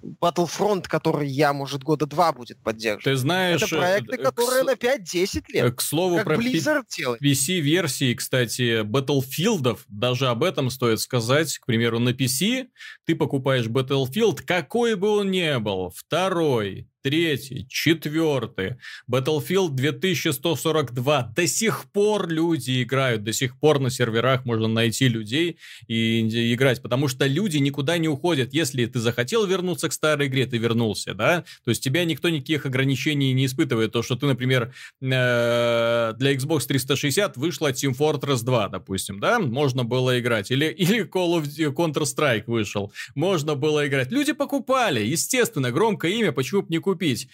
[0.02, 3.04] Battlefront, который я, может, года два будет поддерживать.
[3.04, 3.62] Ты знаешь...
[3.62, 5.74] Это проекты, э, которые к, на 5-10 лет.
[5.74, 6.84] К слову как про Blizzard
[7.20, 11.58] PC-версии, кстати, Battlefieldов, даже об этом стоит сказать.
[11.58, 12.68] К примеру, на PC
[13.04, 18.76] ты покупаешь Battlefield, какой бы он ни был, второй, третий, четвертый,
[19.10, 21.32] Battlefield 2142.
[21.34, 26.82] До сих пор люди играют, до сих пор на серверах можно найти людей и играть,
[26.82, 28.52] потому что люди никуда не уходят.
[28.52, 31.44] Если ты захотел вернуться к старой игре, ты вернулся, да?
[31.64, 33.92] То есть тебя никто никаких ограничений не испытывает.
[33.92, 39.38] То, что ты, например, э, для Xbox 360 вышла Team Fortress 2, допустим, да?
[39.38, 40.50] Можно было играть.
[40.50, 42.92] Или, или Call of Counter-Strike вышел.
[43.14, 44.10] Можно было играть.
[44.10, 47.28] Люди покупали, естественно, громкое имя, почему бы не купить.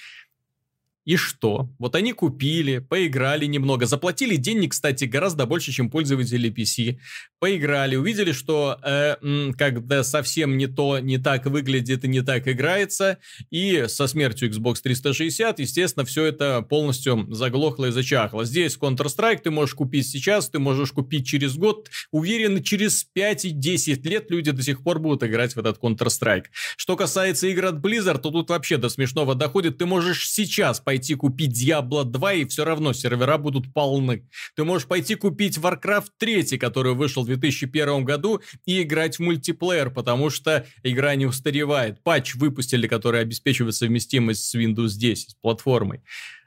[1.04, 1.68] И что?
[1.78, 6.98] Вот они купили, поиграли немного, заплатили денег, кстати, гораздо больше, чем пользователи PC.
[7.38, 9.16] Поиграли, увидели, что э,
[9.58, 13.18] когда совсем не то, не так выглядит и не так играется,
[13.50, 18.46] и со смертью Xbox 360, естественно, все это полностью заглохло и зачахло.
[18.46, 21.90] Здесь Counter-Strike ты можешь купить сейчас, ты можешь купить через год.
[22.12, 26.46] Уверен, через 5 и 10 лет люди до сих пор будут играть в этот Counter-Strike.
[26.78, 29.76] Что касается игр от Blizzard, то тут вообще до смешного доходит.
[29.76, 34.28] Ты можешь сейчас пойти пойти купить Diablo 2, и все равно сервера будут полны.
[34.54, 39.90] Ты можешь пойти купить Warcraft 3, который вышел в 2001 году, и играть в мультиплеер,
[39.90, 42.00] потому что игра не устаревает.
[42.04, 46.00] Патч выпустили, который обеспечивает совместимость с Windows 10, с платформой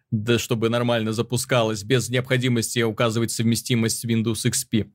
[0.09, 4.89] да, чтобы нормально запускалось, без необходимости указывать совместимость с Windows XP.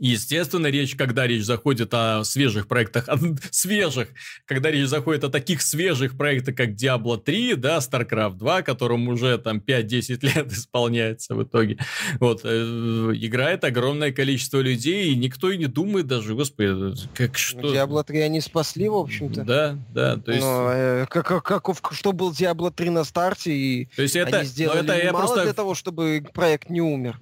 [0.00, 3.18] Естественно, речь, когда речь заходит о свежих проектах, о
[3.50, 4.08] свежих,
[4.46, 9.38] когда речь заходит о таких свежих проектах, как Diablo 3, да, StarCraft 2, которому уже
[9.38, 11.78] там 5-10 лет исполняется в итоге,
[12.20, 17.74] вот, э, играет огромное количество людей, и никто и не думает даже, господи, как что...
[17.74, 19.42] Diablo 3 они спасли, в общем-то.
[19.42, 20.44] Да, да, то есть...
[20.44, 24.46] Но, э, как, как, что был Diablo 3 на старте, и то есть это, они
[24.46, 25.42] сделали это я просто...
[25.42, 27.18] для того, чтобы проект не умер.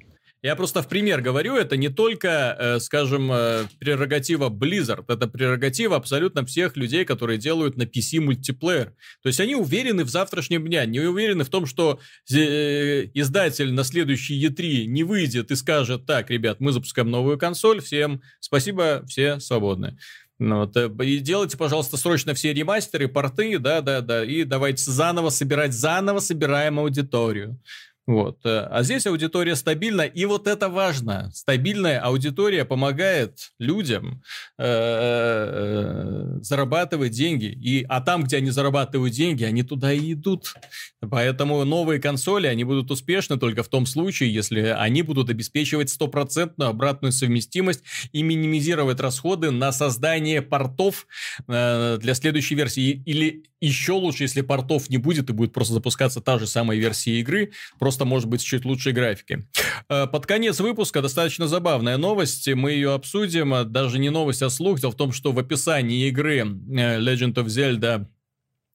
[0.47, 5.97] Я просто в пример говорю, это не только, э, скажем, э, прерогатива Blizzard, это прерогатива
[5.97, 8.95] абсолютно всех людей, которые делают на PC мультиплеер.
[9.25, 11.99] То есть они уверены в завтрашнем дне, не уверены в том, что
[12.33, 17.81] э, издатель на следующий E3 не выйдет и скажет, так, ребят, мы запускаем новую консоль,
[17.81, 19.99] всем спасибо, все свободны.
[20.39, 25.31] Ну, вот, и делайте, пожалуйста, срочно все ремастеры, порты, да, да, да, и давайте заново
[25.31, 27.59] собирать, заново собираем аудиторию.
[28.07, 28.39] Вот.
[28.45, 31.31] Э, а здесь аудитория стабильна, и вот это важно.
[31.35, 34.23] Стабильная аудитория помогает людям
[34.59, 37.47] э, э, зарабатывать деньги.
[37.47, 40.55] И, а там, где они зарабатывают деньги, они туда и идут.
[41.01, 46.71] Поэтому новые консоли, они будут успешны только в том случае, если они будут обеспечивать стопроцентную
[46.71, 51.07] обратную совместимость и минимизировать расходы на создание портов
[51.49, 53.03] для следующей версии.
[53.05, 57.19] Или еще лучше, если портов не будет и будет просто запускаться та же самая версия
[57.21, 59.47] игры, просто может быть чуть лучшей графики.
[59.89, 64.81] Э, под конец выпуска достаточно забавная новость, мы ее обсудим, даже не новость, а слух.
[64.81, 68.07] Дело в том, что в описании игры э, Legend of Zelda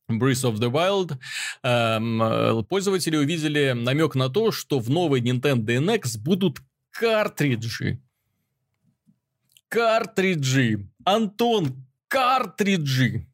[0.10, 1.18] Breath of the Wild,
[1.64, 6.60] эм, э, пользователи увидели намек на то, что в новой Nintendo NX будут
[6.92, 8.02] картриджи.
[9.70, 10.90] Картриджи.
[11.06, 13.31] Антон, картриджи.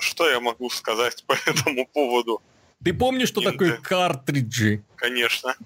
[0.00, 2.42] Что я могу сказать по этому поводу?
[2.84, 4.82] Ты помнишь, что такое картриджи?
[4.96, 5.56] Конечно.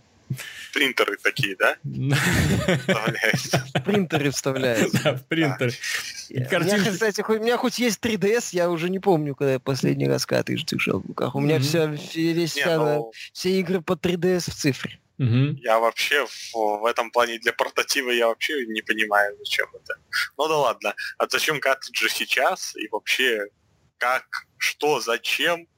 [0.73, 1.77] Принтеры такие, да?
[3.85, 5.01] Принтеры вставляются.
[5.05, 5.73] Да, в принтер.
[6.31, 10.09] У меня, кстати, у меня хоть есть 3DS, я уже не помню, когда я последний
[10.09, 11.35] раз картридж держал в руках.
[11.35, 14.99] У меня вся, весь, ну все игры по 3DS в цифре.
[15.19, 19.95] Я вообще в, этом плане для портатива я вообще не понимаю, зачем это.
[20.37, 20.95] Ну да ладно.
[21.19, 22.75] А зачем картриджи сейчас?
[22.77, 23.47] И вообще
[24.03, 25.69] как, что, зачем,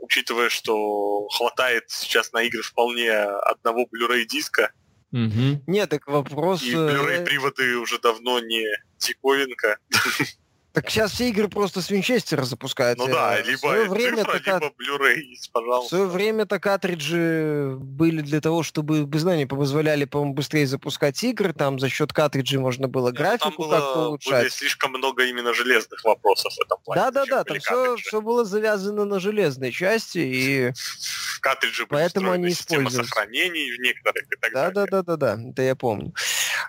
[0.00, 4.72] учитывая, что хватает сейчас на игры вполне одного Blu-ray диска.
[5.12, 5.64] Угу.
[5.66, 6.62] Нет, так вопрос...
[6.62, 8.64] И Blu-ray приводы уже давно не
[8.98, 9.76] диковинка.
[10.78, 13.00] Так сейчас все игры просто с Винчестера запускают.
[13.00, 15.22] Ну да, либо время цифра, либо Blu-ray,
[15.52, 15.86] пожалуйста.
[15.86, 21.52] В свое время-то картриджи были для того, чтобы, без знания, позволяли, по-моему, быстрее запускать игры,
[21.52, 24.42] там за счет картриджей можно было графику как-то улучшать.
[24.42, 27.02] Было слишком много именно железных вопросов в этом плане.
[27.02, 30.72] Да-да-да, там все, все было завязано на железной части, и
[31.40, 33.02] картриджи поэтому они используются.
[33.02, 34.86] сохранений в некоторых и так да, далее.
[34.92, 36.14] Да-да-да, это я помню.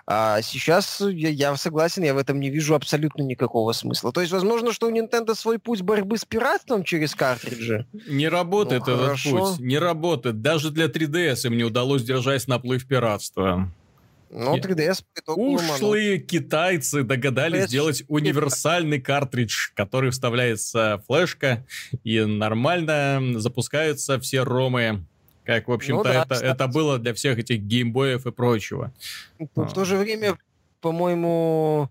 [0.06, 3.99] А сейчас я, я согласен, я в этом не вижу абсолютно никакого смысла.
[4.12, 7.86] То есть, возможно, что у Nintendo свой путь борьбы с пиратством через картриджи?
[8.08, 9.30] Не работает ну, этот хорошо.
[9.30, 10.40] путь, не работает.
[10.42, 13.70] Даже для 3DS им не удалось держать наплыв пиратства.
[14.30, 21.66] Ну, 3DS Ушлые китайцы догадались PS сделать универсальный картридж, который вставляется флешка,
[22.04, 25.04] и нормально запускаются все ромы
[25.44, 28.92] как, в общем-то, ну, да, это, это было для всех этих геймбоев и прочего.
[29.38, 30.38] В, в то же время,
[30.80, 31.90] по-моему,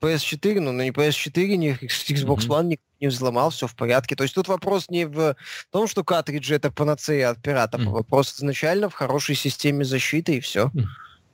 [0.00, 2.80] PS4, ну, не PS4, ни Xbox One mm-hmm.
[3.00, 4.16] не взломал, все в порядке.
[4.16, 5.36] То есть тут вопрос не в
[5.70, 7.90] том, что картриджи это панацея от пиратов, mm-hmm.
[7.90, 10.66] вопрос изначально в хорошей системе защиты и все.
[10.66, 10.84] Mm-hmm.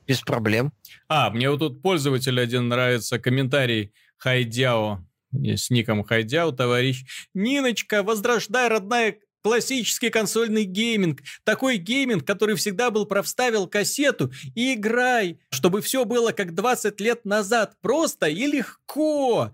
[0.07, 0.71] Без проблем.
[1.07, 7.03] А, мне вот тут пользователь один нравится, комментарий Хайдяо, с ником Хайдяо, товарищ.
[7.33, 11.21] Ниночка, возрождай, родная Классический консольный гейминг.
[11.43, 16.99] Такой гейминг, который всегда был про вставил кассету и играй, чтобы все было как 20
[16.99, 17.75] лет назад.
[17.79, 19.51] Просто и легко.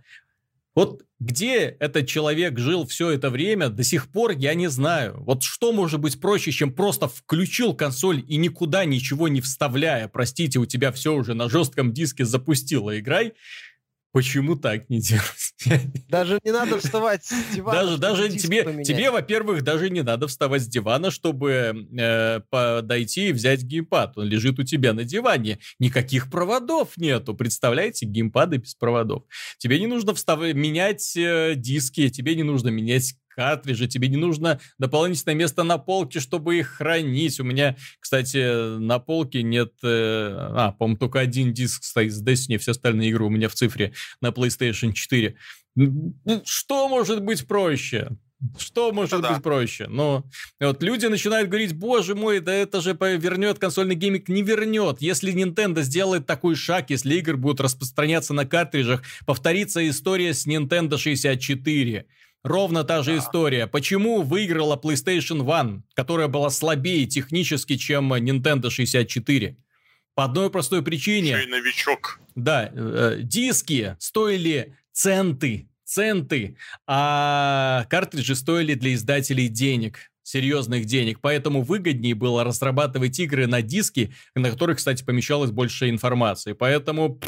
[0.75, 5.21] Вот где этот человек жил все это время, до сих пор я не знаю.
[5.25, 10.07] Вот что может быть проще, чем просто включил консоль и никуда ничего не вставляя.
[10.07, 13.33] Простите, у тебя все уже на жестком диске запустило, играй.
[14.11, 15.53] Почему так не делать?
[16.09, 17.81] Даже не надо вставать с дивана.
[17.81, 23.31] Даже, даже тебе, тебе, во-первых, даже не надо вставать с дивана, чтобы э, подойти и
[23.31, 24.17] взять геймпад.
[24.17, 25.59] Он лежит у тебя на диване.
[25.79, 27.35] Никаких проводов нету.
[27.35, 29.23] Представляете, геймпады без проводов.
[29.57, 30.39] Тебе не нужно встав...
[30.41, 36.19] менять э, диски, тебе не нужно менять картриджи, тебе не нужно дополнительное место на полке,
[36.19, 37.39] чтобы их хранить.
[37.39, 39.73] У меня, кстати, на полке нет...
[39.83, 43.53] Э, а, по-моему, только один диск стоит с Destiny, все остальные игры у меня в
[43.53, 45.35] цифре на PlayStation 4.
[46.45, 48.09] Что может быть проще?
[48.57, 49.39] Что может это быть да.
[49.39, 49.87] проще?
[49.87, 50.25] Но
[50.59, 54.29] вот люди начинают говорить, боже мой, да это же вернет консольный гейминг.
[54.29, 54.97] Не вернет.
[54.99, 60.97] Если Nintendo сделает такой шаг, если игры будут распространяться на картриджах, повторится история с Nintendo
[60.97, 62.05] 64.
[62.43, 63.67] Ровно та же история.
[63.67, 69.57] Почему выиграла PlayStation One, которая была слабее технически, чем Nintendo 64?
[70.15, 71.31] По одной простой причине.
[71.31, 72.19] Еще и новичок.
[72.35, 76.57] Да, э, диски стоили центы, центы,
[76.87, 84.13] а картриджи стоили для издателей денег серьезных денег, поэтому выгоднее было разрабатывать игры на диски,
[84.35, 86.53] на которых, кстати, помещалось больше информации.
[86.53, 87.19] Поэтому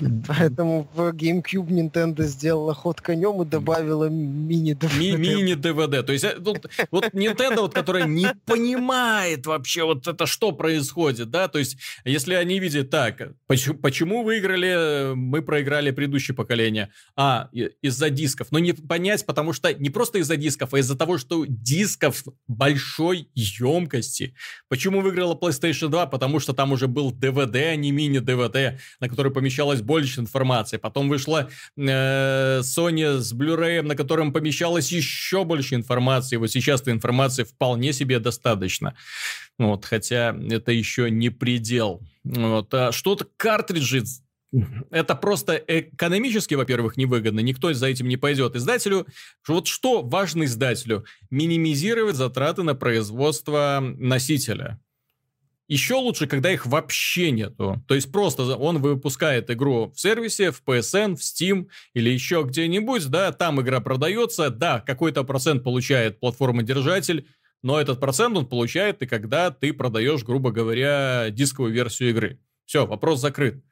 [0.28, 4.98] Поэтому в GameCube Nintendo сделала ход конем и добавила мини-DVD.
[4.98, 6.02] Ми- мини-DVD.
[6.02, 11.30] То есть э, тут, вот Nintendo, вот, которая не понимает вообще вот это, что происходит,
[11.30, 16.90] да, то есть если они видят так, почему, почему выиграли, мы проиграли предыдущее поколение?
[17.16, 18.48] А, из-за дисков.
[18.50, 23.28] Но не понять, потому что не просто из-за дисков, а из-за того, что дисков большой
[23.34, 24.34] емкости.
[24.68, 26.06] Почему выиграла PlayStation 2?
[26.06, 30.76] Потому что там уже был DVD, а не мини-DVD, на который помещалось больше информации.
[30.76, 36.36] Потом вышла э, Sony с Blu-ray, на котором помещалось еще больше информации.
[36.36, 38.94] Вот сейчас этой информации вполне себе достаточно.
[39.58, 42.00] Вот, хотя это еще не предел.
[42.24, 42.72] Вот.
[42.74, 44.04] А что-то картриджи
[44.90, 48.54] это просто экономически, во-первых, невыгодно, никто за этим не пойдет.
[48.54, 49.06] Издателю,
[49.48, 51.04] вот что важно издателю?
[51.30, 54.78] Минимизировать затраты на производство носителя.
[55.72, 57.82] Еще лучше, когда их вообще нету.
[57.88, 63.06] То есть просто он выпускает игру в сервисе, в PSN, в Steam или еще где-нибудь,
[63.08, 67.26] да, там игра продается, да, какой-то процент получает платформа-держатель,
[67.62, 72.38] но этот процент он получает и когда ты продаешь, грубо говоря, дисковую версию игры.
[72.66, 73.64] Все, вопрос закрыт.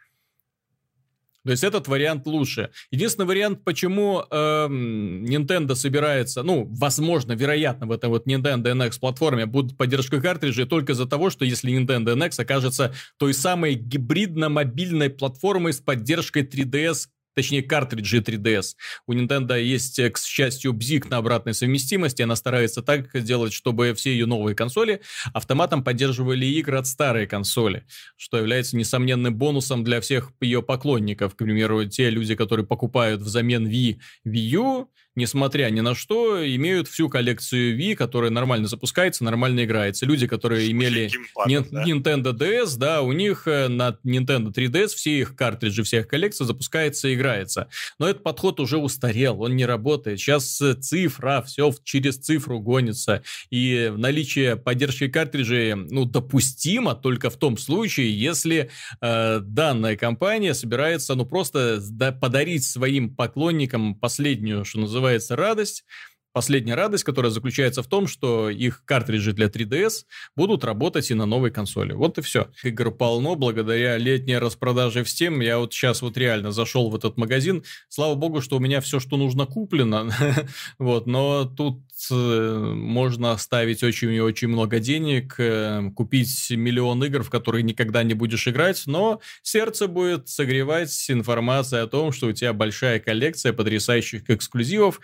[1.45, 2.71] То есть этот вариант лучше.
[2.91, 4.35] Единственный вариант, почему э,
[4.69, 10.93] Nintendo собирается, ну, возможно, вероятно, в этом вот Nintendo NX платформе будет поддержка картриджей только
[10.93, 17.07] из-за того, что если Nintendo NX окажется той самой гибридно-мобильной платформой с поддержкой 3DS
[17.41, 18.75] точнее картриджи 3DS.
[19.07, 23.95] У Nintendo есть, э, к счастью, бзик на обратной совместимости, она старается так делать, чтобы
[23.95, 25.01] все ее новые консоли
[25.33, 27.87] автоматом поддерживали игры от старой консоли,
[28.17, 31.35] что является несомненным бонусом для всех ее поклонников.
[31.35, 36.89] К примеру, те люди, которые покупают взамен Wii Wii U, несмотря ни на что, имеют
[36.89, 40.07] всю коллекцию Wii, которая нормально запускается, нормально играется.
[40.07, 41.11] Люди, которые имели
[41.47, 41.85] да?
[41.85, 47.09] Nintendo DS, да, у них э, на Nintendo 3DS все их картриджи, всех коллекций запускается
[47.09, 47.69] и играется.
[47.99, 50.21] Но этот подход уже устарел, он не работает.
[50.21, 53.23] Сейчас э, цифра, все через цифру гонится.
[53.51, 58.71] И наличие поддержки картриджей, ну, допустимо только в том случае, если
[59.01, 65.85] э, данная компания собирается, ну, просто да, подарить своим поклонникам последнюю, что называется, называется радость.
[66.33, 70.05] Последняя радость, которая заключается в том, что их картриджи для 3DS
[70.37, 71.93] будут работать и на новой консоли.
[71.93, 72.51] Вот и все.
[72.63, 75.43] Игр полно, благодаря летней распродаже в Steam.
[75.43, 77.65] Я вот сейчас вот реально зашел в этот магазин.
[77.89, 80.11] Слава богу, что у меня все, что нужно, куплено.
[80.79, 81.83] вот, но тут
[82.13, 88.05] э, можно оставить очень и очень много денег, э, купить миллион игр, в которые никогда
[88.05, 93.53] не будешь играть, но сердце будет согревать информация о том, что у тебя большая коллекция
[93.53, 95.01] потрясающих эксклюзивов,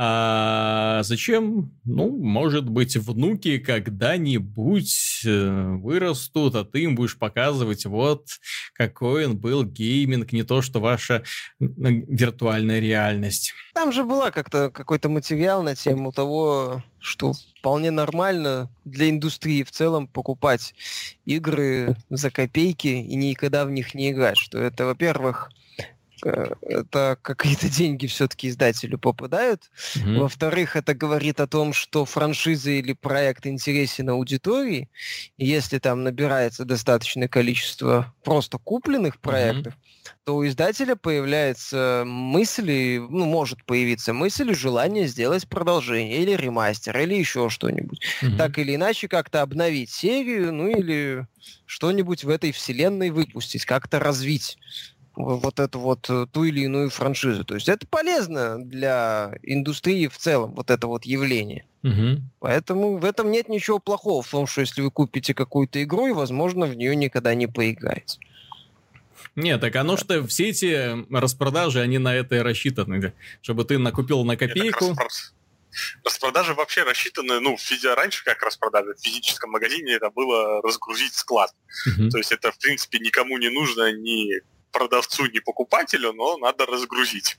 [0.00, 1.72] а зачем?
[1.84, 8.28] Ну, может быть, внуки когда-нибудь э, вырастут, а ты им будешь показывать, вот
[8.74, 11.24] какой он был гейминг, не то, что ваша
[11.58, 13.54] виртуальная реальность.
[13.74, 19.72] Там же была как-то какой-то материал на тему того, что вполне нормально для индустрии в
[19.72, 20.74] целом покупать
[21.24, 24.36] игры за копейки и никогда в них не играть.
[24.36, 25.50] Что это, во-первых,
[26.22, 29.70] это какие-то деньги все-таки издателю попадают.
[29.94, 30.18] Mm-hmm.
[30.18, 34.88] Во-вторых, это говорит о том, что франшиза или проект интересен аудитории.
[35.36, 40.10] И если там набирается достаточное количество просто купленных проектов, mm-hmm.
[40.24, 46.98] то у издателя появляется мысль, ну, может появиться мысль и желание сделать продолжение или ремастер,
[46.98, 48.02] или еще что-нибудь.
[48.22, 48.36] Mm-hmm.
[48.36, 51.26] Так или иначе, как-то обновить серию, ну или
[51.66, 54.58] что-нибудь в этой вселенной выпустить, как-то развить
[55.18, 57.44] вот эту вот э, ту или иную франшизу.
[57.44, 61.66] То есть это полезно для индустрии в целом, вот это вот явление.
[61.82, 62.22] Угу.
[62.40, 66.12] Поэтому в этом нет ничего плохого, в том, что если вы купите какую-то игру, и,
[66.12, 68.18] возможно, в нее никогда не поиграете.
[69.34, 73.12] Нет, так оно что все эти распродажи, они на это и рассчитаны,
[73.42, 74.96] чтобы ты накупил на копейку.
[76.04, 77.86] Распродажи вообще рассчитаны, ну, физи...
[77.86, 81.54] раньше как распродажи, в физическом магазине это было разгрузить склад.
[81.86, 82.10] Uh-huh.
[82.10, 84.40] То есть это, в принципе, никому не нужно, ни
[84.72, 87.36] продавцу, ни покупателю, но надо разгрузить.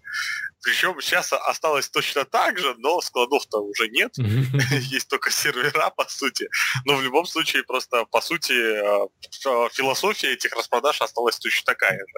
[0.62, 4.14] Причем сейчас осталось точно так же, но складов-то уже нет.
[4.72, 6.50] Есть только сервера, по сути.
[6.86, 9.08] Но в любом случае, просто, по сути, э,
[9.72, 12.14] философия этих распродаж осталась точно такая же.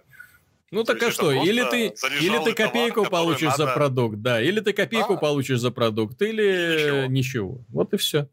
[0.71, 3.65] Ну так а что, или ты, или ты копейку товар, получишь надо...
[3.65, 5.17] за продукт, да, или ты копейку а?
[5.17, 7.05] получишь за продукт, или ничего.
[7.07, 7.65] ничего.
[7.67, 8.29] Вот и все.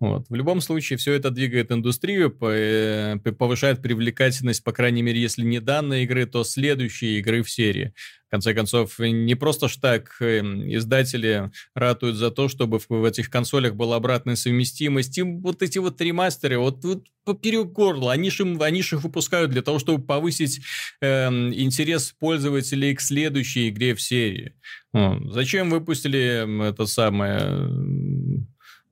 [0.00, 0.26] Вот.
[0.28, 5.60] В любом случае, все это двигает индустрию, э, повышает привлекательность, по крайней мере, если не
[5.60, 7.94] данной игры, то следующие игры в серии.
[8.36, 13.30] Конце концов, не просто ж так эм, издатели ратуют за то, чтобы в, в этих
[13.30, 15.16] консолях была обратная совместимость.
[15.16, 19.62] И вот эти вот ремастеры, вот, вот поперек горла, они же, они их выпускают для
[19.62, 20.60] того, чтобы повысить
[21.00, 24.52] э, интерес пользователей к следующей игре в серии.
[24.92, 25.32] Вот.
[25.32, 27.70] Зачем выпустили это самое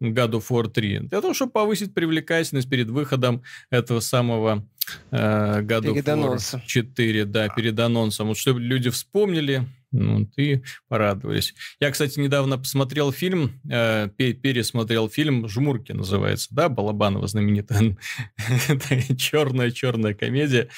[0.00, 1.00] God of War 3?
[1.00, 4.66] Для того, чтобы повысить привлекательность перед выходом этого самого
[5.10, 8.28] э, of War 4, да, перед анонсом.
[8.28, 11.54] Вот чтобы люди вспомнили, ну, ты порадовались.
[11.78, 17.96] Я, кстати, недавно посмотрел фильм, э, пересмотрел фильм «Жмурки» называется, да, Балабанова знаменитая.
[19.16, 20.68] Черная-черная комедия.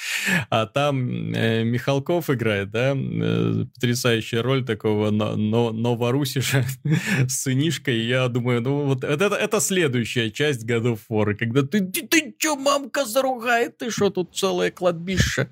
[0.49, 6.63] А там э, Михалков играет, да, э, потрясающая роль такого но, но, новорусиша
[7.27, 8.05] с сынишкой.
[8.05, 12.55] Я думаю, ну вот это, это следующая часть of War, когда ты, ты, ты чё,
[12.55, 15.49] мамка заругает, ты что, тут целое кладбище?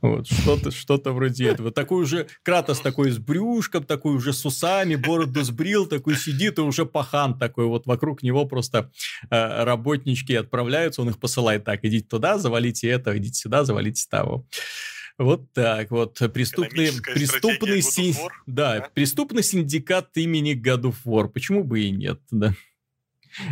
[0.00, 1.70] Вот, что-то что вроде этого.
[1.70, 6.60] Такой уже Кратос такой с брюшком, такой уже с усами, бороду сбрил, такой сидит и
[6.60, 7.66] уже пахан такой.
[7.66, 8.92] Вот вокруг него просто
[9.28, 14.46] э, работнички отправляются, он их посылает так, идите туда, завалите это, идите сюда, завалите того.
[15.18, 16.16] Вот так вот.
[16.32, 18.14] Преступный, преступный, си...
[18.46, 21.28] да, да, преступный синдикат имени God of War.
[21.28, 22.54] Почему бы и нет, да.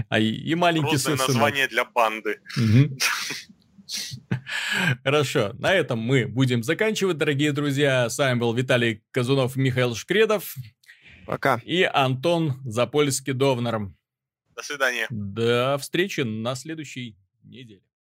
[0.09, 2.39] А и, и маленький Просто название для банды.
[2.57, 2.99] Угу.
[5.05, 8.09] Хорошо, на этом мы будем заканчивать, дорогие друзья.
[8.09, 10.55] С вами был Виталий Казунов, Михаил Шкредов.
[11.27, 11.61] Пока.
[11.65, 13.91] И Антон Запольский-Довнер.
[14.55, 15.07] До свидания.
[15.11, 17.83] До встречи на следующей неделе.